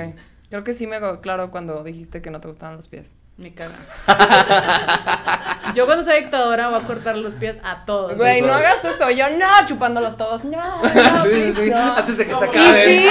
[0.49, 3.13] Creo que sí me quedó claro cuando dijiste que no te gustaban los pies.
[3.41, 3.75] Me cagan.
[5.73, 8.15] Yo cuando sea dictadora voy a cortar los pies a todos.
[8.17, 9.09] Güey, no hagas eso.
[9.09, 10.43] Yo no, chupándolos todos.
[10.43, 11.95] No, no, sí, sí, no.
[11.97, 12.85] antes de que se ¿Y acaben.
[12.85, 13.07] sí?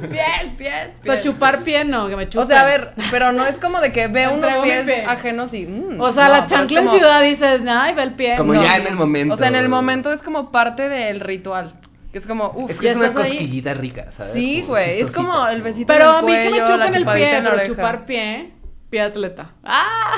[0.10, 0.96] Pies, pies.
[1.00, 2.42] O sea, chupar pie no, que me chupen.
[2.42, 5.04] O sea, a ver, pero no es como de que ve unos pies pie.
[5.06, 5.66] ajenos y.
[5.66, 8.34] mm, O sea, no, la pero es chancla en ciudad dices, ay, ve el pie.
[8.36, 8.62] Como No.
[8.62, 9.34] ya en el momento.
[9.34, 11.74] O sea, en el momento es como parte del ritual.
[12.12, 12.70] Que es como, uff.
[12.70, 13.12] Es que Ya es una ahí.
[13.14, 14.32] cosquillita rica, ¿sabes?
[14.32, 15.00] Sí, güey.
[15.00, 17.40] Es como el besito Pero en el a mí que me cuello, chupen el pie,
[17.44, 18.50] pero chupar pie,
[18.90, 19.52] pie atleta.
[19.62, 20.16] ¡Ah!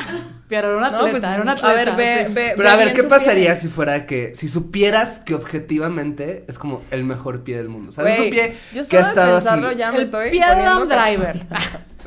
[0.48, 1.68] Pero era un atleta, No, pues, era un atleta.
[1.70, 2.32] a ver, ve, sí.
[2.32, 2.52] ve.
[2.56, 3.60] Pero a ve ver, ¿qué pasaría pie.
[3.60, 7.92] si fuera que, si supieras que objetivamente es como el mejor pie del mundo?
[7.92, 8.16] ¿Sabes?
[8.16, 9.46] Güey, un pie yo que ha estado así.
[9.46, 10.86] pensarlo ya me El estoy pie de cachondo.
[10.94, 11.46] Driver.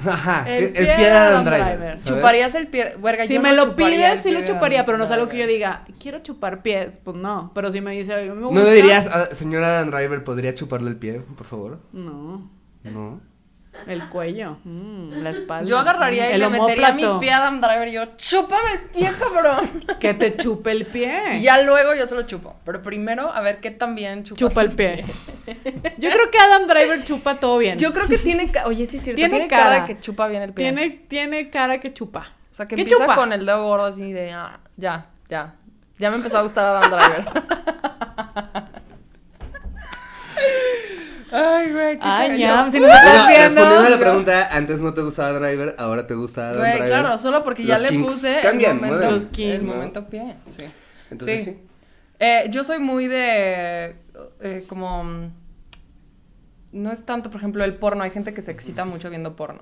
[0.06, 2.04] Ajá, El el, pie pie, de Adam Adam Driver.
[2.04, 2.96] ¿Chuparías el pie?
[3.02, 5.38] Verga, Si yo me no lo pides, sí lo chuparía, pero no es algo que
[5.38, 7.00] yo diga, quiero chupar pies.
[7.04, 7.52] Pues no.
[7.56, 8.60] Pero si me dice, "Oye, me gusta.
[8.60, 11.80] ¿No le dirías, a, señora Adam Driver, podría chuparle el pie, por favor?
[11.94, 12.52] No.
[12.84, 13.22] No.
[13.88, 15.70] El cuello, mm, la espalda.
[15.70, 18.80] Yo agarraría y el le metería mi pie a Adam Driver y yo, chúpame el
[18.90, 19.86] pie, cabrón.
[20.00, 21.38] Que te chupe el pie.
[21.38, 22.56] Y ya luego yo se lo chupo.
[22.66, 25.06] Pero primero, a ver qué tan bien chupas Chupa el pie.
[25.98, 27.78] Yo creo que Adam Driver chupa todo bien.
[27.78, 29.64] Yo creo que tiene, oye, sí es cierto, Tiene tiene, cara.
[29.64, 29.82] cara.
[29.82, 30.66] de que chupa bien el pie.
[30.66, 32.34] tiene, tiene cara que chupa.
[32.52, 33.16] o sea, que ¿Qué empieza chupa?
[33.16, 35.54] con el dedo gordo así de, ah, ya, ya.
[35.98, 37.26] Ya me empezó a gustar Adam Driver.
[41.36, 43.44] Ay, güey, qué Ay, ñam, si nos estás viendo.
[43.62, 46.88] respondiendo a la pregunta, antes no te gustaba Driver, ahora te gusta Adam Güey, Driver.
[46.90, 49.12] claro, solo porque ya Los le puse cambian, el momento, mueven.
[49.14, 49.54] Los kinks.
[49.56, 50.64] el momento pie, sí.
[51.12, 51.52] Entonces Sí.
[51.54, 51.62] sí.
[52.20, 53.98] Eh, yo soy muy de,
[54.42, 55.04] eh, como,
[56.72, 59.62] no es tanto, por ejemplo, el porno, hay gente que se excita mucho viendo porno.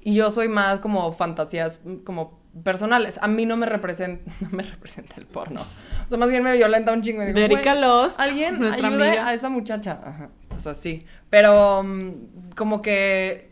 [0.00, 3.18] Y yo soy más como fantasías, como personales.
[3.20, 5.60] A mí no me representa, no me representa el porno.
[6.06, 7.22] O sea, más bien me violenta un chingo.
[7.24, 9.26] y digo, Erika "Güey, Lost, Alguien nuestra ayude amiga.
[9.28, 9.98] a esta muchacha.
[10.04, 10.30] Ajá.
[10.58, 11.06] O sea, sí.
[11.30, 13.50] Pero mm, como que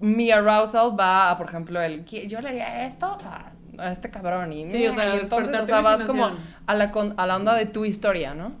[0.00, 4.10] mi arousal va a, por ejemplo, el "¿Qui- yo le haría esto a, a este
[4.10, 4.52] cabrón.
[4.52, 6.30] Y, Sí, o sea, y entonces, o sea, vas como
[6.66, 8.52] a la, con- a la onda de tu historia, ¿no?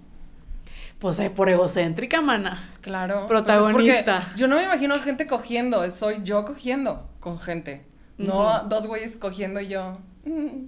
[1.00, 2.62] Pues eh, por egocéntrica, mana.
[2.80, 3.26] Claro.
[3.26, 4.04] Protagonista.
[4.04, 7.84] Pues es porque yo no me imagino gente cogiendo, es- soy yo cogiendo con gente.
[8.18, 9.98] No dos güeyes cogiendo y yo.
[10.24, 10.66] "Mm,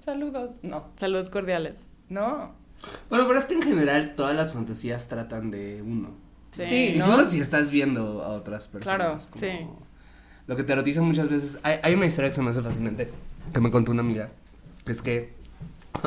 [0.00, 0.56] saludos.
[0.62, 1.86] No, Saludos cordiales.
[2.08, 2.54] no.
[3.08, 6.10] Bueno, pero es que en general todas las fantasías tratan de uno.
[6.56, 6.64] Sí.
[6.66, 7.10] Sí, ¿no?
[7.10, 8.96] Incluso si estás viendo a otras personas.
[8.96, 9.66] Claro, como sí.
[10.46, 11.58] Lo que te erotiza muchas veces.
[11.62, 13.10] Hay, hay una historia que se me hace fascinante.
[13.52, 14.30] Que me contó una amiga.
[14.84, 15.34] Que es que.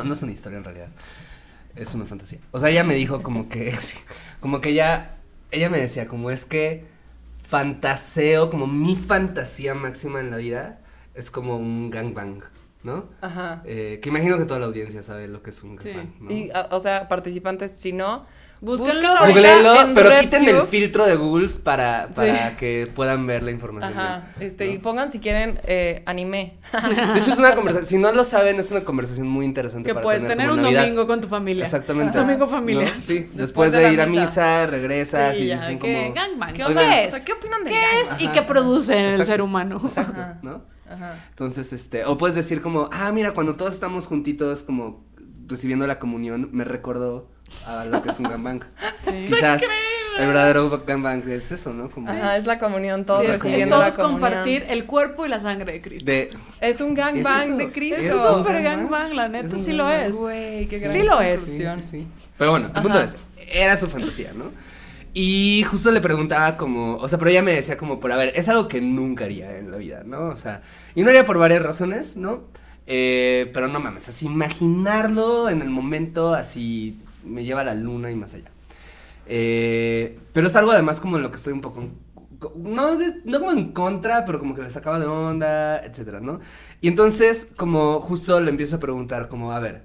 [0.04, 0.88] No es una historia en realidad.
[1.76, 2.38] Es una fantasía.
[2.50, 3.76] O sea, ella me dijo como que.
[4.40, 5.10] como que ella.
[5.52, 6.84] Ella me decía, como es que.
[7.44, 10.80] Fantaseo, como mi fantasía máxima en la vida.
[11.14, 12.42] Es como un gangbang,
[12.82, 13.04] ¿no?
[13.20, 13.62] Ajá.
[13.64, 15.88] Eh, que imagino que toda la audiencia sabe lo que es un Sí.
[15.90, 16.14] gangbang.
[16.20, 16.30] ¿no?
[16.32, 18.26] Y, a- o sea, participantes, si no,
[18.62, 22.56] Búsquenlo Googleenlo, en pero quiten el filtro de Google para, para Sí.
[22.58, 23.98] que puedan ver la información.
[23.98, 24.72] Ajá, bien, este, ¿no?
[24.74, 26.58] y pongan si quieren eh, anime.
[27.14, 29.94] De hecho, es una conversación, si no lo saben, es una conversación muy interesante Que
[29.94, 30.82] para puedes tener, tener un Navidad.
[30.82, 31.64] domingo con tu familia.
[31.64, 32.18] Exactamente.
[32.18, 32.84] Un domingo familiar.
[32.94, 33.00] ¿No?
[33.00, 34.66] Sí, después, Después de, de ir a misa.
[34.66, 35.78] regresas Sí, y ya, ¿qué?
[35.78, 36.12] como...
[36.12, 36.50] Gangbang.
[36.50, 37.00] ¿Qué ¿Qué, onda?
[37.00, 37.12] es?
[37.12, 39.80] O sea, ¿qué opinan del ¿Qué es y qué produce en el ser humano?
[39.82, 40.20] Exacto.
[40.42, 40.60] ¿no?
[40.90, 41.14] Ajá.
[41.30, 45.04] Entonces, este, o puedes decir como, ah, mira, cuando todos estamos juntitos, como
[45.46, 47.28] recibiendo la comunión, me recuerdo
[47.66, 48.60] a lo que es un gangbang.
[49.04, 49.26] Sí.
[49.26, 49.62] Quizás
[50.18, 51.90] el verdadero gangbang es eso, ¿no?
[51.90, 54.20] Como Ajá, es la comunión, todos Sí, es, es recibiendo la todos comunión.
[54.30, 56.04] compartir el cuerpo y la sangre de Cristo.
[56.10, 56.30] de...
[56.60, 58.00] Es un gangbang ¿Es de Cristo.
[58.00, 59.14] Es ¿Es un súper gangbang?
[59.14, 60.14] la neta, Es sí lo es.
[60.14, 61.40] Güey, qué Sí lo es.
[61.42, 62.08] Sí, sí.
[62.36, 63.16] Pero bueno, el punto es,
[63.50, 64.52] era su fantasía, ¿no?
[65.12, 68.32] Y justo le preguntaba como, o sea, pero ella me decía como, por a ver,
[68.36, 70.28] es algo que nunca haría en la vida, ¿no?
[70.28, 70.62] O sea,
[70.94, 72.44] y no haría por varias razones, ¿no?
[72.86, 78.10] Eh, pero no mames, así imaginarlo en el momento, así me lleva a la luna
[78.10, 78.50] y más allá.
[79.26, 81.84] Eh, pero es algo además como en lo que estoy un poco,
[82.56, 86.40] no, no como en contra, pero como que le sacaba de onda, etcétera, ¿no?
[86.80, 89.82] Y entonces, como justo le empiezo a preguntar, como, a ver,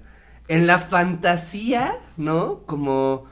[0.48, 2.62] en la fantasía, ¿no?
[2.66, 3.26] Como,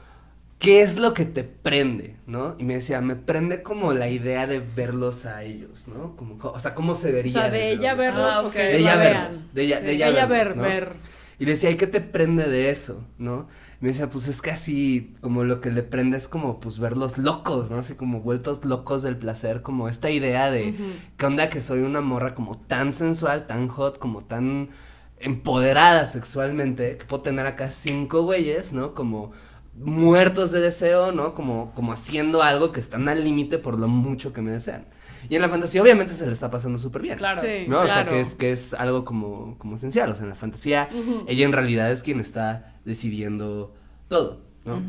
[0.59, 2.55] ¿qué es lo que te prende, ¿no?
[2.57, 6.15] Y me decía, me prende como la idea de verlos a ellos, ¿no?
[6.15, 7.31] Como, co- o sea, ¿cómo se O vería?
[7.33, 9.85] sea, de ella verlos Ah, o que de la ella verlos, de ella, Sí.
[9.85, 10.63] de ella, Ella verlos, ver, ¿no?
[10.63, 10.93] ver.
[11.37, 13.03] Y le decía, ¿y qué te prende de eso?
[13.17, 13.47] ¿No?
[13.81, 16.79] Y me decía, pues es que así, como lo que le prende es como, pues,
[16.79, 17.79] verlos locos, ¿no?
[17.79, 20.75] Así como vueltos locos del placer, como esta idea de,
[21.17, 24.69] ¿qué onda que soy una morra como tan sensual, tan hot, como tan
[25.19, 28.93] empoderada sexualmente, que puedo tener acá cinco güeyes, ¿no?
[28.95, 29.31] Como
[29.77, 31.33] muertos de deseo, ¿no?
[31.33, 34.85] Como, como haciendo algo que están al límite por lo mucho que me desean.
[35.29, 37.17] Y en la fantasía obviamente se le está pasando súper bien.
[37.17, 37.41] Claro.
[37.41, 37.65] Sí.
[37.67, 37.79] ¿no?
[37.79, 38.11] O sea, claro.
[38.11, 40.11] que es, que es algo como, como esencial.
[40.11, 40.89] O sea, en la fantasía,
[41.27, 43.73] ella en realidad es quien está decidiendo
[44.07, 44.81] todo, ¿no?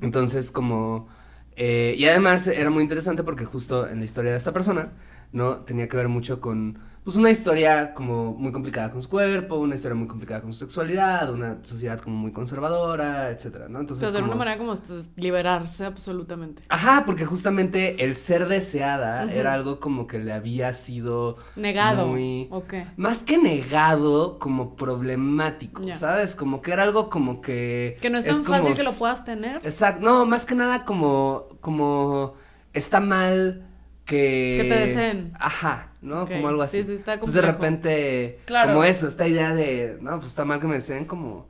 [0.00, 1.08] Entonces, como.
[1.56, 4.92] eh, y además era muy interesante porque justo en la historia de esta persona,
[5.34, 5.56] ¿no?
[5.64, 6.78] Tenía que ver mucho con.
[7.04, 10.60] Pues una historia como muy complicada con su cuerpo, una historia muy complicada con su
[10.60, 13.80] sexualidad, una sociedad como muy conservadora, etcétera, ¿no?
[13.80, 14.04] Entonces.
[14.08, 14.74] Entonces, de como- una manera como
[15.16, 16.62] liberarse absolutamente.
[16.70, 22.06] Ajá, porque justamente el ser deseada era algo como que le había sido Negado.
[22.08, 22.48] muy
[22.96, 25.82] más que negado, como problemático.
[25.94, 26.34] ¿sabes?
[26.34, 28.92] Como que era algo como que Que no es es tan como fácil que lo
[28.92, 29.56] puedas tener.
[29.62, 32.32] Exacto, no, más que nada como como
[32.72, 33.66] está mal
[34.04, 35.32] que Que te deseen.
[35.38, 36.26] Ajá, ¿no?
[36.26, 36.80] Como algo así.
[36.80, 38.72] sí, sí, está Entonces de repente Claro.
[38.72, 41.48] como eso, esta idea de, no, pues está mal que me deseen como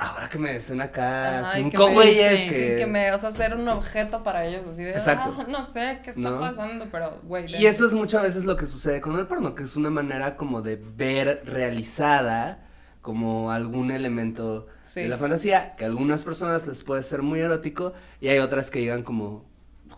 [0.00, 3.54] ahora que me deseen acá Ajá, cinco güeyes sí, que que me, o sea, ser
[3.56, 5.34] un objeto para ellos, así de, Exacto.
[5.40, 6.38] "Ah, no sé qué está ¿No?
[6.38, 7.52] pasando, pero, güey.
[7.52, 10.36] Y eso es muchas veces lo que sucede con el porno, que es una manera
[10.36, 12.64] como de ver realizada
[13.00, 15.02] como algún elemento Sí.
[15.02, 18.70] de la fantasía, que a algunas personas les puede ser muy erótico y hay otras
[18.70, 19.46] que llegan como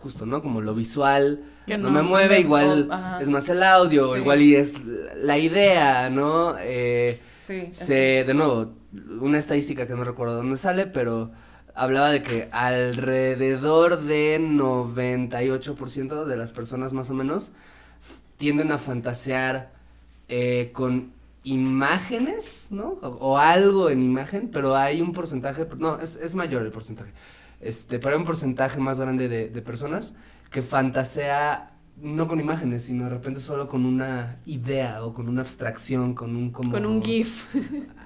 [0.01, 0.41] justo, ¿no?
[0.41, 2.89] Como lo visual Que no, no- me mueve, no- igual
[3.21, 4.19] es más el audio, Sí.
[4.19, 4.73] igual y es
[5.21, 6.55] la idea, ¿no?
[6.59, 8.71] Eh, Sí, se, de nuevo,
[9.19, 11.31] una estadística que no recuerdo dónde sale, pero
[11.73, 17.51] hablaba de que alrededor de 98% de las personas más o menos
[18.37, 19.71] tienden a fantasear
[20.27, 21.11] eh, con
[21.43, 22.99] imágenes, ¿no?
[23.01, 27.11] O, o algo en imagen, pero hay un porcentaje, no, es, es mayor el porcentaje,
[27.61, 30.13] este, pero hay un porcentaje más grande de, de personas
[30.51, 31.67] que fantasea
[32.01, 36.35] no con imágenes, sino de repente solo con una idea o con una abstracción, con
[36.35, 36.71] un como...
[36.71, 37.45] Con un GIF.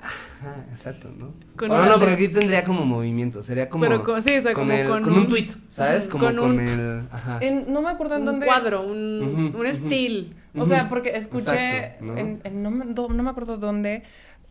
[0.03, 1.34] Ajá, exacto, ¿no?
[1.56, 3.86] Con una- no, no, porque aquí tendría como movimiento, sería como...
[3.86, 6.10] Pero con- sí, o sea, como el- con con un un- tweet, ¿sabes?
[6.10, 7.08] Como con con, un- el...
[7.12, 7.39] Ajá.
[7.41, 8.45] En- no me acuerdo en un dónde.
[8.45, 10.28] cuadro, un, Ujú, un estilo.
[10.58, 12.18] O sea, porque escuché, Exacto, ¿no?
[12.18, 14.03] en- en- no, me, do- no me acuerdo dónde,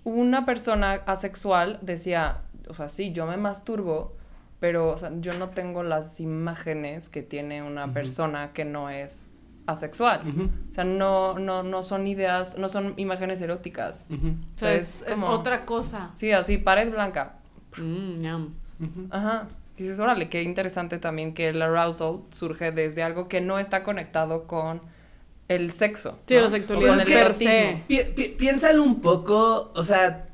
[0.04, 2.38] una persona asexual decía,
[2.68, 4.16] o sea, sí, yo me masturbo,
[4.64, 9.28] pero, o sea, yo no tengo las imágenes que tiene una persona que no es
[9.66, 10.22] asexual.
[10.70, 14.06] O sea, no, no, no son ideas, no son imágenes eróticas.
[14.10, 16.10] O sea, es, es como- otra cosa.
[16.14, 17.34] Sí, así, pared blanca.
[17.76, 18.24] Mm.
[19.10, 19.48] Ajá.
[19.76, 23.82] Y dices, órale, qué interesante también que el arousal surge desde algo que no está
[23.84, 24.80] conectado con
[25.48, 26.18] el sexo.
[26.26, 26.40] Sí, ¿no?
[26.40, 27.82] la sexualidad es el que-.
[27.86, 30.28] Pi- pi- piénsalo un poco, o sea,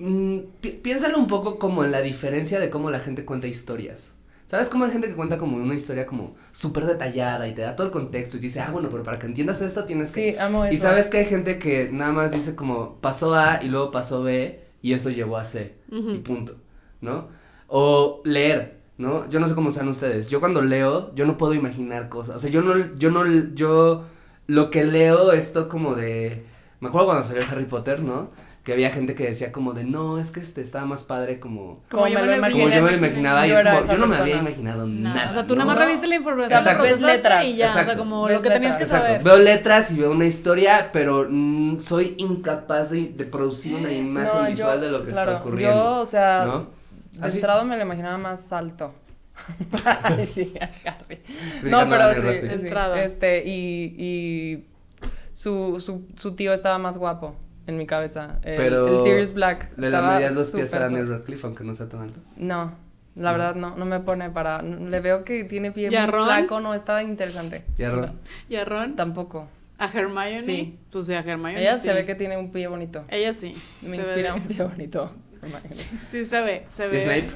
[0.00, 4.14] mm, pi- piénsalo un poco como en la diferencia de cómo la gente cuenta historias.
[4.46, 7.76] ¿Sabes cómo hay gente que cuenta como una historia como súper detallada y te da
[7.76, 10.32] todo el contexto y dice, ah, bueno, pero para que entiendas esto tienes que...
[10.32, 10.74] Sí, amo eso.
[10.74, 14.24] Y sabes que hay gente que nada más dice como pasó A y luego pasó
[14.24, 15.76] B y eso llevó a C
[16.14, 16.56] y punto,
[17.00, 17.28] ¿no?
[17.68, 19.28] O leer, ¿no?
[19.30, 20.28] Yo no sé cómo sean ustedes.
[20.28, 22.34] Yo cuando leo, yo no puedo imaginar cosas.
[22.34, 23.24] O sea, yo no, yo no,
[23.54, 24.04] yo
[24.48, 26.44] lo que leo esto como de,
[26.80, 28.30] me acuerdo cuando salió Harry Potter, ¿no?
[28.70, 31.82] Que había gente que decía como de, no, es que este estaba más padre como,
[31.90, 34.06] Como yo me lo como yo me lo imaginaba y yo es como, yo no
[34.06, 35.30] me había imaginado No, nada.
[35.32, 35.64] o sea, tú ¿no?
[35.64, 38.00] nada más reviste la información, Exacto, ves letras, y ya, o sea, exacto.
[38.00, 39.00] como Ves lo que tenías que letras.
[39.00, 39.10] saber.
[39.16, 39.28] Exacto.
[39.36, 44.30] Veo letras y veo una historia, pero mm, soy incapaz de, de producir una imagen
[44.32, 45.74] No, yo- visual de lo que claro, está ocurriendo.
[45.76, 46.66] Yo, o sea, ¿no?
[47.10, 48.94] de Así- entrada me lo imaginaba más alto.
[50.26, 51.18] Sí, a Harry.
[51.64, 53.02] No, pero sí, Entrada.
[53.02, 54.64] Este, y, y
[55.34, 57.34] su, su, su tío estaba más guapo
[57.66, 58.38] en mi cabeza.
[58.42, 59.70] El, Pero el Sirius Black.
[59.76, 61.08] Le estaba darías los pies a Daniel.
[61.08, 62.20] Radcliffe, aunque no sea tan alto.
[62.36, 62.72] No,
[63.16, 64.62] la verdad no, no me pone para.
[64.62, 66.24] Le veo que tiene pie ¿Y a muy Ron?
[66.26, 67.64] flaco, no, está interesante.
[67.78, 68.12] ¿Y a Ron?
[68.48, 68.96] ¿Y a Ron?
[68.96, 69.48] Tampoco.
[69.78, 70.42] ¿A Hermione?
[70.42, 70.78] Sí.
[70.92, 71.86] Pues sí, a Hermione Ella sí.
[71.88, 73.04] se ve que tiene un pie bonito.
[73.08, 73.54] Ella sí.
[73.80, 75.10] Me se inspira ve- un pie bonito.
[76.10, 76.98] Sí, se ve, se ve.
[76.98, 77.30] ¿Y Snape?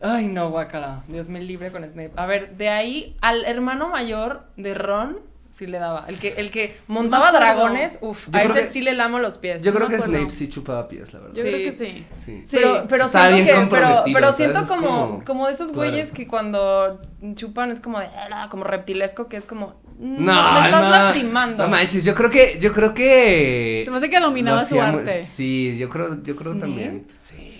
[0.00, 1.04] Ay, no, guacala.
[1.08, 2.12] Dios me libre con Snape.
[2.16, 5.18] A ver, de ahí al hermano mayor de Ron
[5.52, 6.06] sí le daba.
[6.08, 9.62] El que, el que montaba dragones, uff, a ese que- sí le lamo los pies.
[9.62, 9.98] Yo no creo que.
[10.00, 11.36] Snape sí chupaba pies, la verdad.
[11.36, 11.48] Yo Sí.
[11.48, 12.06] creo que sí.
[12.24, 12.42] Sí.
[12.46, 12.56] Sí.
[12.56, 15.90] Pero, pero siento bien que, pero, pero siento como, como- como de esos Claro.
[15.90, 17.00] güeyes que cuando
[17.34, 21.62] chupan es como de, "Ah", como reptilesco, que es como, No, me estás lastimando.
[21.64, 23.82] No manches, yo creo que, yo creo que.
[23.84, 25.22] Se me hace que dominaba su arte.
[25.22, 26.58] Sí, yo creo, yo creo ¿Sí?
[26.58, 27.06] también.
[27.20, 27.51] Sí.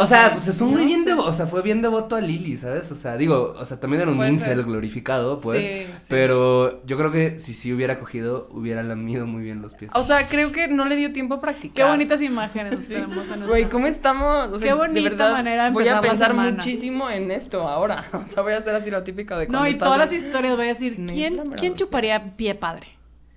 [0.00, 2.56] O sea, pues es un muy No bien o sea, fue bien devoto a Lily,
[2.56, 2.90] ¿sabes?
[2.90, 4.64] O sea, digo, o sea, también era un Puede incel ser.
[4.64, 5.64] glorificado, pues.
[5.64, 6.06] Sí, sí.
[6.08, 9.90] Pero yo creo que si sí hubiera cogido, hubiera lamido muy bien los pies.
[9.94, 11.74] O sea, creo que no le dio tiempo a practicar.
[11.74, 14.48] Qué bonitas imágenes nos tenemos en Güey, ¿cómo estamos?
[14.52, 18.04] O sea, Qué bonita de verdad, manera de Voy a pensar muchísimo en esto ahora.
[18.12, 20.56] O sea, voy a hacer así lo típico de No, y estás todas las historias
[20.56, 21.50] voy a decir, Snape, ¿quién.
[21.56, 22.86] ¿quién chuparía pie padre?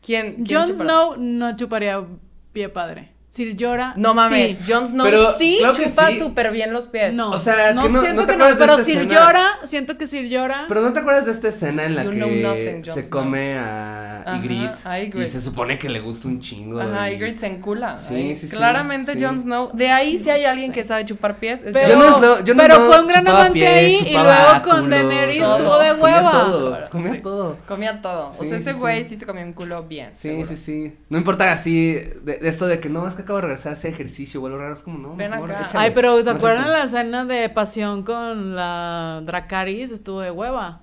[0.01, 0.43] ¿Quién?
[0.43, 0.73] quién Jon?
[0.73, 2.03] Snow no chuparía
[2.51, 3.12] pie padre.
[3.33, 4.63] Sir Jorah, No mames, sí.
[4.71, 6.17] Jon Snow Pero sí claro chupa sí.
[6.19, 7.15] súper bien los pies.
[7.15, 9.25] No, O sea, no que no- siento ¿no te que no, de pero Sir escena?
[9.25, 10.65] Jorah, siento que Sir Jorah.
[10.67, 13.09] Pero ¿no te acuerdas de esta escena en la You que nothing, se Snow.
[13.09, 16.79] come a Ajá, Ygritte y se supone que le gusta un chingo?
[16.79, 17.97] Ajá, y- Ygritte se encula.
[17.97, 19.23] Sí, Ay, sí, sí, Claramente sí.
[19.25, 19.71] Jon Snow.
[19.73, 21.63] De ahí si hay alguien que sabe chupar pies.
[21.63, 24.13] Es Pero, Jon Jon Snow- Jon pero Snow fue un gran amante pies, ahí y
[24.13, 26.31] luego con Daenerys estuvo de Comía hueva.
[26.31, 27.57] todo, comía todo.
[27.67, 28.31] Comía todo.
[28.37, 29.15] o sea, ese güey sí.
[29.17, 30.11] se comía un culo bien.
[30.15, 30.93] Sí, sí, sí.
[31.09, 33.73] No importa así, de, de esto de que no, es que acabo de regresar a
[33.73, 35.63] hacer ejercicio o algo raro, es como, no, Ven mejor acá.
[35.65, 35.85] échale.
[35.85, 39.91] Ay, pero ¿se acuerdan la escena de pasión con la Dracaris?
[39.91, 40.79] Estuvo de hueva.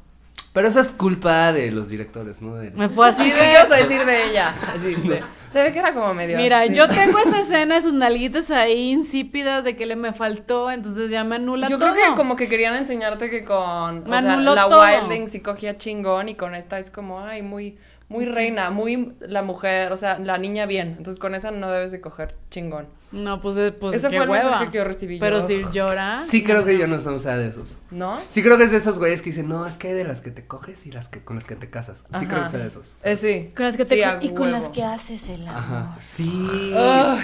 [0.53, 2.57] Pero eso es culpa de los directores, ¿no?
[2.57, 2.73] De...
[2.73, 3.39] Me fue así ¿Y de...
[3.39, 4.53] qué ibas a decir de ella?
[4.75, 6.37] Así de- se ve que era como medio.
[6.39, 6.75] Mira, así.
[6.75, 11.09] yo tengo esa escena de sus nalguitas ahí insípidas de que le me faltó, entonces
[11.09, 11.93] ya me anula Yo todo.
[11.93, 14.83] creo que como que querían enseñarte que con Me o sea, anuló la todo.
[14.83, 17.79] Wilding sí cogía chingón y con esta es como, ay, muy
[18.11, 20.97] muy reina, muy la mujer, o sea, la niña bien.
[20.99, 22.89] Entonces con esa no debes de coger chingón.
[23.13, 24.45] No, pues, eh, pues Ese qué fue el hueva.
[24.45, 25.47] mensaje que yo recibí Pero yo.
[25.49, 26.21] si llora...
[26.21, 27.79] Sí creo que yo no soy de esos.
[27.91, 28.21] ¿No?
[28.31, 30.21] Sí creo que es de esos güeyes que dicen, no, es que hay de las
[30.21, 31.99] que te coges y las que con las que te casas.
[31.99, 32.27] Sí Ajá.
[32.29, 32.95] creo que soy de esos.
[33.03, 33.49] Eh, sí.
[33.57, 35.59] Con las que te Sí, y con las que haces el amor.
[35.61, 35.99] Ajá.
[36.01, 36.59] Sí, sí,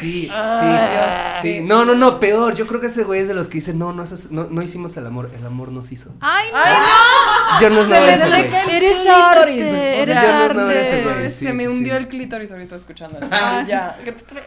[0.01, 0.26] sí.
[0.26, 1.12] Dios,
[1.43, 1.43] sí.
[1.43, 1.61] sí.
[1.61, 2.55] No, no, no, peor.
[2.57, 4.62] Yo creo que ese güey es de los que dicen, no, no, haces- no, no
[4.62, 6.12] hicimos el amor, el amor nos hizo.
[6.20, 6.59] ¡Ay, no!
[6.59, 7.61] ¡Ay, no!
[7.61, 9.62] Yo no Se me seca el Eres clítoris.
[9.62, 11.30] arte, eres sea, no ese güey.
[11.30, 13.28] sí, se me hundió el clítoris ahorita escuchando eso.
[13.30, 13.64] Ah.
[13.68, 13.97] ya,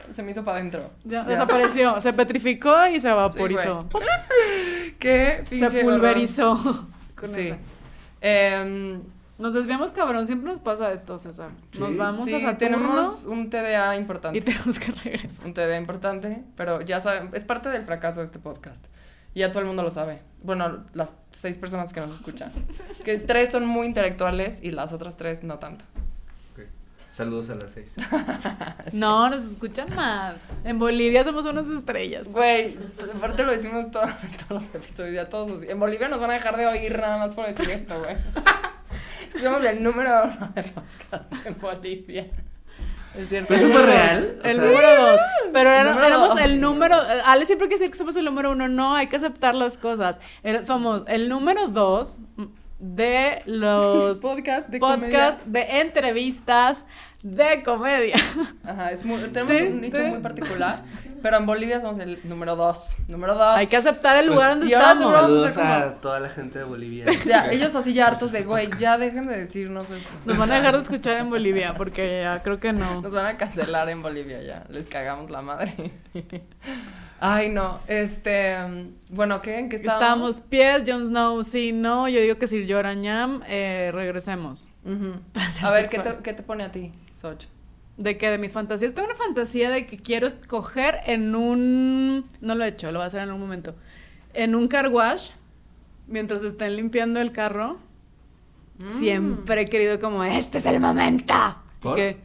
[0.10, 0.92] se me hizo para adentro.
[1.06, 1.26] Ya.
[1.30, 3.88] Desapareció, se petrificó y se vaporizó.
[5.00, 6.88] Qué pinche se pulverizó.
[7.16, 7.54] Con Sí.
[8.22, 9.02] Em,
[9.38, 10.28] Nos desviamos, cabrón.
[10.28, 11.52] Siempre nos pasa esto, César.
[11.80, 11.98] Nos Sí.
[11.98, 14.38] vamos sí, a Saturno tenemos un TDA importante.
[14.38, 15.46] y tenemos que regresar.
[15.48, 18.86] Un TDA importante, pero ya saben, es parte del fracaso de este podcast.
[19.34, 20.20] Y ya todo el mundo lo sabe.
[20.44, 22.52] Bueno, las seis personas que nos escuchan.
[23.06, 25.86] Que tres son muy intelectuales y las otras tres no tanto.
[27.10, 27.94] Saludos a las seis.
[28.94, 30.36] No, nos escuchan más.
[30.64, 32.28] En Bolivia somos unas estrellas.
[32.28, 32.78] Güey,
[33.16, 36.32] aparte lo decimos todo- en todos los episodios, ya todos los- En Bolivia nos van
[36.32, 38.16] a dejar de oír nada más por decir esto, güey.
[39.44, 42.28] Somos el número uno de podcast en Bolivia.
[43.16, 43.48] Es cierto.
[43.54, 44.40] Pero eso fue real.
[44.44, 45.22] o El sea, número dos.
[45.52, 46.40] Pero era- Número éramos dos.
[46.42, 46.96] el número.
[47.26, 48.68] Ale siempre que dice que somos el número uno.
[48.68, 50.20] No, hay que aceptar las cosas.
[50.44, 52.18] Era- somos el número dos
[52.80, 56.86] de los Podcast de podcasts de entrevistas
[57.22, 58.16] de comedia.
[58.64, 60.84] Ajá, es muy, tenemos Te- un nicho te- muy particular,
[61.22, 62.96] pero en Bolivia somos el número dos.
[63.10, 63.58] Número dos.
[63.58, 65.12] Hay que aceptar el Pues, lugar donde y ahora estamos.
[65.14, 67.06] seguro- Saludos a toda la gente de Bolivia.
[67.26, 70.10] Ya, ellos así ya hartos de, güey, ya dejen de decirnos esto.
[70.26, 73.02] Nos van a dejar de escuchar en Bolivia porque ya creo que no.
[73.02, 75.92] Nos van a cancelar en Bolivia ya, les cagamos la madre.
[77.22, 78.56] Ay, no, este,
[79.10, 79.60] bueno, ¿qué?
[79.60, 80.30] ¿En qué estábamos?
[80.30, 82.08] Estamos pies, Jon Snow, sí, no.
[82.08, 84.70] Yo digo que Sir Jorah Ñam, eh, regresemos.
[85.64, 87.46] A ver, ¿qué te, ¿qué te pone a ti, Soch?
[87.98, 88.30] ¿De qué?
[88.30, 88.94] De mis fantasías.
[88.94, 92.26] Tengo una fantasía de que quiero escoger en un...
[92.40, 93.76] No lo he hecho, lo voy a hacer en un momento.
[94.34, 95.32] En un car wash,
[96.08, 97.78] mientras estén limpiando el carro,
[98.80, 99.00] Mm.
[99.00, 101.34] siempre he querido como, este es el momento.
[101.82, 101.98] ¿Por?
[101.98, 102.18] que,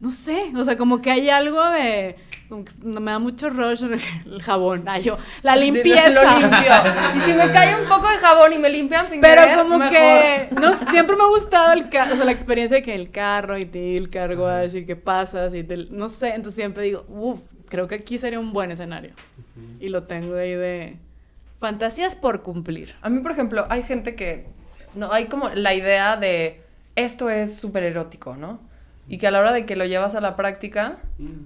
[0.00, 2.16] no sé, o sea, como que hay algo de...
[2.48, 4.84] como que me da mucho rush el jabón.
[4.86, 6.10] Ay, yo, la Sí, limpieza.
[6.10, 6.72] lo limpio.
[7.16, 9.78] Y si me cae un poco de jabón y me limpian sin Pero querer, como
[9.78, 9.92] mejor.
[9.92, 13.10] que no siempre me ha gustado el carro, o sea, la experiencia de que el
[13.10, 17.04] carro y te el cargo y que pasas y te, no sé, entonces siempre digo,
[17.08, 19.12] uff, creo que aquí sería un buen escenario.
[19.80, 20.96] Y lo tengo ahí de
[21.58, 22.94] fantasías por cumplir.
[23.02, 24.46] A mí, por ejemplo, hay gente que.
[24.94, 26.62] No, hay como la idea de
[26.94, 28.60] esto es súper erótico, ¿no?
[29.08, 30.98] Y que a la hora de que lo llevas a la práctica.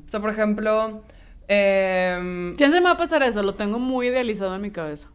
[0.07, 1.03] O sea, por ejemplo.
[1.49, 5.09] em, Siempre me va a pasar eso, lo tengo muy idealizado en mi cabeza.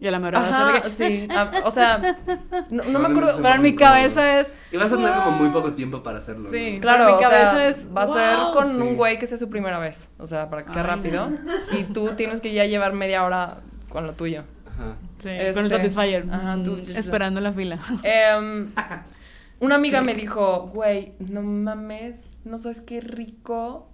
[0.00, 1.28] Y a la mera hora ajá, que- sí.
[1.30, 1.98] a- o sea,
[2.70, 3.40] no, no me acuerdo.
[3.40, 6.50] Pero en mi cabeza es Y vas a tener como muy poco tiempo para hacerlo.
[6.50, 6.74] Sí.
[6.74, 6.80] ¿no?
[6.80, 8.52] Claro, mi o sea, cabeza es, va a ser "Wow".
[8.52, 8.80] con Sí.
[8.82, 10.10] un güey que sea su primera vez.
[10.18, 11.30] O sea, para que sea Ay, rápido.
[11.78, 13.58] Y tú tienes que ya llevar media hora
[13.88, 14.42] con lo tuyo.
[14.66, 14.96] Ajá.
[15.18, 17.78] sí, Este, con el Satisfyer, ajá, tú- mm, esperando la fila.
[18.02, 18.68] Em,
[19.60, 23.88] una amiga me dijo, güey, no mames, no sabes qué rico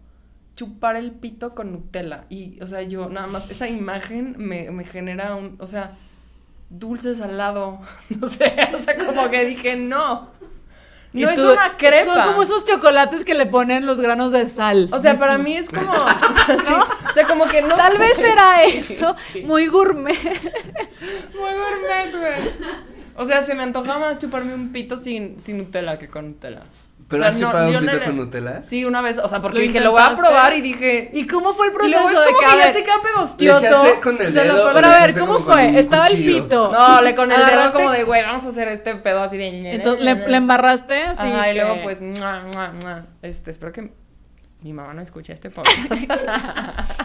[0.57, 2.25] chupar el pito con Nutella.
[2.29, 5.93] Y, o sea, yo nada más, esa imagen me, me genera un, o sea,
[6.69, 7.81] dulce salado,
[8.21, 10.29] no sé, o sea, como que dije, no,
[11.13, 12.15] No es tú- una crepa.
[12.15, 14.89] Son como esos chocolates que le ponen los granos de sal.
[14.93, 15.93] O sea, para mí es como.
[16.65, 16.75] sí,
[17.09, 17.75] o sea, como que no.
[17.75, 19.41] Tal vez era sí, eso, sí.
[19.43, 20.15] muy gourmet.
[21.35, 22.51] Muy gourmet, güey.
[23.21, 26.63] O sea, se me antoja más chuparme un pito sin, sin Nutella que con Nutella.
[27.09, 28.63] ¿Pero O sea, has chupado un no pito le- con Nutella?
[28.63, 29.19] Sí, una vez.
[29.19, 31.11] O sea, porque ¿Lo dije, lo voy a probar y dije.
[31.13, 33.03] ¿Y cómo fue el Y proceso luego es de como que, ya se queda ¿Le
[33.03, 33.83] pegostioso.
[34.03, 34.71] con el lo dedo?
[34.75, 35.79] Pero a ver, ¿cómo fue?
[35.79, 36.71] Estaba el pito.
[36.73, 39.73] No, le con el dedo como de, güey, vamos a hacer este pedo así de.
[39.73, 41.27] Entonces le, le embarraste así.
[41.27, 43.07] Ajá, y luego pues, mua, mua, mua.
[43.23, 43.91] Este, espero que
[44.63, 45.91] mi mamá no escuche este podcast.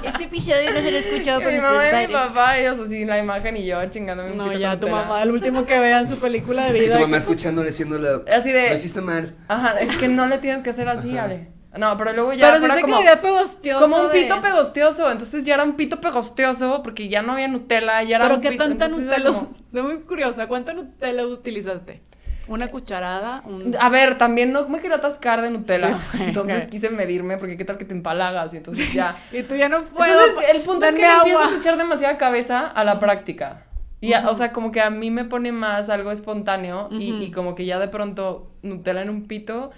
[0.03, 3.17] Este episodio no se lo he escuchado mi mamá y mi papá, ellos así, la
[3.19, 6.69] imagen y yo chingándome un No, ya tu mamá, el último que vean su película
[6.71, 6.95] de Y vida.
[6.95, 8.09] tu mamá escuchándole diciéndole.
[8.31, 9.35] Así de- Lo hiciste mal.
[9.47, 11.23] Ajá, es que no le tienes que hacer así, Ajá.
[11.25, 11.55] Ale.
[11.77, 13.81] No, pero luego ya Pero fuera se como, pegostioso.
[13.81, 15.11] como un de- pito pegostioso.
[15.11, 18.41] Entonces ya era un pito pegostioso porque ya no había Nutella, ya era Pero un
[18.41, 19.23] qué pito- tanta Nutella.
[19.25, 20.47] como- Estoy muy curiosa.
[20.47, 22.01] ¿Cuánta Nutella utilizaste?
[22.47, 23.41] ¿Una cucharada?
[23.45, 23.75] Un...
[23.79, 25.97] A ver, también no me quería atascar de Nutella.
[26.19, 29.17] Entonces quise medirme porque qué tal que te empalagas y entonces ya.
[29.31, 30.11] Y tú ya no puedo.
[30.27, 31.23] Entonces, el punto es que agua.
[31.23, 33.63] empiezas a echar demasiada cabeza a la práctica.
[34.01, 37.31] Y, a- o sea, como que a mí me pone más algo espontáneo y, y
[37.31, 39.71] como que ya de pronto Nutella en un pito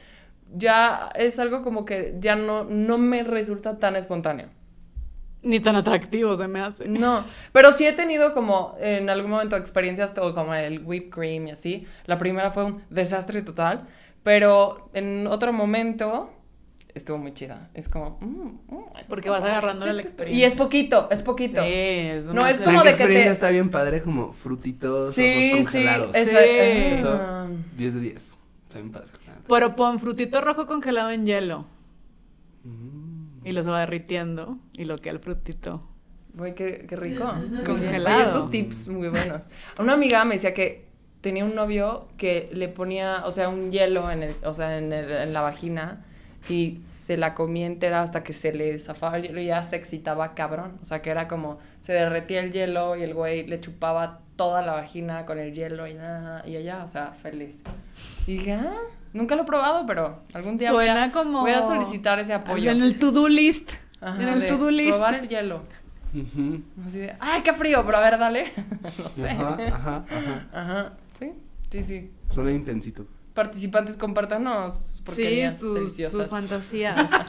[0.56, 4.48] ya es algo como que ya no, no me resulta tan espontáneo.
[5.44, 6.88] Ni tan atractivo se me hace.
[6.88, 11.48] No, pero sí he tenido como en algún momento experiencias todo como el whipped cream
[11.48, 11.86] y así.
[12.06, 13.88] La primera fue un desastre total,
[14.24, 16.32] pero en otro momento
[16.94, 17.70] estuvo muy chida.
[17.76, 18.18] Es como...
[18.20, 20.44] mm, mm, Porque vas agarrándole la experiencia.
[20.44, 21.62] Y es poquito, es poquito.
[21.62, 25.14] Sí, es No, es como ¿en qué de que te- está bien padre, como frutitos,
[25.14, 26.16] Sí, ojos sí, congelados.
[26.16, 26.46] esa- Sí.
[26.50, 27.48] Eso, ah.
[27.78, 28.38] 10 de 10.
[28.68, 29.08] Está bien padre.
[29.48, 31.66] Pero pon frutito rojo congelado en hielo.
[32.64, 33.07] Mm.
[33.48, 34.58] Y lo se va derritiendo.
[34.74, 35.88] Y lo que el frutito.
[36.34, 37.26] Güey, qué, qué rico.
[37.66, 38.18] Congelado.
[38.18, 39.46] Oye, estos tips muy buenos.
[39.80, 40.86] Una amiga me decía que
[41.22, 44.94] tenía un novio que le ponía, o sea, un hielo en el, o sea, en,
[44.94, 46.06] el- en la vagina
[46.48, 49.76] y se la comía entera hasta que se le zafaba el hielo y ya se
[49.76, 50.78] excitaba cabrón.
[50.82, 54.62] O sea, que era como, se derretía el hielo y el güey le chupaba toda
[54.62, 57.64] la vagina con el hielo y nada, y ella, o sea, feliz.
[58.28, 58.78] Y dije, ah,
[59.14, 61.42] nunca lo he probado, pero algún día voy a, como.
[61.42, 62.72] voy a solicitar ese apoyo.
[62.72, 63.72] En el to-do list.
[64.02, 64.92] Ajá, en el to-do list.
[64.92, 65.64] Probar el hielo.
[66.14, 66.62] Ujú.
[66.88, 68.54] Así de, ay, qué frío, pero a ver, dale.
[69.04, 69.30] no sé.
[69.30, 70.06] Ajá, Ajá.
[70.10, 70.94] ajá, ajá.
[71.20, 71.32] sí,
[71.70, 72.12] sí, sí.
[72.34, 73.06] Suena intensito.
[73.34, 76.22] Participantes, compártanos sus Sí, porquerías sus, deliciosas.
[76.22, 77.10] sus fantasías.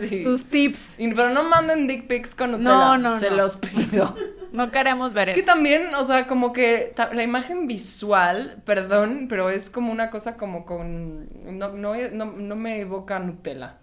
[0.00, 0.20] Sí.
[0.20, 0.98] sus tips.
[0.98, 2.70] Y- Pero no manden dick pics con Nutella.
[2.70, 3.36] No, no, Se no.
[3.36, 4.16] los pido.
[4.54, 5.48] No queremos ver es que eso.
[5.48, 10.64] también, o sea, como que la imagen visual, perdón, pero es como una cosa como
[10.64, 11.26] con...
[11.58, 13.78] No, no, no, no me evoca Nutella,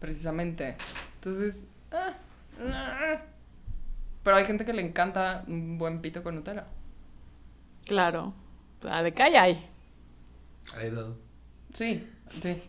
[0.00, 0.76] precisamente.
[1.14, 1.70] Entonces...
[1.92, 2.12] ah,
[2.60, 3.22] ah.
[4.22, 6.66] Pero hay gente que le encanta un buen pito con Nutella.
[7.86, 8.34] Claro.
[8.80, 9.66] O sea, de calle hay.
[10.76, 11.16] Ahí todo.
[11.72, 12.62] Sí, sí.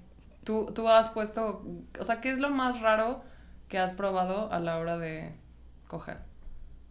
[0.46, 1.66] Tú, tú has puesto,
[2.00, 3.22] o sea, ¿qué es lo más raro
[3.68, 5.34] que has probado a la hora de
[5.90, 6.20] coger?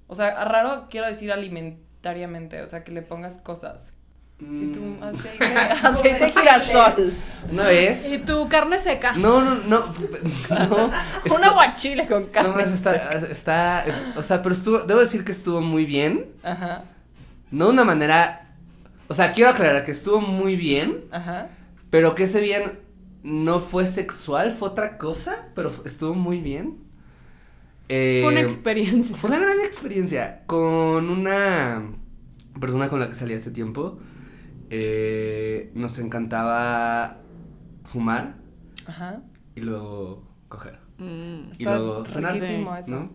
[0.06, 3.92] O sea, raro quiero decir alimentariamente, o sea, que le pongas cosas.
[4.40, 5.02] Y tú, Mm.
[5.04, 5.44] aceite,
[5.84, 7.12] aceite de girasol.
[7.52, 8.08] Una vez.
[8.10, 9.12] Y tu carne seca.
[9.12, 9.78] No, no, no.
[9.78, 10.84] No.
[10.86, 10.92] Un
[11.24, 12.50] esto- aguachile con carne.
[12.50, 16.26] No, eso está, está, es- o sea, pero estuvo, debo decir que estuvo muy bien.
[16.42, 16.82] Ajá,
[17.52, 18.46] No de una manera,
[19.08, 21.46] o sea, quiero aclarar que estuvo muy bien, ajá.
[21.90, 22.80] pero que ese bien
[23.22, 26.78] no fue sexual, fue otra cosa, pero estuvo muy bien.
[27.94, 29.16] Eh, Fue una experiencia.
[29.16, 31.82] Fue una gran experiencia con una
[32.58, 33.98] persona con la que salí hace tiempo.
[34.70, 37.18] eh, nos encantaba
[37.84, 38.36] fumar
[38.86, 39.20] Ajá.
[39.54, 40.78] y luego coger.
[40.96, 41.50] Mm.
[41.58, 42.90] Y luego cenar, eso.
[42.90, 43.10] ¿no?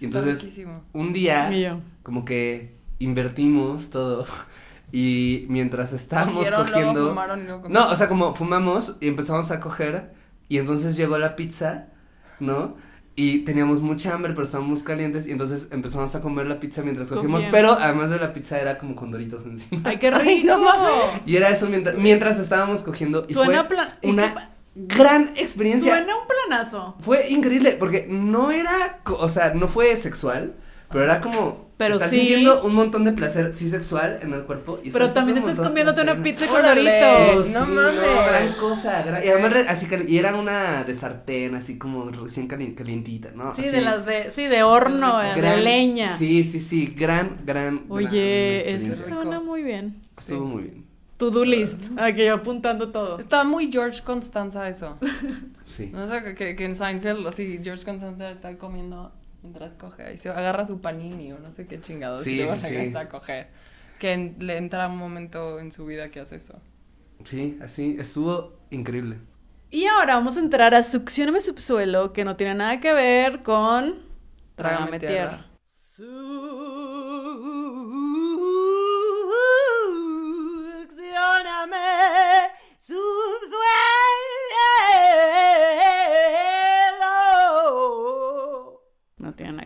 [0.00, 0.82] Y entonces riquísimo.
[0.92, 4.26] un día como que invertimos todo
[4.92, 9.06] y mientras estábamos Cogieron, luego cogiendo fumaron y luego no o sea como fumamos y
[9.06, 10.12] empezamos a coger
[10.48, 11.86] y entonces llegó la pizza
[12.40, 12.76] no
[13.16, 17.08] y teníamos mucha hambre pero estábamos calientes y entonces empezamos a comer la pizza mientras
[17.08, 20.46] cogimos pero además de la pizza era como con doritos encima Ay, qué Ay, rico.
[20.46, 20.92] no mames.
[21.26, 25.96] y era eso mientras mientras estábamos cogiendo y Suena fue plan- ¿y una gran experiencia
[25.96, 26.96] Suena un planazo.
[27.00, 30.54] fue increíble porque no era, o sea, no fue sexual,
[30.90, 32.16] pero era como Pero estás sí.
[32.18, 36.02] sintiendo un montón de placer sí sexual en el cuerpo y Pero también estás comiéndote
[36.02, 37.46] una pizza con doritos.
[37.46, 38.00] Sí, No mames.
[38.02, 42.74] gran cosa, gran- y además así y era una de sartén así como recién cali-
[42.74, 43.54] calientita, ¿no?
[43.54, 46.16] Sí, Así, de las de, sí, de horno, de gran- leña.
[46.18, 47.84] Sí, sí, sí, gran, gran.
[47.88, 50.02] Oye, gran eso suena muy bien.
[50.18, 50.90] Estuvo muy bien.
[51.16, 51.78] To-do list.
[51.98, 53.18] Aquí yo apuntando todo.
[53.18, 54.96] Está muy George Constanza eso.
[55.66, 55.90] Sí.
[55.92, 59.12] No sé, que, que en Seinfeld, así, George Constanza está comiendo
[59.42, 62.56] mientras coge y se agarra su panini o no sé qué chingados Sí, y luego
[62.56, 63.48] sí, a coger.
[63.98, 66.60] Que en- le entra un momento en su vida que hace eso.
[67.24, 69.18] Sí, así, estuvo increíble.
[69.70, 73.98] Y ahora vamos a entrar a Succioname Subsuelo, que no tiene nada que ver con
[74.56, 75.30] Trágame Trágame Tierra.
[75.30, 75.46] Tierra.
[82.88, 83.99] No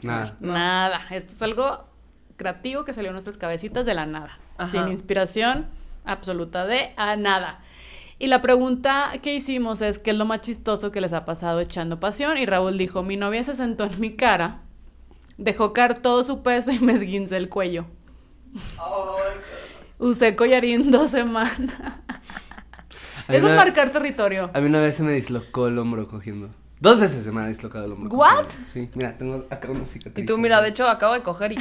[0.04, 0.36] que Nada.
[0.40, 0.50] ver.
[0.50, 1.00] Nada.
[1.10, 1.84] Esto es algo
[2.36, 4.38] creativo que salió en nuestras cabecitas de la nada.
[4.56, 4.70] Ajá.
[4.70, 5.66] Sin inspiración
[6.04, 7.60] absoluta de a nada.
[8.18, 11.60] Y la pregunta que hicimos es qué es lo más chistoso que les ha pasado
[11.60, 12.38] echando pasión.
[12.38, 14.62] Y Raúl dijo, mi novia se sentó en mi cara,
[15.36, 17.86] dejó caer todo su peso y me esguince el cuello.
[19.98, 21.70] Usé collarín dos semanas.
[23.28, 24.50] Eso es marcar territorio.
[24.52, 26.50] A mí una vez se me dislocó el hombro cogiendo.
[26.84, 28.10] Dos veces se me ha dislocado el hombro.
[28.16, 28.44] ¿What?
[28.72, 30.22] Sí, mira, tengo acá una cicatriz.
[30.22, 31.56] Y tú, mira, de hecho, acabo de coger y...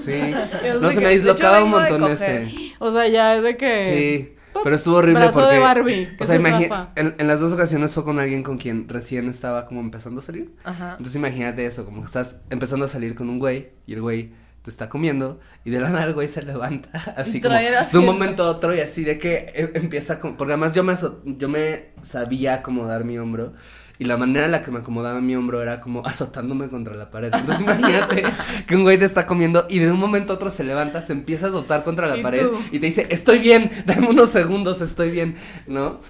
[0.00, 0.32] Sí.
[0.80, 2.72] No se me ha de hecho, dislocado un de montón este.
[2.78, 3.86] O sea, ya es de que...
[3.86, 4.36] Sí.
[4.64, 5.58] Pero estuvo horrible brazo de porque.
[5.60, 6.90] Barbie, que o sea, se imagi- zafa.
[6.96, 10.24] en, en las dos ocasiones fue con alguien con quien recién estaba como empezando a
[10.24, 10.54] salir.
[10.64, 10.90] Ajá.
[10.92, 14.32] Entonces imagínate eso, como que estás empezando a salir con un güey y el güey
[14.62, 18.04] te está comiendo y de la nada el güey se levanta así como de un
[18.04, 20.94] momento a otro y así de que eh, empieza como, porque además yo me,
[21.24, 23.54] yo me sabía acomodar mi hombro
[24.00, 27.10] y la manera en la que me acomodaba mi hombro era como azotándome contra la
[27.10, 27.30] pared.
[27.34, 28.24] Entonces imagínate
[28.66, 31.12] que un güey te está comiendo y de un momento a otro se levanta, se
[31.12, 32.58] empieza a azotar contra la ¿Y pared tú?
[32.72, 35.36] y te dice, estoy bien, dame unos segundos, estoy bien,
[35.66, 36.00] ¿no?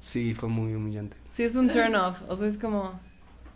[0.00, 1.16] Sí, fue muy humillante.
[1.30, 2.18] Sí, es un turn off.
[2.28, 2.98] O sea, es como...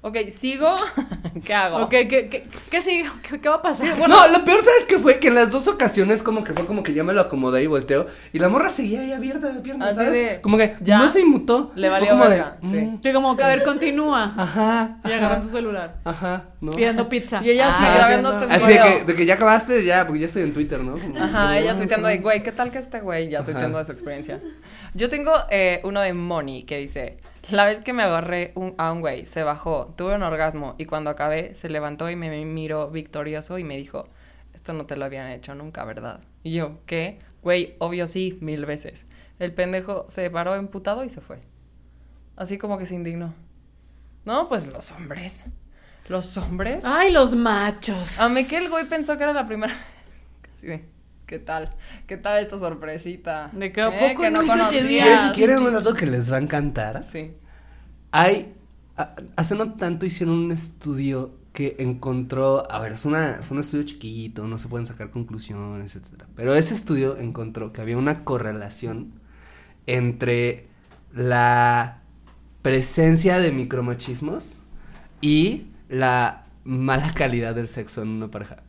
[0.03, 0.77] Ok, ¿sigo?
[1.45, 1.77] ¿Qué hago?
[1.85, 3.05] Ok, ¿qué, qué, qué sigue?
[3.29, 3.99] ¿Qué, qué va a pasar?
[3.99, 5.19] no, lo peor, ¿sabes qué fue?
[5.19, 7.67] Que en las dos ocasiones como que fue como que ya me lo acomodé y
[7.67, 10.13] volteo y la morra seguía ahí abierta de piernas, ¿sabes?
[10.13, 10.99] de, como que ya.
[10.99, 11.71] no se inmutó.
[11.75, 12.67] Le valió como de, verga, sí.
[12.69, 14.33] mm, Sí, como que, a ver, continúa.
[14.37, 14.97] Ajá.
[15.05, 15.97] Y agarran su celular.
[16.05, 16.71] Ajá, ¿no?
[16.73, 17.43] Pidiendo pizza.
[17.45, 20.21] Y ella Ah, así grabándote un Así de que, de que ya acabaste, ya, porque
[20.21, 20.97] ya estoy en Twitter, ¿no?
[20.97, 23.29] Como- Ajá, ella tuiteando de, güey, ¿qué tal que este güey?
[23.29, 24.41] Ya tuiteando de su experiencia.
[24.95, 27.19] Yo tengo eh, uno de Moni que dice,
[27.53, 30.85] la vez que me agarré un- a un güey, se bajó, tuve un orgasmo y
[30.87, 34.09] cuando acabé se levantó y me miró victorioso y me dijo,
[34.55, 36.21] esto no te lo habían hecho nunca, ¿verdad?
[36.43, 37.19] Y yo, ¿qué?
[37.43, 39.07] Güey, obvio sí, mil veces.
[39.39, 41.41] El pendejo se paró emputado y se fue.
[42.37, 43.35] Así como que se indignó.
[44.25, 45.45] No, pues los hombres.
[46.09, 46.85] Los hombres.
[46.85, 48.21] Ay, los machos.
[48.21, 49.73] A mí que el güey pensó que era la primera.
[50.55, 50.85] Así de,
[51.27, 51.71] ¿qué tal?
[52.07, 53.49] ¿Qué tal esta sorpresita?
[53.53, 54.09] De que, ¿a ¿Eh?
[54.11, 55.33] poco que no conocía.
[55.35, 57.05] ¿Quieren un dato que les va a encantar?
[57.05, 57.33] Sí.
[58.13, 58.55] Hay,
[59.37, 63.85] hace no tanto hicieron un estudio que encontró, a ver, es una, fue un estudio
[63.85, 66.27] chiquito, no se pueden sacar conclusiones, etcétera.
[66.37, 69.13] Pero ese estudio encontró que había una correlación
[69.87, 70.69] entre
[71.13, 72.03] la
[72.63, 74.59] presencia de micromachismos
[75.21, 78.63] y la mala calidad del sexo en una pareja.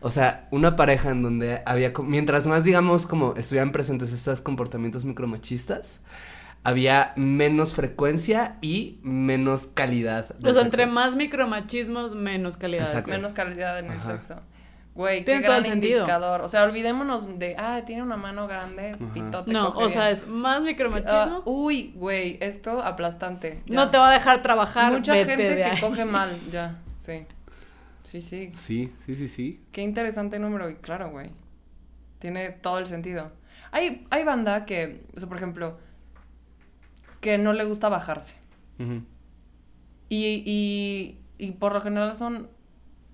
[0.00, 5.04] O sea, una pareja en donde había, mientras más, digamos, como estuvieran presentes estos comportamientos
[5.04, 6.00] micromachistas,
[6.64, 10.28] había menos frecuencia y menos calidad.
[10.36, 12.82] del O sea, entre más micromachismos, menos calidad.
[12.84, 13.06] Exacto.
[13.06, 13.16] sexo.
[13.18, 14.12] Menos calidad en el Ajá.
[14.12, 14.40] sexo.
[14.94, 15.98] Güey, qué todo gran el sentido.
[16.00, 16.42] indicador.
[16.42, 19.50] O sea, olvidémonos de, ah, tiene una mano grande, pitote.
[19.50, 21.42] No, o sea, es más Ah, micromachismo.
[21.46, 23.62] uy, güey, esto aplastante.
[23.64, 23.74] ya.
[23.74, 24.92] no te va a dejar trabajar.
[24.92, 25.80] Mucha vete gente de que ahí.
[25.80, 27.24] coge mal, ya, sí.
[28.04, 28.50] Sí, sí.
[28.52, 29.60] Sí, sí, sí, sí.
[29.72, 31.30] Qué interesante número, y claro, güey.
[32.18, 33.32] Tiene todo el sentido.
[33.70, 35.78] Hay, hay banda que, o sea, por ejemplo,
[37.22, 38.34] que no le gusta bajarse.
[38.78, 39.04] Ujú.
[40.08, 42.50] Y, y, y por lo general son,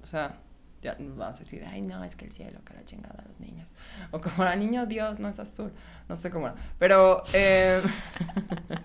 [0.02, 0.40] o sea,
[0.82, 3.38] ya vas a decir, ay, no, es que el cielo, que la chingada a los
[3.38, 3.70] niños.
[4.10, 5.72] O como la niño Dios no es azul.
[6.08, 6.56] No sé cómo era.
[6.78, 7.82] Pero, eh,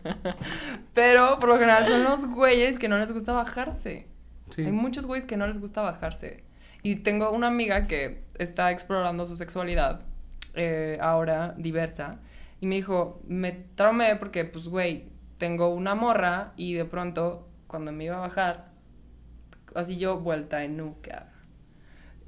[0.94, 4.08] pero por lo general son los güeyes que no les gusta bajarse.
[4.50, 4.64] Sí.
[4.64, 6.44] Hay muchos güeyes que no les gusta bajarse.
[6.82, 10.02] Y tengo una amiga que está explorando su sexualidad,
[10.54, 12.20] eh, ahora diversa,
[12.60, 15.13] y me dijo, me traumé porque, pues, güey,
[15.44, 18.72] tengo una morra y de pronto, cuando me iba a bajar,
[19.76, 21.34] así yo vuelta en nuca.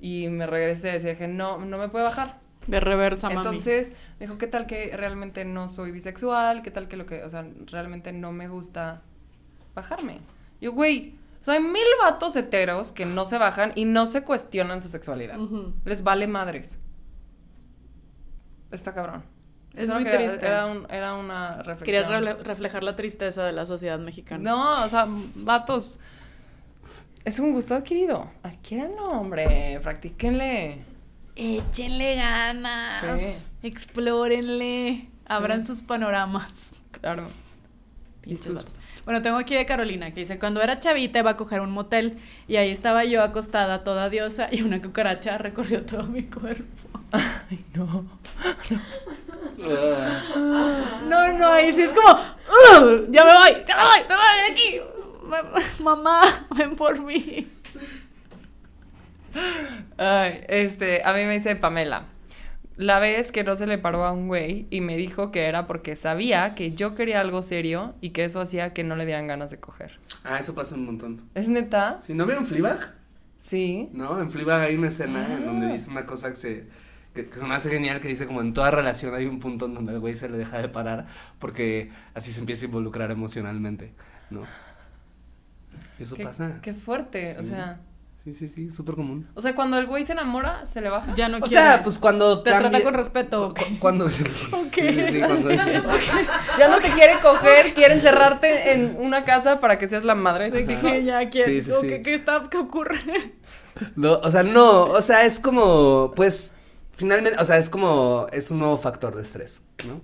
[0.01, 2.41] Y me regresé, decía, dije, no, no me puede bajar.
[2.68, 3.38] De reversa, mami.
[3.38, 6.61] Entonces, me dijo, ¿qué tal que realmente no soy bisexual?
[6.61, 9.01] ¿Qué tal que lo que, o sea, realmente no me gusta
[9.76, 10.20] bajarme?
[10.59, 14.26] Yo, güey, o sea, hay mil vatos heteros que no se bajan y no se
[14.26, 15.38] cuestionan su sexualidad.
[15.86, 16.80] Les vale madres.
[18.72, 19.24] Está cabrón.
[19.76, 20.45] Es muy era- triste.
[20.45, 22.23] Era, un- era una Querías reflexión.
[22.23, 24.43] rele- reflejar la tristeza de la sociedad mexicana.
[24.49, 25.05] No, o sea,
[25.36, 25.99] vatos.
[27.23, 28.30] Es un gusto adquirido.
[28.43, 29.80] Adquiéranlo, hombre.
[29.82, 30.84] Practíquenle.
[31.36, 33.19] Échenle ganas.
[33.19, 33.36] Sí.
[33.63, 35.09] Explórenle.
[35.28, 36.53] Abran sus panoramas.
[36.91, 37.28] Claro.
[38.26, 38.80] Pinches vatos.
[39.05, 42.17] Bueno, tengo aquí de Carolina que dice, cuando era chavita iba a coger un motel
[42.47, 46.89] y ahí estaba yo acostada toda diosa y una cucaracha recorrió todo mi cuerpo.
[47.11, 48.05] Ay, no.
[51.07, 54.36] No, no, ahí sí es como, "Ugh, ya me voy, ya me voy, me voy
[54.45, 54.80] de aquí.
[55.23, 56.21] Ma- Mamá,
[56.55, 57.47] ven por mí.
[59.97, 62.05] Ay, este, a mí me dice Pamela.
[62.78, 65.65] La vez que no se le paró a un güey y me dijo que era
[65.65, 69.28] porque sabía que yo quería algo serio y que eso hacía que no le dieran
[69.28, 69.99] ganas de coger.
[70.26, 71.30] Ah, eso pasa un montón.
[71.36, 71.99] ¿Es neta?
[72.01, 72.93] Si no vieron Fleabag,
[73.39, 73.89] Sí.
[73.93, 74.19] ¿no?
[74.19, 76.67] En Fleabag hay una escena en donde dice una cosa que se...
[77.13, 79.67] Que, que se me hace genial, que dice como en toda relación hay un punto
[79.67, 81.05] en donde el güey se le deja de parar
[81.39, 83.93] porque así se empieza a involucrar emocionalmente,
[84.30, 84.43] ¿no?
[85.99, 86.59] Eso Qué, pasa.
[86.61, 87.49] qué fuerte, o Sí.
[87.51, 87.80] sea...
[88.26, 89.28] Sí, sí, sí, súper común.
[89.36, 91.13] O sea, cuando el güey se enamora, ¿se le baja?
[91.13, 91.61] Ya no O quiere.
[91.63, 93.49] sea, pues cuando Te trata cambia- con respeto.
[93.49, 94.09] cu- cu- Cuando...
[94.09, 94.23] sí,
[94.73, 95.51] sí, sí, cuando-
[96.57, 100.49] Ya no te quiere coger, quiere encerrarte en una casa para que seas la madre
[100.49, 101.61] de que ya quiere.
[101.61, 101.88] Sí, sí, o sí.
[101.88, 102.41] que- ¿Qué está?
[102.49, 102.99] ¿Qué ocurre?
[103.95, 106.55] No, o sea, no, o sea, es como, pues,
[106.95, 110.01] finalmente, o sea, es como, es un nuevo factor de estrés, ¿no?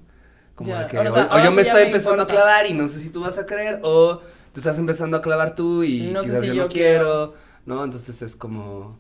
[0.54, 2.34] Como Ya, de que, ahora, o, o o yo me estoy me empezando importa.
[2.34, 4.18] a clavar y no sé si tú vas a creer, o
[4.54, 7.34] te estás empezando a clavar tú y No sé quizás si yo yo no quiero,
[7.66, 7.84] ¿no?
[7.84, 9.00] Entonces es como,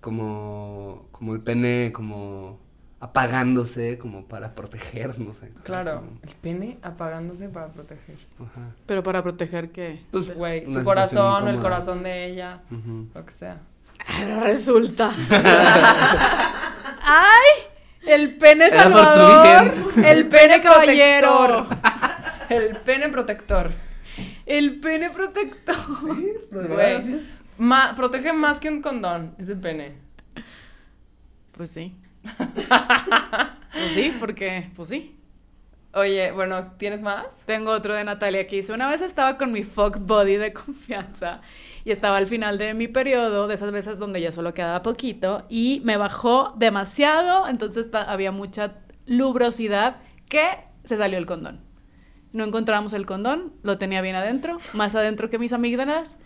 [0.00, 2.58] como, como el pene, como
[3.00, 5.52] apagándose, como para proteger, no sé.
[5.62, 8.16] Claro, como- el pene apagándose para proteger.
[8.40, 8.74] ajá.
[8.86, 10.00] Pero para proteger qué.
[10.10, 12.62] Pues, Güey, su corazón, el corazón de ella,
[13.14, 13.60] lo que sea.
[14.06, 15.12] Ahora resulta.
[17.02, 17.64] ¡Ay!
[18.06, 19.72] El pene salvador.
[20.04, 21.66] El pene caballero.
[22.48, 23.70] El pene protector.
[24.46, 25.76] El pene protector.
[26.50, 27.20] Güey,
[27.58, 29.96] ma- protege más que un condón, ese pene.
[31.52, 31.94] Pues sí.
[33.70, 35.14] Pues sí, porque, pues sí.
[35.92, 37.42] Oye, bueno, ¿tienes más?
[37.44, 41.40] Tengo otro de Natalia que dice, una vez estaba con mi fuck body de confianza
[41.84, 45.44] y estaba al final de mi periodo, de esas veces donde ya solo quedaba poquito,
[45.48, 49.96] y me bajó demasiado, entonces había mucha lubrosidad
[50.28, 50.46] que
[50.84, 51.60] se salió el condón.
[52.32, 56.18] No encontramos el condón, lo tenía bien adentro, más adentro que mis amígdalas,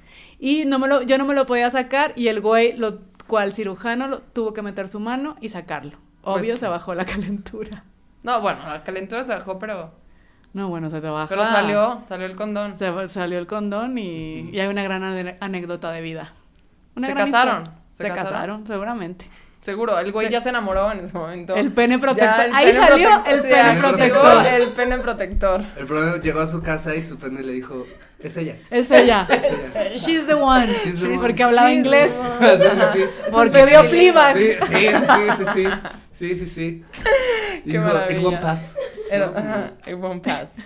[0.45, 3.55] y no me lo, yo no me lo podía sacar y el güey, lo, cual
[3.55, 5.97] cirujano, lo, tuvo que meter su mano y sacarlo.
[6.23, 7.85] Obvio Pues- se bajó la calentura.
[8.25, 9.93] No, bueno, la calentura se bajó, pero.
[10.53, 11.29] No, bueno, se te baja.
[11.29, 12.77] Pero salió, salió el condón.
[12.77, 15.03] Se salió el condón y, y hay una gran
[15.41, 16.33] anécdota de vida.
[16.97, 17.65] Una ¿Se casaron?
[17.93, 18.25] ¿Se Se, casaron?
[18.33, 19.27] casaron, seguramente.
[19.61, 21.55] Seguro, el güey ya se enamoró en ese momento.
[21.55, 22.47] El pene protector.
[22.47, 23.33] El Ahí pene salió protector.
[23.33, 24.47] el pene protector.
[24.47, 25.65] El pene protector.
[25.77, 27.87] El problema llegó a su casa y su pene le dijo,
[28.23, 28.57] es ella.
[28.71, 29.27] Es ella.
[29.31, 29.93] Es ella.
[29.93, 30.67] She's the one.
[30.67, 31.19] She's the Sí, one.
[31.19, 32.13] Porque hablaba She's inglés.
[32.41, 33.31] sí, sí, sí.
[33.31, 33.85] Porque vio.
[33.85, 34.37] Fleabag.
[34.37, 35.67] Sí, sí, sí, sí, sí,
[36.13, 36.85] sí, sí, sí.
[37.59, 38.19] Y Qué dijo, maravilla.
[38.21, 38.77] It won't pass.
[39.13, 40.57] Ajá, it won't pass.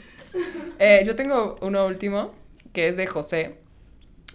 [0.78, 2.34] Eh, yo tengo uno último
[2.72, 3.56] que es de José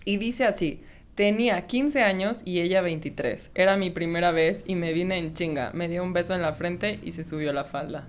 [0.05, 0.83] y dice así:
[1.15, 3.51] Tenía 15 años y ella 23.
[3.53, 5.71] Era mi primera vez y me vine en chinga.
[5.73, 8.07] Me dio un beso en la frente y se subió la falda.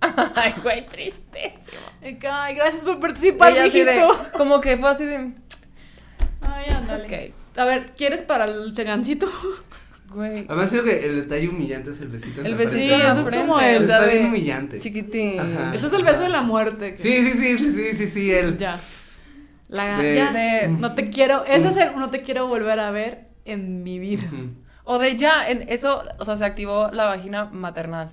[0.34, 1.80] Ay, güey, tristésimo.
[2.30, 4.28] Ay, gracias por participar, de- mijito.
[4.36, 5.32] como que fue así de.
[6.42, 7.32] Ay, ándale.
[7.52, 7.58] Ok.
[7.58, 9.26] A ver, ¿quieres para el tegancito?
[10.08, 10.46] Güey.
[10.48, 12.94] Además creo que el detalle humillante es el besito en El la besito frente.
[12.94, 14.78] en la eso es como el- Está de bien humillante.
[14.78, 15.40] Chiquitín.
[15.40, 15.74] Ajá.
[15.74, 16.92] Ese es el beso de la muerte.
[16.94, 18.56] que- Sí, sí, sí, sí, sí, sí, sí, el...
[18.56, 18.78] Ya.
[19.68, 20.30] La, De- ya.
[20.32, 21.44] De- No te quiero.
[21.44, 24.22] Ese es el no te quiero volver a ver en mi vida.
[24.84, 28.12] O de ya, en eso, o sea, se activó la vagina maternal.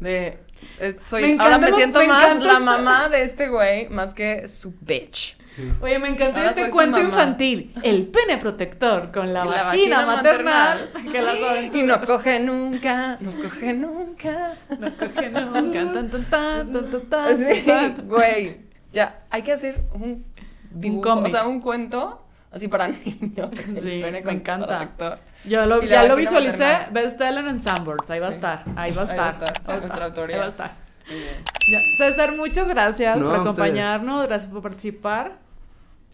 [0.00, 0.38] De.
[0.80, 3.22] Es- soy, Me ahora encanta me los- siento me más encanta la esta- mamá de
[3.22, 5.36] este güey, más que su bitch.
[5.44, 5.72] Sí.
[5.80, 7.72] Oye, me encantó Ahora este cuento infantil.
[7.84, 10.90] El pene protector con la, la vagina, maternal.
[10.92, 11.12] maternal.
[11.12, 14.54] Que las Y no coge nunca, no coge nunca.
[14.80, 15.52] No coge nunca.
[15.52, 18.08] Tan, tan, tan, tan, tan, Sí, tan.
[18.08, 18.56] güey.
[18.92, 20.24] Ya, hay que hacer un
[20.72, 21.26] dibujo, cómic.
[21.26, 23.50] o sea, un cuento así para niños.
[23.52, 24.66] el Sí, pene me con encanta.
[24.66, 25.18] protector.
[25.46, 26.64] Yo lo, ya lo visualicé.
[26.64, 26.92] maternal.
[26.92, 28.10] Bestseller en Sunburst.
[28.10, 28.64] Ahí va a estar.
[28.76, 29.80] Ahí va a Ahí va a estar.
[29.80, 30.36] nuestra autoría.
[30.36, 30.72] Ahí va a estar.
[31.08, 31.36] Muy bien.
[31.70, 31.80] Ya.
[31.98, 33.48] César, muchas gracias No, por ustedes.
[33.50, 34.26] acompañarnos.
[34.26, 35.32] Gracias por participar.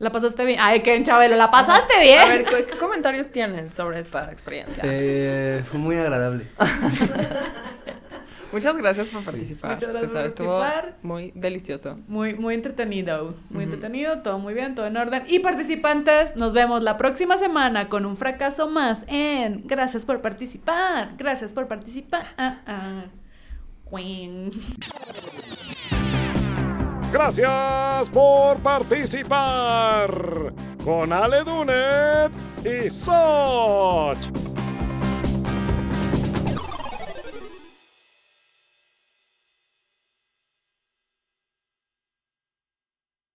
[0.01, 0.59] ¿La pasaste bien?
[0.63, 2.21] Ay, qué Chabelo, ¿la pasaste bien?
[2.21, 4.83] A ver, ¿qué, qué comentarios tienes sobre esta experiencia?
[4.87, 6.47] Eh, fue muy agradable.
[8.53, 9.73] Muchas gracias por participar.
[9.73, 10.99] Muchas gracias César, por estuvo participar.
[11.03, 11.99] muy delicioso.
[12.09, 15.25] Muy, muy entretenido, muy entretenido, todo muy bien, todo en orden.
[15.29, 21.15] Y participantes, nos vemos la próxima semana con un fracaso más en Gracias por participar,
[21.17, 22.27] gracias por participar.
[22.37, 23.05] Ah, ah.
[27.13, 30.53] Gracias por participar
[30.85, 32.31] con Ale Dunet
[32.65, 34.19] y Soch.